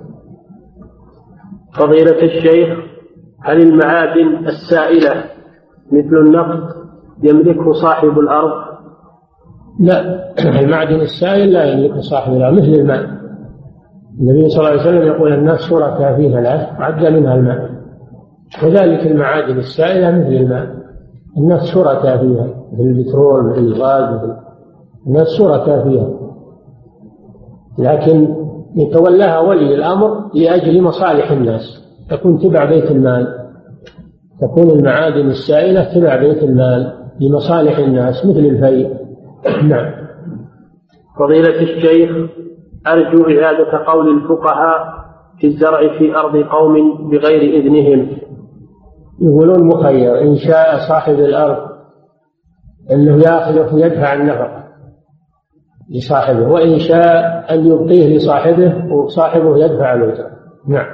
فضيلة 1.79 2.23
الشيخ 2.23 2.79
هل 3.43 3.63
المعادن 3.63 4.47
السائلة 4.47 5.25
مثل 5.93 6.17
النفط 6.17 6.77
يملكه 7.23 7.73
صاحب 7.73 8.19
الأرض؟ 8.19 8.70
لا 9.81 10.31
المعدن 10.61 11.01
السائل 11.01 11.53
لا 11.53 11.65
يملكه 11.65 12.01
صاحب 12.01 12.33
الأرض 12.33 12.55
مثل 12.55 12.67
الماء. 12.67 13.21
النبي 14.21 14.49
صلى 14.49 14.59
الله 14.59 14.71
عليه 14.71 14.81
وسلم 14.81 15.03
يقول 15.03 15.33
الناس 15.33 15.61
شركاء 15.61 16.17
في 16.17 16.33
ثلاث 16.33 16.81
وعد 16.81 17.05
منها 17.05 17.35
الماء. 17.35 17.71
كذلك 18.61 19.07
المعادن 19.07 19.59
السائلة 19.59 20.11
مثل 20.11 20.33
الماء. 20.33 20.67
الناس 21.39 21.65
شركاء 21.65 22.19
فيها 22.19 22.47
مثل 22.73 22.83
البترول 22.83 23.51
مثل 23.51 23.59
الغاز 23.59 24.31
الناس 25.07 25.29
شركاء 25.39 25.89
فيها. 25.89 26.11
لكن 27.79 28.35
يتولاها 28.77 29.39
ولي 29.39 29.75
الأمر 29.75 30.31
لأجل 30.35 30.83
مصالح 30.83 31.31
الناس. 31.31 31.87
تكون 32.11 32.39
تبع 32.39 32.65
بيت 32.65 32.91
المال. 32.91 33.35
تكون 34.41 34.71
المعادن 34.71 35.27
السائلة 35.27 35.95
تبع 35.95 36.17
بيت 36.17 36.43
المال 36.43 36.93
لمصالح 37.21 37.79
الناس 37.79 38.27
مثل 38.27 38.39
الفيء. 38.39 39.00
نعم. 39.63 39.93
فضيلة 41.19 41.63
الشيخ 41.63 42.31
أرجو 42.87 43.41
إعادة 43.41 43.85
قول 43.87 44.17
الفقهاء 44.17 45.01
في 45.39 45.47
الزرع 45.47 45.99
في 45.99 46.17
أرض 46.17 46.37
قوم 46.37 47.09
بغير 47.11 47.61
إذنهم. 47.61 48.17
يقولون 49.21 49.67
مخير 49.67 50.21
إن 50.21 50.37
شاء 50.37 50.79
صاحب 50.89 51.15
الأرض 51.15 51.71
أنه 52.91 53.17
يأخذه 53.23 53.75
ويدفع 53.75 54.15
النفقة 54.15 54.65
لصاحبه 55.91 56.49
وإن 56.49 56.79
شاء 56.79 57.45
أن 57.51 57.67
يبقيه 57.67 58.17
لصاحبه 58.17 58.95
وصاحبه 58.95 59.57
يدفع 59.57 59.95
الأجرة 59.95 60.31
نعم. 60.69 60.87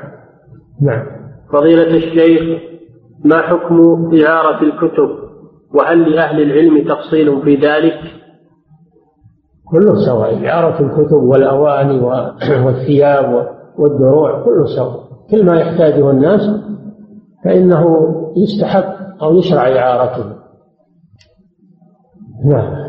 نعم. 0.83 1.07
فضيلة 1.53 1.97
الشيخ 1.97 2.63
ما 3.25 3.43
حكم 3.43 4.11
إعارة 4.27 4.63
الكتب؟ 4.63 5.27
وهل 5.75 6.11
لأهل 6.11 6.43
العلم 6.43 6.89
تفصيل 6.89 7.43
في 7.43 7.55
ذلك؟ 7.55 7.99
كله 9.71 10.07
سواء 10.07 10.49
إعارة 10.49 10.83
الكتب 10.83 11.23
والأواني 11.23 12.01
والثياب 12.65 13.49
والدروع 13.79 14.45
كله 14.45 14.67
سواء. 14.77 15.07
كل 15.31 15.47
ما 15.47 15.61
يحتاجه 15.61 16.11
الناس 16.11 16.41
فإنه 17.45 17.85
يستحق 18.37 19.23
أو 19.23 19.35
يشرع 19.35 19.63
إعارته. 19.63 20.37
نعم 22.45 22.87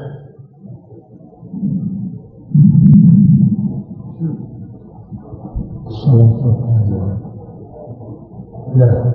نعم. 8.76 9.12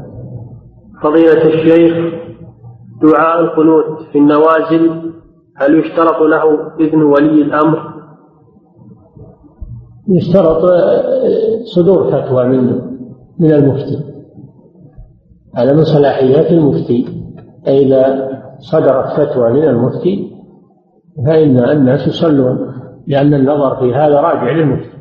فضيلة 1.03 1.47
الشيخ 1.47 2.15
دعاء 3.03 3.41
القنوت 3.41 4.03
في 4.13 4.19
النوازل 4.19 5.13
هل 5.57 5.79
يشترط 5.79 6.21
له 6.21 6.43
إذن 6.81 7.03
ولي 7.03 7.43
الأمر؟ 7.43 7.93
يشترط 10.09 10.63
صدور 11.75 12.11
فتوى 12.11 12.47
من 12.47 12.81
من 13.41 13.53
المفتي. 13.53 14.05
هذا 15.57 15.73
من 15.73 15.85
صلاحيات 15.85 16.53
المفتي. 16.53 17.07
إذا 17.67 18.29
صدرت 18.59 19.21
فتوى 19.21 19.53
من 19.53 19.65
المفتي 19.65 20.33
فإن 21.27 21.59
الناس 21.59 22.07
يصلون 22.09 22.73
لأن 23.07 23.35
النظر 23.35 23.77
في 23.77 23.95
هذا 23.95 24.21
راجع 24.21 24.51
للمفتي. 24.51 24.93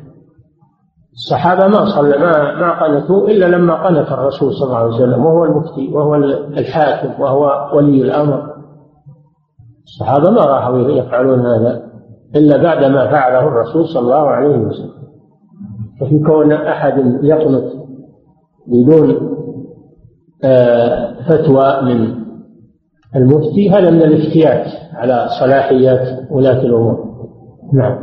الصحابة 1.12 1.66
ما 1.66 1.84
صلى 1.84 2.18
ما 2.18 2.54
ما 2.54 2.84
قنتوا 2.84 3.28
إلا 3.28 3.46
لما 3.46 3.86
قنت 3.86 4.12
الرسول 4.12 4.52
صلى 4.52 4.66
الله 4.66 4.76
عليه 4.76 4.94
وسلم 4.94 5.24
وهو 5.24 5.44
المفتي 5.44 5.88
وهو 5.92 6.14
الحاكم 6.58 7.22
وهو 7.22 7.70
ولي 7.76 8.02
الأمر. 8.02 8.51
الصحابة 9.92 10.30
ما 10.30 10.40
راحوا 10.40 10.78
يفعلون 10.78 11.40
هذا 11.40 11.82
إلا 12.36 12.62
بعد 12.62 12.84
ما 12.84 13.10
فعله 13.10 13.48
الرسول 13.48 13.86
صلى 13.88 14.02
الله 14.02 14.28
عليه 14.28 14.56
وسلم. 14.56 15.02
وفي 16.02 16.18
كون 16.18 16.52
أحد 16.52 17.18
يقنط 17.22 17.72
بدون 18.66 19.32
آه، 20.44 21.14
فتوى 21.28 21.82
من 21.82 22.14
المفتي 23.16 23.70
هذا 23.70 23.90
من 23.90 24.02
الافتيات 24.02 24.66
على 24.94 25.28
صلاحيات 25.40 26.30
ولاة 26.30 26.60
الأمور. 26.60 27.04
نعم. 27.72 27.98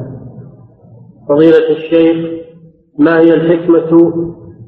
فضيلة 1.30 1.70
الشيخ 1.70 2.40
ما 3.00 3.20
هي 3.20 3.34
الحكمة 3.34 4.14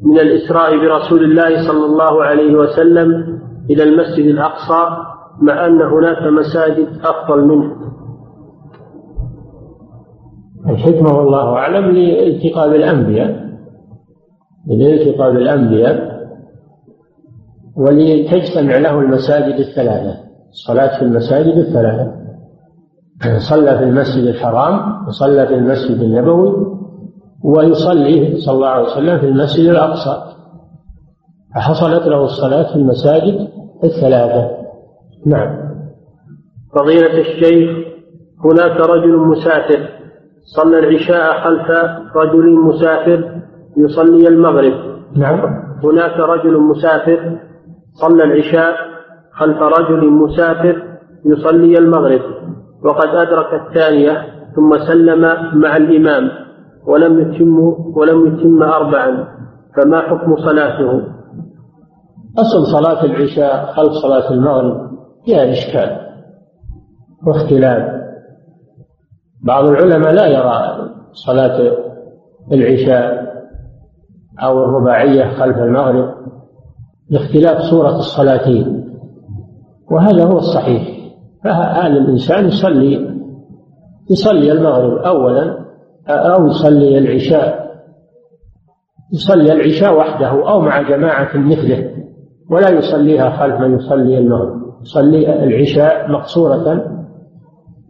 من 0.03 0.19
الإسراء 0.19 0.77
برسول 0.77 1.23
الله 1.23 1.67
صلى 1.67 1.85
الله 1.85 2.23
عليه 2.23 2.55
وسلم 2.55 3.39
إلى 3.69 3.83
المسجد 3.83 4.25
الأقصى؟ 4.25 5.10
مع 5.39 5.65
أن 5.65 5.81
هناك 5.81 6.23
مساجد 6.23 6.87
أفضل 7.03 7.47
منه. 7.47 7.75
الحكمة 10.69 11.17
والله 11.17 11.53
أعلم 11.53 11.85
لالتقاء 11.91 12.69
بالأنبياء 12.69 13.51
لالتقاء 14.67 15.33
بالأنبياء 15.33 16.11
ولتجتمع 17.77 18.77
له 18.77 18.99
المساجد 18.99 19.59
الثلاثة 19.59 20.19
الصلاة 20.49 20.99
في 20.99 21.05
المساجد 21.05 21.57
الثلاثة. 21.57 22.21
صلى 23.49 23.77
في 23.77 23.83
المسجد 23.83 24.27
الحرام 24.27 25.07
وصلى 25.07 25.47
في 25.47 25.53
المسجد 25.53 25.99
النبوي 25.99 26.77
ويصلي 27.43 28.37
صلى 28.37 28.55
الله 28.55 28.67
عليه 28.67 28.87
وسلم 28.87 29.19
في 29.19 29.25
المسجد 29.25 29.69
الأقصى. 29.69 30.23
فحصلت 31.55 32.07
له 32.07 32.23
الصلاة 32.23 32.73
في 32.73 32.75
المساجد 32.75 33.47
الثلاثة. 33.83 34.60
نعم. 35.25 35.57
فضيلة 36.75 37.19
الشيخ 37.19 37.69
هناك 38.45 38.79
رجل 38.79 39.17
مسافر 39.17 39.89
صلى 40.55 40.79
العشاء 40.79 41.43
خلف 41.43 41.69
رجل 42.15 42.59
مسافر 42.59 43.41
يصلي 43.77 44.27
المغرب. 44.27 44.73
نعم. 45.15 45.39
هناك 45.83 46.19
رجل 46.19 46.59
مسافر 46.59 47.37
صلى 47.93 48.23
العشاء 48.23 48.75
خلف 49.33 49.57
رجل 49.61 50.09
مسافر 50.09 50.83
يصلي 51.25 51.77
المغرب. 51.77 52.21
وقد 52.83 53.07
أدرك 53.07 53.53
الثانية 53.53 54.25
ثم 54.55 54.77
سلم 54.87 55.21
مع 55.53 55.77
الإمام 55.77 56.29
ولم 56.87 57.19
يتم 57.19 57.59
ولم 57.95 58.27
يتم 58.27 58.63
أربعا. 58.63 59.27
فما 59.77 60.01
حكم 60.01 60.35
صلاته؟ 60.35 61.01
أصل 62.39 62.65
صلاة 62.65 63.05
العشاء 63.05 63.73
خلف 63.73 63.91
صلاة 63.91 64.31
المغرب. 64.31 64.90
فيها 65.25 65.51
إشكال 65.51 65.97
واختلاف 67.27 68.01
بعض 69.43 69.65
العلماء 69.65 70.11
لا 70.11 70.27
يرى 70.27 70.89
صلاة 71.13 71.77
العشاء 72.51 73.31
أو 74.43 74.63
الرباعية 74.63 75.29
خلف 75.29 75.57
المغرب 75.57 76.13
لاختلاف 77.09 77.61
صورة 77.61 77.95
الصلاتين 77.95 78.81
وهذا 79.91 80.25
هو 80.25 80.37
الصحيح. 80.37 80.87
فهذا 81.43 81.87
الإنسان 81.87 82.47
يصلي 82.47 83.11
يصلي 84.09 84.51
المغرب 84.51 84.97
أولا 84.97 85.65
أو 86.07 86.47
يصلي 86.47 86.97
العشاء 86.97 87.71
يصلي 89.13 89.53
العشاء 89.53 89.97
وحده 89.97 90.49
أو 90.49 90.61
مع 90.61 90.81
جماعة 90.81 91.37
مثله 91.37 91.91
ولا 92.49 92.69
يصليها 92.69 93.29
خلف 93.29 93.59
من 93.59 93.75
يصلي 93.75 94.17
المغرب. 94.17 94.70
يصلي 94.81 95.43
العشاء 95.43 96.11
مقصورة 96.11 96.83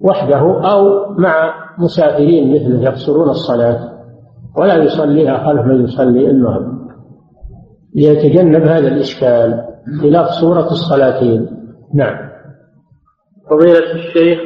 وحده 0.01 0.71
أو 0.71 1.13
مع 1.13 1.53
مسافرين 1.79 2.55
مثله 2.55 2.83
يقصرون 2.83 3.29
الصلاة 3.29 3.91
ولا 4.57 4.75
يصليها 4.75 5.37
خلف 5.47 5.65
من 5.65 5.83
يصلي 5.83 6.29
المغرب. 6.29 6.81
ليتجنب 7.95 8.61
هذا 8.61 8.87
الإشكال 8.87 9.63
خلاف 10.01 10.27
صورة 10.27 10.67
الصلاتين. 10.71 11.47
نعم. 11.93 12.17
فضيلة 13.49 13.91
الشيخ 13.93 14.39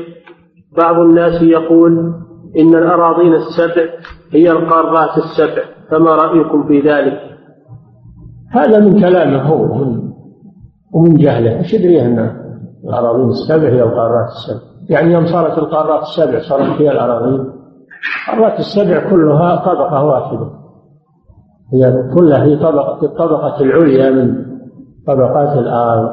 بعض 0.77 0.95
الناس 0.99 1.41
يقول 1.41 2.13
إن 2.59 2.75
الأراضين 2.75 3.33
السبع 3.33 3.87
هي 4.31 4.51
القارات 4.51 5.17
السبع 5.17 5.63
فما 5.91 6.15
رأيكم 6.15 6.67
في 6.67 6.79
ذلك؟ 6.79 7.19
هذا 8.51 8.79
من 8.79 9.01
كلامه 9.01 9.41
هو 9.41 9.85
من 9.85 10.04
ومن 10.95 11.13
جهله. 11.13 11.57
إيش 11.57 11.73
يدري 11.73 12.01
أن 12.01 12.31
الأراضين 12.83 13.29
السبع 13.29 13.67
هي 13.69 13.83
القارات 13.83 14.27
السبع؟ 14.27 14.61
يعني 14.89 15.13
يوم 15.13 15.25
صارت 15.25 15.57
القارات 15.57 16.01
السبع 16.01 16.39
صارت 16.39 16.81
هي 16.81 16.91
الأراضين. 16.91 17.51
القارات 18.29 18.59
السبع 18.59 19.09
كلها 19.09 19.55
طبقة 19.55 20.05
واحدة. 20.05 20.49
هي 21.73 22.09
كلها 22.15 22.43
هي 22.43 22.55
طبقة 22.55 23.05
الطبقه 23.05 23.61
العليا 23.61 24.11
من 24.11 24.45
طبقات 25.07 25.57
الأرض 25.57 26.09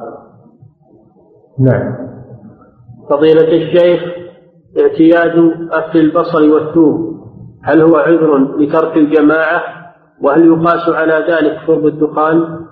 نعم. 1.59 1.97
فضيلة 3.11 3.49
الشيخ 3.49 4.01
اعتياد 4.79 5.53
أكل 5.73 6.01
البصل 6.01 6.51
والثوم 6.51 7.23
هل 7.63 7.83
هو 7.83 7.97
عذر 7.97 8.59
لترك 8.59 8.97
الجماعة؟ 8.97 9.63
وهل 10.23 10.47
يقاس 10.47 10.89
على 10.89 11.13
ذلك 11.13 11.59
شرب 11.67 11.87
الدخان؟ 11.87 12.67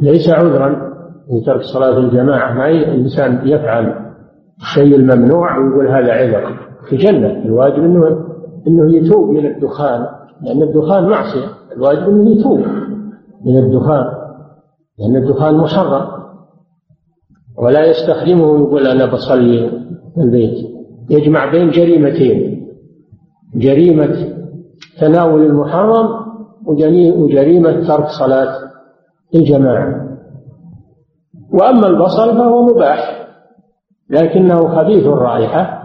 ليس 0.00 0.28
عذرا 0.28 0.92
لترك 1.30 1.62
صلاة 1.62 1.98
الجماعة 1.98 2.52
ما 2.54 2.68
الإنسان 2.68 3.48
يفعل 3.48 3.94
الشيء 4.60 4.96
الممنوع 4.96 5.58
ويقول 5.58 5.88
هذا 5.88 6.12
عذر 6.12 6.58
تجنب 6.90 7.46
الواجب 7.46 7.84
إنه 7.84 8.32
إنه 8.66 8.96
يتوب 8.96 9.30
من 9.30 9.46
الدخان 9.46 10.06
لأن 10.42 10.62
الدخان 10.62 11.08
معصية. 11.08 11.46
الواجب 11.76 12.08
إنه 12.08 12.30
يتوب 12.30 12.60
من 13.44 13.58
الدخان 13.58 14.04
لأن 14.98 15.16
الدخان 15.16 15.54
محرم 15.54 16.08
ولا 17.58 17.84
يستخدمه 17.86 18.46
ويقول 18.46 18.86
أنا 18.86 19.12
بصلي 19.12 19.70
في 20.14 20.20
البيت. 20.20 20.72
يجمع 21.10 21.50
بين 21.50 21.70
جريمتين 21.70 22.68
جريمة 23.54 24.16
تناول 25.00 25.42
المحرم 25.42 26.08
وجريمة 26.66 27.86
ترك 27.86 28.06
صلاة 28.06 28.71
الجماعة 29.34 30.08
وأما 31.52 31.86
البصل 31.86 32.38
فهو 32.38 32.62
مباح 32.66 33.28
لكنه 34.10 34.76
خبيث 34.76 35.06
الرائحة 35.06 35.82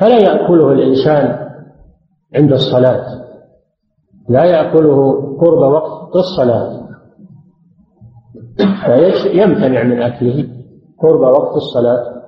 فلا 0.00 0.18
يأكله 0.18 0.72
الإنسان 0.72 1.48
عند 2.34 2.52
الصلاة. 2.52 3.04
لا 4.28 4.44
يأكله 4.44 5.12
قرب 5.40 5.58
وقت 5.58 6.16
الصلاة. 6.16 6.86
فيمتنع 9.22 9.82
من 9.82 10.02
أكله 10.02 10.48
قرب 10.98 11.20
وقت 11.20 11.56
الصلاة 11.56 12.22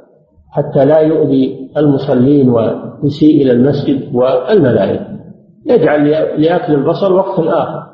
حتى 0.50 0.84
لا 0.84 0.98
يؤذي 0.98 1.70
المصلين 1.76 2.50
ويسيء 2.50 3.42
إلى 3.42 3.52
المسجد 3.52 4.14
والملائكة. 4.14 5.18
يجعل 5.66 6.10
لأكل 6.42 6.74
البصل 6.74 7.12
وقت 7.12 7.38
آخر. 7.38 7.88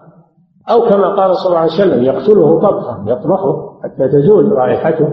أو 0.70 0.80
كما 0.90 1.08
قال 1.08 1.36
صلى 1.36 1.46
الله 1.46 1.58
عليه 1.58 1.72
وسلم 1.72 2.04
يقتله 2.04 2.60
طبخا 2.60 3.04
يطبخه 3.06 3.80
حتى 3.82 4.08
تزول 4.08 4.52
رائحته. 4.52 5.08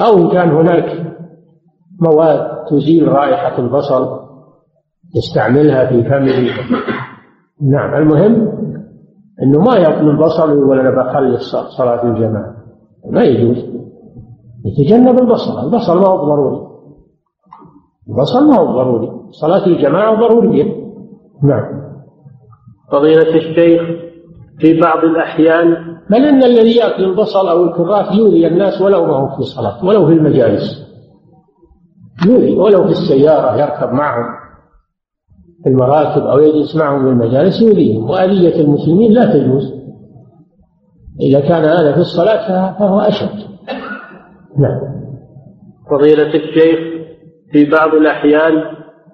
أو 0.00 0.18
إن 0.18 0.30
كان 0.30 0.50
هناك 0.50 1.14
مواد 2.00 2.64
تزيل 2.70 3.08
رائحة 3.08 3.58
البصل 3.58 4.24
يستعملها 5.16 5.86
في 5.86 6.02
فمه 6.02 6.50
نعم 7.62 7.94
المهم 7.94 8.52
إنه 9.42 9.58
ما 9.60 9.76
يأكل 9.76 10.08
البصل 10.08 10.50
ويقول 10.50 10.80
أنا 10.80 10.90
بخلي 10.90 11.36
صلاة 11.78 12.04
الجماعة. 12.04 12.54
ما 13.10 13.22
يجوز. 13.22 13.74
يتجنب 14.64 15.18
البصل. 15.18 15.64
البصل 15.64 16.00
ما 16.00 16.08
هو 16.08 16.16
ضروري. 16.16 16.66
البصل 18.08 18.48
ما 18.48 18.56
هو 18.58 18.64
ضروري. 18.64 19.10
صلاة 19.30 19.66
الجماعة 19.66 20.20
ضرورية. 20.20 20.84
نعم. 21.42 21.93
فضيلة 22.94 23.36
الشيخ 23.36 23.82
في 24.58 24.80
بعض 24.80 25.04
الأحيان 25.04 25.76
بل 26.10 26.24
إن 26.24 26.42
الذي 26.42 26.76
يأكل 26.76 27.04
البصل 27.04 27.48
أو 27.48 27.64
الكراث 27.64 28.14
يؤذي 28.14 28.46
الناس 28.46 28.80
ولو 28.80 29.04
ما 29.04 29.16
هو 29.16 29.36
في 29.36 29.42
صلاة 29.42 29.84
ولو 29.84 30.06
في 30.06 30.12
المجالس. 30.12 30.84
يؤذي 32.26 32.52
ولو 32.56 32.84
في 32.84 32.90
السيارة 32.90 33.56
يركب 33.56 33.92
معهم 33.92 34.24
في 35.64 35.70
المراكب 35.70 36.22
أو 36.22 36.38
يجلس 36.38 36.76
معهم 36.76 37.02
في 37.02 37.08
المجالس 37.08 37.62
يؤذيهم 37.62 38.10
وأذية 38.10 38.60
المسلمين 38.60 39.12
لا 39.12 39.32
تجوز. 39.32 39.74
إذا 41.20 41.40
كان 41.40 41.64
هذا 41.64 41.92
في 41.92 41.98
الصلاة 41.98 42.78
فهو 42.78 43.00
أشد. 43.00 43.44
نعم. 44.58 44.80
فضيلة 45.90 46.34
الشيخ 46.34 46.78
في 47.52 47.64
بعض 47.70 47.94
الأحيان 47.94 48.52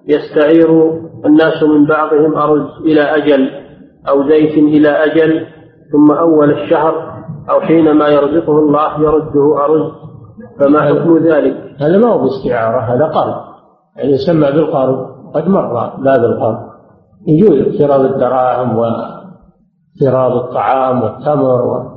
يستعير 0.07 0.91
الناس 1.25 1.63
من 1.63 1.85
بعضهم 1.85 2.35
أرز 2.35 2.85
إلى 2.85 3.01
أجل 3.01 3.60
أو 4.09 4.27
زيت 4.27 4.57
إلى 4.57 4.89
أجل 4.89 5.47
ثم 5.91 6.11
أول 6.11 6.51
الشهر 6.51 7.23
أو 7.49 7.61
حينما 7.61 8.07
يرزقه 8.07 8.59
الله 8.59 9.01
يرده 9.01 9.65
أرز. 9.65 9.91
فما 10.59 10.81
حكم 10.81 11.17
ذلك؟ 11.17 11.55
هذا 11.79 11.97
ما 11.97 12.07
هو 12.07 12.17
باستعارة 12.17 12.79
هذا 12.79 13.05
قرض. 13.05 13.35
يعني 13.97 14.11
يسمى 14.11 14.51
بالقرض 14.51 15.05
قد 15.33 15.47
مر 15.47 15.73
باب 15.97 16.23
القرض 16.23 16.57
يجوز 17.27 17.59
اقتراض 17.59 18.01
الدراهم 18.01 18.77
واقتراض 18.77 20.31
الطعام 20.31 21.03
والتمر 21.03 21.91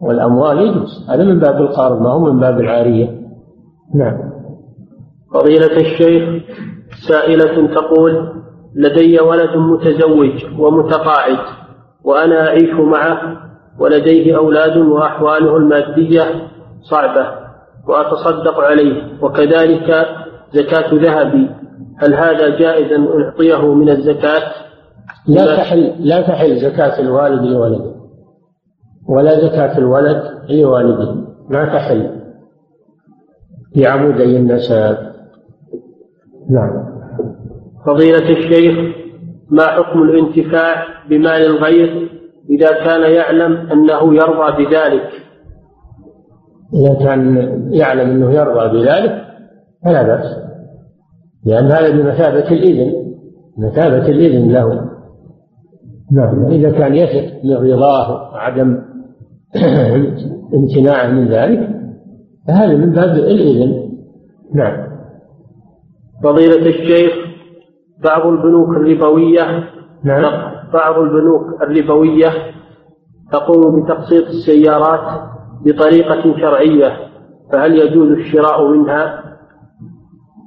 والأموال 0.00 0.58
يجوز. 0.58 1.10
هذا 1.10 1.24
من 1.24 1.38
باب 1.38 1.60
القرض 1.60 2.02
ما 2.02 2.10
هو 2.10 2.18
من 2.18 2.40
باب 2.40 2.60
العارية. 2.60 3.20
نعم. 3.94 4.18
فضيلة 5.34 5.76
الشيخ 5.76 6.42
سائلة 7.08 7.74
تقول 7.74 8.42
لدي 8.74 9.20
ولد 9.20 9.56
متزوج 9.56 10.44
ومتقاعد 10.58 11.38
وأنا 12.04 12.46
أعيش 12.46 12.70
معه 12.74 13.20
ولديه 13.78 14.36
أولاد 14.36 14.76
وأحواله 14.76 15.56
المادية 15.56 16.22
صعبة 16.82 17.26
وأتصدق 17.88 18.60
عليه 18.60 19.22
وكذلك 19.22 20.06
زكاة 20.52 20.94
ذهبي. 20.94 21.50
هل 21.98 22.14
هذا 22.14 22.58
جائز 22.58 22.92
أن 22.92 23.22
أعطيه 23.22 23.74
من 23.74 23.88
الزكاة؟ 23.88 24.52
لا 25.28 25.56
تحل 25.56 25.94
لا 25.98 26.22
تحل 26.22 26.56
زكاة 26.56 27.00
الوالد 27.00 27.42
لولده 27.42 27.94
ولا 29.08 29.40
زكاة 29.46 29.78
الولد 29.78 30.22
لوالده 30.50 31.14
ما 31.50 31.64
تحل. 31.64 32.18
في 33.74 33.86
عمودي 33.86 34.36
النسب 34.36 34.96
نعم. 36.50 36.97
فضيلة 37.88 38.30
الشيخ 38.30 38.78
ما 39.50 39.66
حكم 39.66 40.02
الانتفاع 40.02 40.84
بمال 41.10 41.46
الغير 41.46 42.08
إذا 42.50 42.84
كان 42.84 43.12
يعلم 43.12 43.52
أنه 43.52 44.14
يرضى 44.14 44.64
بذلك؟ 44.64 45.10
إذا 46.74 46.94
كان 46.94 47.36
يعلم 47.72 48.10
أنه 48.10 48.32
يرضى 48.32 48.78
بذلك 48.78 49.24
فلا 49.84 50.02
بأس. 50.02 50.36
لأن 51.46 51.64
هذا 51.64 51.90
بمثابة 51.90 52.48
الإذن 52.50 52.92
مثابة 53.58 54.08
الإذن 54.08 54.52
له. 54.52 54.90
نعم 56.12 56.46
إذا 56.46 56.70
كان 56.70 56.94
يثق 56.94 57.44
من 57.44 57.72
رضاه 57.72 58.32
وعدم 58.32 58.82
امتناعه 60.54 61.06
من 61.06 61.28
ذلك 61.28 61.68
فهذا 62.48 62.74
من 62.74 62.92
باب 62.92 63.10
الإذن. 63.10 63.88
نعم. 64.54 64.88
فضيلة 66.22 66.66
الشيخ 66.66 67.28
بعض 68.04 68.26
البنوك 68.26 68.68
الربوية 68.68 69.64
نعم. 70.04 70.22
بعض 70.72 70.98
البنوك 70.98 71.62
الربوية 71.62 72.30
تقوم 73.32 73.82
بتقسيط 73.82 74.26
السيارات 74.26 75.20
بطريقة 75.64 76.36
شرعية 76.40 76.92
فهل 77.52 77.78
يجوز 77.78 78.10
الشراء 78.10 78.68
منها؟ 78.68 79.22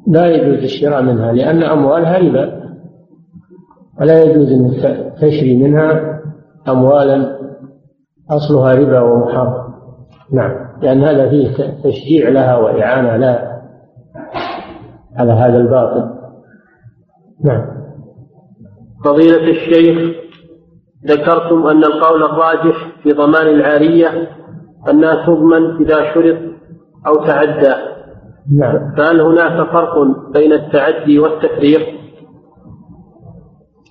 لا 0.07 0.27
يجوز 0.27 0.63
الشراء 0.63 1.01
منها 1.01 1.31
لأن 1.31 1.63
أموالها 1.63 2.17
ربا. 2.17 2.61
ولا 4.01 4.23
يجوز 4.23 4.51
أن 4.51 4.71
تشري 5.21 5.63
منها 5.63 6.19
أموالا 6.69 7.37
أصلها 8.29 8.75
ربا 8.75 8.99
ومحرم. 8.99 9.73
نعم 10.33 10.51
لأن 10.81 11.03
هذا 11.03 11.29
فيه 11.29 11.49
تشجيع 11.83 12.29
لها 12.29 12.57
وإعانة 12.57 13.17
لها 13.17 13.61
على 15.17 15.31
هذا 15.31 15.57
الباطل. 15.57 16.20
نعم. 17.45 17.81
فضيلة 19.05 19.49
الشيخ 19.49 20.15
ذكرتم 21.07 21.67
أن 21.67 21.83
القول 21.83 22.23
الراجح 22.23 23.01
في 23.03 23.11
ضمان 23.11 23.47
العارية 23.47 24.07
أنها 24.89 25.25
تضمن 25.25 25.75
إذا 25.81 26.13
شرط 26.13 26.37
أو 27.07 27.25
تعدى. 27.25 27.73
نعم. 28.59 28.95
فهل 28.97 29.21
هناك 29.21 29.71
فرق 29.71 29.93
بين 30.33 30.53
التعدي 30.53 31.19
والتفريق؟ 31.19 31.81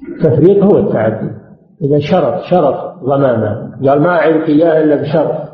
التفريق 0.08 0.64
هو 0.64 0.78
التعدي. 0.78 1.30
إذا 1.82 1.98
شرط 1.98 2.42
شرط 2.50 3.04
ضمانه. 3.04 3.70
قال 3.88 4.02
ما 4.02 4.10
أعرف 4.10 4.48
إياه 4.48 4.84
إلا 4.84 4.96
بشرط. 4.96 5.50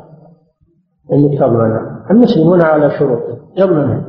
أنك 1.13 1.39
تضمنها 1.39 2.05
المسلمون 2.11 2.61
على 2.61 2.91
شروط 2.99 3.21
يضمنها. 3.57 4.05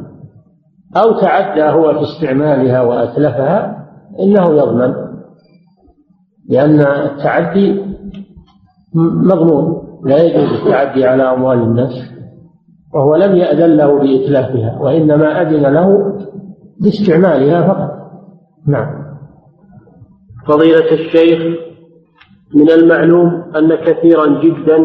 أو 0.96 1.20
تعدى 1.20 1.62
هو 1.62 1.92
في 1.92 2.00
استعمالها 2.00 2.82
وأتلفها 2.82 3.77
إنه 4.20 4.54
يضمن 4.54 4.94
لأن 6.48 6.80
التعدي 6.80 7.82
مضمون 8.94 9.88
لا 10.04 10.22
يجوز 10.22 10.52
التعدي 10.52 11.04
على 11.04 11.22
أموال 11.22 11.58
الناس 11.58 12.18
وهو 12.94 13.16
لم 13.16 13.36
يأذن 13.36 13.76
له 13.76 13.98
بإتلافها 13.98 14.78
وإنما 14.80 15.42
أذن 15.42 15.62
له 15.62 16.14
باستعمالها 16.80 17.66
فقط. 17.66 17.90
نعم. 18.66 19.08
فضيلة 20.46 20.92
الشيخ 20.92 21.58
من 22.54 22.70
المعلوم 22.70 23.42
أن 23.56 23.74
كثيرا 23.74 24.42
جدا 24.42 24.78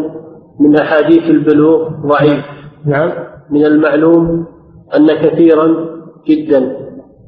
من 0.60 0.76
أحاديث 0.76 1.22
البلوغ 1.22 1.88
ضعيف. 2.06 2.44
نعم. 2.86 3.10
من 3.50 3.64
المعلوم 3.64 4.46
أن 4.96 5.06
كثيرا 5.06 5.66
جدا. 6.28 6.83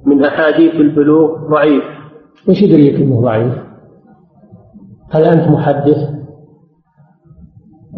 من 0.07 0.24
أحاديث 0.24 0.74
البلوغ 0.74 1.48
ضعيف 1.50 1.84
وش 2.48 2.62
يدريك 2.62 2.94
أنه 2.94 3.20
ضعيف؟ 3.20 3.54
هل 5.11 5.24
أنت 5.24 5.48
محدث؟ 5.48 6.11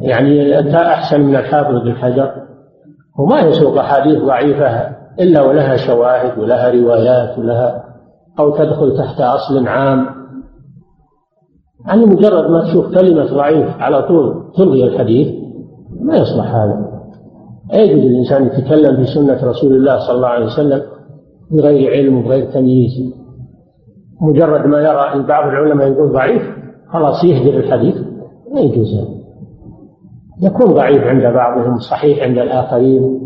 يعني 0.01 0.59
أنت 0.59 0.75
أحسن 0.75 1.21
من 1.21 1.37
الحافظ 1.37 1.83
بن 1.85 1.95
حجر 1.95 2.33
وما 3.19 3.41
يسوق 3.41 3.79
أحاديث 3.79 4.19
ضعيفة 4.23 4.99
إلا 5.21 5.43
ولها 5.43 5.77
شواهد 5.77 6.39
ولها 6.39 6.71
روايات 6.71 7.39
ولها 7.39 7.85
أو 8.39 8.57
تدخل 8.57 8.97
تحت 8.97 9.21
أصل 9.21 9.69
عام 9.69 10.07
يعني 11.87 12.07
مجرد 12.07 12.51
ما 12.51 12.65
تشوف 12.65 12.95
كلمة 12.95 13.25
ضعيف 13.25 13.81
على 13.81 14.03
طول 14.03 14.53
تلغي 14.57 14.85
الحديث 14.85 15.35
ما 16.01 16.17
يصلح 16.17 16.55
هذا 16.55 16.89
يجوز 17.75 18.05
الإنسان 18.05 18.47
يتكلم 18.47 18.97
في 18.97 19.05
سنة 19.05 19.45
رسول 19.45 19.73
الله 19.73 19.99
صلى 19.99 20.17
الله 20.17 20.29
عليه 20.29 20.47
وسلم 20.47 20.83
بغير 21.51 21.91
علم 21.91 22.19
وبغير 22.19 22.51
تمييز. 22.53 23.15
مجرد 24.21 24.67
ما 24.67 24.81
يرى 24.81 25.15
أن 25.15 25.27
بعض 25.27 25.49
العلماء 25.49 25.89
يقول 25.93 26.13
ضعيف 26.13 26.43
خلاص 26.93 27.25
يهدر 27.25 27.57
الحديث. 27.59 27.97
لا 28.55 28.61
يجوز 28.61 29.19
يكون 30.43 30.75
ضعيف 30.75 31.03
عند 31.03 31.23
بعضهم 31.23 31.79
صحيح 31.79 32.23
عند 32.23 32.39
الآخرين. 32.39 33.21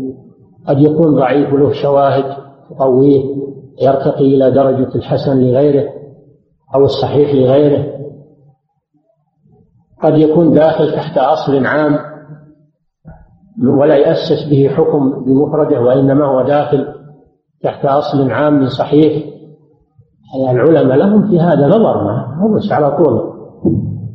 قد 0.67 0.79
يكون 0.79 1.15
ضعيف 1.15 1.53
وله 1.53 1.71
شواهد 1.71 2.23
تقويه 2.69 3.23
يرتقي 3.81 4.35
إلى 4.35 4.51
درجة 4.51 4.95
الحسن 4.95 5.41
لغيره 5.41 5.89
أو 6.75 6.83
الصحيح 6.83 7.33
لغيره. 7.33 7.93
قد 10.03 10.17
يكون 10.17 10.53
داخل 10.53 10.91
تحت 10.91 11.17
أصل 11.17 11.65
عام 11.65 11.99
ولا 13.63 13.95
يأسس 13.95 14.49
به 14.49 14.69
حكم 14.69 15.23
بمفرده 15.25 15.81
وإنما 15.81 16.25
هو 16.25 16.41
داخل 16.41 16.87
تحت 17.63 17.85
أصل 17.85 18.31
عام 18.31 18.67
صحيح. 18.67 19.23
العلماء 20.51 20.97
لهم 20.97 21.29
في 21.29 21.39
هذا 21.39 21.67
نظر 21.67 22.03
ما 22.03 22.37
هو 22.41 22.55
بس 22.55 22.71
على 22.71 22.91
طول. 22.91 23.33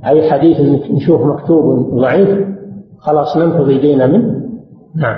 أي 0.06 0.30
حديث 0.30 0.60
نشوف 0.90 1.20
مكتوب 1.20 1.94
ضعيف 2.00 2.48
خلاص 2.98 3.36
ننفض 3.36 3.70
يدينا 3.70 4.06
منه. 4.06 4.40
نعم. 4.96 5.16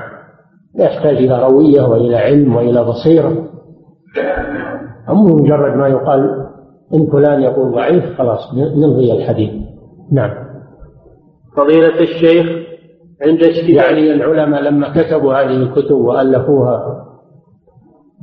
يحتاج 0.79 1.17
إلى 1.17 1.43
روية 1.43 1.83
وإلى 1.83 2.17
علم 2.17 2.57
وإلى 2.57 2.85
بصيرة. 2.85 3.33
أما 5.09 5.35
مجرد 5.35 5.77
ما 5.77 5.89
يقال 5.89 6.47
إن 6.95 7.07
فلان 7.13 7.43
يقول 7.43 7.73
ضعيف 7.73 8.19
خلاص 8.19 8.55
نلغي 8.55 9.13
الحديث. 9.13 9.51
نعم. 10.13 10.31
فضيلة 11.57 12.01
الشيخ 12.01 12.47
عند 13.23 13.41
يعني 13.69 14.13
العلماء 14.13 14.63
لما 14.63 14.89
كتبوا 14.89 15.35
هذه 15.35 15.57
الكتب 15.57 15.97
وألفوها 15.97 17.10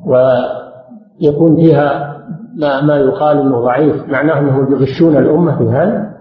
ويكون 0.07 1.55
فيها 1.55 2.17
ما, 2.57 2.81
ما 2.81 2.95
يقال 2.95 3.37
انه 3.37 3.61
ضعيف. 3.61 4.09
معناه 4.09 4.39
انهم 4.39 4.73
يغشون 4.73 5.17
الأمة 5.17 5.57
في 5.57 5.63
هذا؟ 5.63 6.17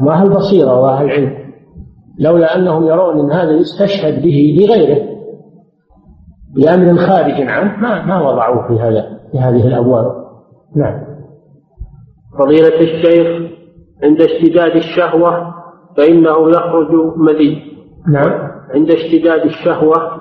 ما 0.00 0.12
أهل 0.12 0.30
بصيره 0.30 0.80
واهل 0.80 1.10
علم 1.10 1.42
لولا 2.18 2.56
أنهم 2.56 2.86
يرون 2.86 3.20
إن 3.20 3.32
هذا 3.32 3.50
يستشهد 3.50 4.22
به 4.22 4.56
لغيره 4.60 5.12
بأمر 6.54 6.96
خارج 6.96 7.48
عنه 7.48 7.76
ما 7.76 8.04
ما 8.04 8.28
وضعوه 8.28 8.68
في 8.68 8.82
هذا 8.82 9.18
في 9.32 9.38
هذه 9.38 9.66
الأبواب. 9.66 10.22
نعم. 10.76 11.02
فضيلة 12.38 12.80
الشيخ 12.80 13.52
عند 14.02 14.22
اشتداد 14.22 14.76
الشهوة 14.76 15.54
فإنه 15.96 16.50
يخرج 16.50 17.16
مذي. 17.16 17.62
نعم. 18.08 18.50
عند 18.74 18.90
اشتداد 18.90 19.40
الشهوة 19.40 20.20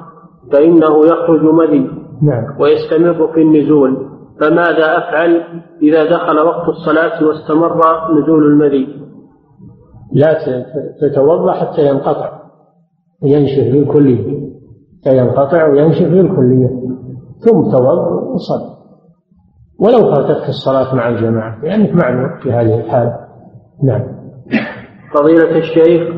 فإنه 0.51 1.05
يخرج 1.05 1.41
مذي. 1.41 2.00
نعم. 2.21 2.61
ويستمر 2.61 3.33
في 3.33 3.41
النزول. 3.41 4.07
فماذا 4.39 4.97
أفعل 4.97 5.43
إذا 5.81 6.03
دخل 6.03 6.39
وقت 6.39 6.69
الصلاة 6.69 7.23
واستمر 7.27 7.81
نزول 8.21 8.43
المذي؟ 8.45 8.87
لا 10.13 10.37
تتوضأ 11.01 11.51
حتى 11.51 11.87
ينقطع. 11.87 12.41
وينشف 13.23 13.73
بالكلية 13.73 14.51
حتى 15.01 15.17
ينقطع 15.17 15.67
وينشف 15.67 16.07
بالكلية 16.07 16.69
ثم 17.39 17.71
توضأ 17.71 18.09
وصل. 18.33 18.71
ولو 19.79 20.15
فاتتك 20.15 20.49
الصلاة 20.49 20.95
مع 20.95 21.09
الجماعة. 21.09 21.61
لأنك 21.63 21.95
معنا 22.03 22.39
في 22.43 22.51
هذه 22.51 22.79
الحالة 22.79 23.17
نعم. 23.83 24.03
فضيلة 25.15 25.57
الشيخ 25.57 26.15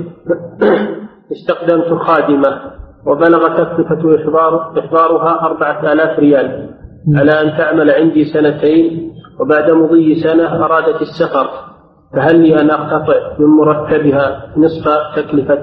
استخدمت 1.32 2.00
خادمة. 2.00 2.74
وبلغ 3.08 3.48
تكلفة 3.48 4.16
إحضار 4.16 4.80
إحضارها 4.80 5.46
أربعة 5.46 5.94
آلاف 5.94 6.20
ريال. 6.20 6.70
على 7.16 7.32
أن 7.32 7.58
تعمل 7.58 7.92
عندي 7.92 8.26
سنتين 8.26 9.12
وبعد 9.40 9.72
مضي 9.72 10.16
سنة 10.16 10.66
أرادت 10.66 11.02
السفر. 11.02 11.50
فهل 12.14 12.40
لي 12.40 12.62
أن 12.62 12.70
أقتطع 12.70 13.38
من 13.40 13.46
مرتبها 13.46 14.54
نصف 14.58 14.86
تكلفة 15.16 15.58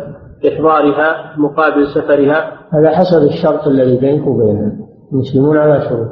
إحضارها 0.48 1.36
مقابل 1.38 1.86
سفرها؟ 1.94 2.52
هذا 2.72 2.90
حسب 2.90 3.22
الشرط 3.22 3.66
الذي 3.66 4.00
بينك 4.00 4.26
وبينهم 4.26 4.72
المسلمون 5.12 5.56
على 5.56 5.80
شروط. 5.80 6.08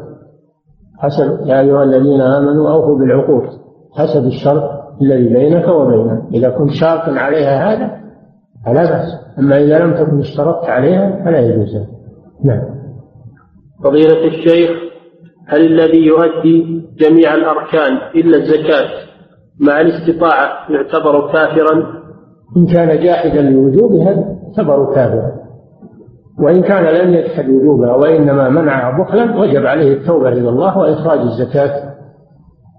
حسب 0.99 1.47
يا 1.47 1.61
أيها 1.61 1.83
الذين 1.83 2.21
آمنوا 2.21 2.71
أوفوا 2.71 2.99
بالعقود. 2.99 3.43
حسب 3.99 4.27
الشرط 4.27 4.71
الذي 5.03 5.29
بينك 5.35 5.69
وبينها 5.69 6.23
إذا 6.35 6.51
كنت 6.51 6.71
شرط 6.71 7.09
عليها 7.09 7.75
هذا 7.75 7.91
فلا 8.67 8.83
بأس. 8.83 9.28
أما 9.39 9.63
إذا 9.63 9.79
لم 9.79 9.95
تكن 9.95 10.19
اشترطت 10.19 10.65
عليها 10.65 11.25
فلا 11.25 11.41
يجوز. 11.41 11.77
نعم. 12.45 12.63
فضيلة 13.85 14.27
الشيخ 14.27 14.71
هل 15.47 15.61
الذي 15.61 16.07
يؤدي 16.07 16.85
جميع 16.99 17.35
الأركان 17.35 17.93
إلا 18.15 18.37
الزكاة 18.37 18.89
مع 19.61 19.81
الاستطاعة 19.81 20.71
يعتبر 20.71 21.33
كافرا؟ 21.33 21.99
إن 22.57 22.67
كان 22.67 23.05
جاحدا 23.05 23.43
لوجوبها 23.43 24.37
يعتبر 24.43 24.95
كافرا. 24.95 25.33
وإن 26.43 26.63
كان 26.63 26.85
لم 26.85 27.15
يجحد 27.15 27.49
وجوبها 27.49 27.95
وإنما 27.95 28.49
منعها 28.49 29.03
بخلا 29.03 29.41
وجب 29.41 29.67
عليه 29.67 29.93
التوبة 29.93 30.29
إلى 30.29 30.49
الله 30.49 30.79
وإخراج 30.79 31.19
الزكاة 31.19 31.95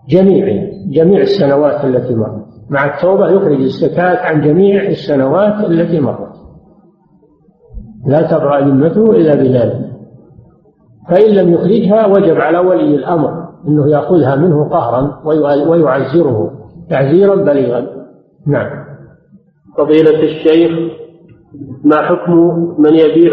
جميع 0.10 0.70
جميع 0.92 1.22
السنوات 1.22 1.86
التي 1.86 2.16
مرت. 2.16 2.46
مع 2.70 2.86
التوبة 2.86 3.30
يخرج 3.30 3.62
الزكاة 3.62 4.18
عن 4.18 4.42
جميع 4.42 4.84
السنوات 4.84 5.70
التي 5.70 6.00
مرت. 6.00 6.30
لا 8.08 8.22
تبرأ 8.22 8.60
ذمته 8.60 9.12
إلا 9.12 9.36
بذلك. 9.36 9.90
فإن 11.10 11.36
لم 11.36 11.54
يخرجها 11.54 12.08
وجب 12.08 12.38
على 12.42 12.60
ولي 12.60 12.96
الأمر 12.96 13.50
أنه 13.68 13.92
يأخذها 13.92 14.36
منه 14.36 14.70
قهرا 14.70 15.22
ويعزره 15.70 16.52
تعزيرا 16.90 17.36
بليغا. 17.36 17.88
نعم. 18.48 18.70
فضيلة 19.78 20.24
الشيخ 20.24 20.72
ما 21.84 22.02
حكم 22.02 22.36
من 22.80 22.96
يبيع 22.96 23.32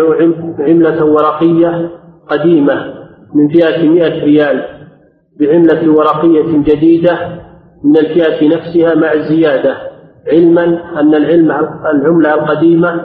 عملة 0.59 1.05
ورقية 1.05 1.91
قديمة 2.29 2.95
من 3.35 3.49
فئة 3.49 3.89
مئة 3.89 4.25
ريال 4.25 4.63
بعملة 5.41 5.93
ورقية 5.93 6.59
جديدة 6.59 7.19
من 7.85 7.97
الفئة 7.97 8.49
نفسها 8.57 8.95
مع 8.95 9.13
الزيادة 9.13 9.77
علما 10.33 10.65
أن 11.01 11.15
العلم 11.15 11.51
العملة 11.95 12.35
القديمة 12.35 13.01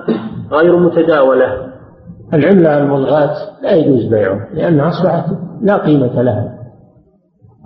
غير 0.51 0.79
متداولة. 0.79 1.71
العملة 2.33 2.77
الملغاة 2.77 3.35
لا 3.63 3.71
يجوز 3.71 4.05
بيعها 4.05 4.47
لأنها 4.53 4.89
أصبحت 4.89 5.25
لا 5.61 5.77
قيمة 5.77 6.21
لها. 6.21 6.57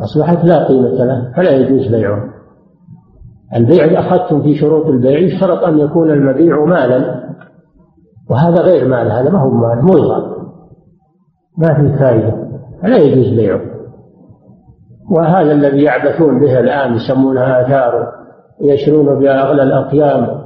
أصبحت 0.01 0.45
لا 0.45 0.67
قيمة 0.67 1.05
لها 1.05 1.31
فلا 1.35 1.51
يجوز 1.51 1.87
بيعها. 1.87 2.35
البيع 3.55 3.99
أخذتم 3.99 4.41
في 4.41 4.55
شروط 4.55 4.85
البيع 4.85 5.19
يشترط 5.19 5.63
أن 5.63 5.79
يكون 5.79 6.11
المبيع 6.11 6.65
مالا 6.65 7.25
وهذا 8.29 8.61
غير 8.61 8.87
مال 8.87 9.11
هذا 9.11 9.29
ما 9.29 9.39
هو 9.39 9.49
مال 9.49 9.85
ملغى 9.85 10.35
ما 11.57 11.73
في 11.73 11.97
فائدة 11.99 12.33
فلا 12.81 12.97
يجوز 12.97 13.39
بيعه. 13.39 13.61
وهذا 15.11 15.51
الذي 15.51 15.83
يعبثون 15.83 16.39
به 16.39 16.59
الآن 16.59 16.95
يسمونها 16.95 17.61
آثار 17.61 18.07
يشرون 18.61 19.19
بها 19.19 19.41
أغلى 19.41 19.63
الأقيام. 19.63 20.44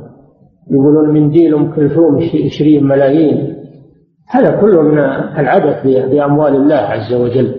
يقولون 0.72 1.10
منديل 1.10 1.56
أم 1.56 1.72
كلثوم 1.72 2.16
عشرين 2.46 2.88
ملايين. 2.88 3.56
هذا 4.30 4.62
كله 4.62 4.82
من 4.82 5.00
العبث 5.40 5.84
بأموال 5.86 6.56
الله 6.56 6.76
عز 6.76 7.14
وجل. 7.14 7.56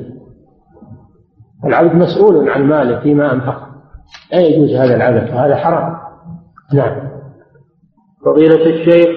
العبد 1.65 1.95
مسؤول 1.95 2.51
عن 2.51 2.63
ماله 2.67 3.01
فيما 3.01 3.33
أنفق. 3.33 3.57
لا 4.33 4.41
يجوز 4.41 4.71
هذا 4.75 4.97
العبث 4.97 5.35
وهذا 5.35 5.57
حرام. 5.57 5.97
نعم. 6.75 7.11
فضيلة 8.25 8.67
الشيخ 8.67 9.09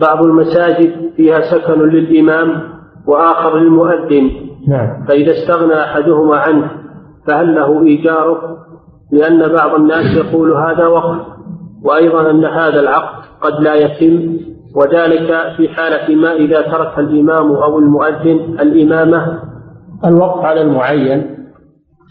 بعض 0.00 0.24
المساجد 0.24 1.10
فيها 1.16 1.40
سكن 1.40 1.80
للإمام 1.80 2.62
وآخر 3.06 3.58
للمؤذن. 3.58 4.30
نعم. 4.68 5.04
فإذا 5.08 5.32
استغنى 5.32 5.74
أحدهما 5.74 6.36
عنه 6.36 6.70
فهل 7.26 7.54
له 7.54 7.82
إيجاره؟ 7.82 8.56
لأن 9.12 9.52
بعض 9.52 9.74
الناس 9.74 10.16
يقول 10.16 10.52
هذا 10.52 10.86
وقف. 10.86 11.35
وأيضا 11.86 12.30
أن 12.30 12.44
هذا 12.44 12.80
العقد 12.80 13.24
قد 13.40 13.62
لا 13.62 13.74
يتم 13.74 14.36
وذلك 14.76 15.56
في 15.56 15.68
حالة 15.68 16.14
ما 16.14 16.32
إذا 16.32 16.60
ترك 16.60 16.98
الإمام 16.98 17.52
أو 17.52 17.78
المؤذن 17.78 18.60
الإمامة. 18.60 19.38
الوقف 20.04 20.44
على 20.44 20.60
المعين 20.60 21.36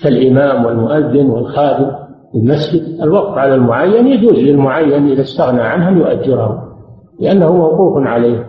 كالإمام 0.04 0.66
والمؤذن 0.66 1.30
والخادم 1.30 1.92
المسجد 2.36 3.02
الوقف 3.04 3.38
على 3.38 3.56
المعين 3.56 4.08
يجوز 4.08 4.40
للمعين 4.40 5.08
إذا 5.12 5.22
استغنى 5.22 5.62
عنه 5.62 5.90
أن 5.90 5.98
يؤجره 5.98 6.64
لأنه 7.20 7.54
موقوف 7.54 8.08
عليه. 8.08 8.46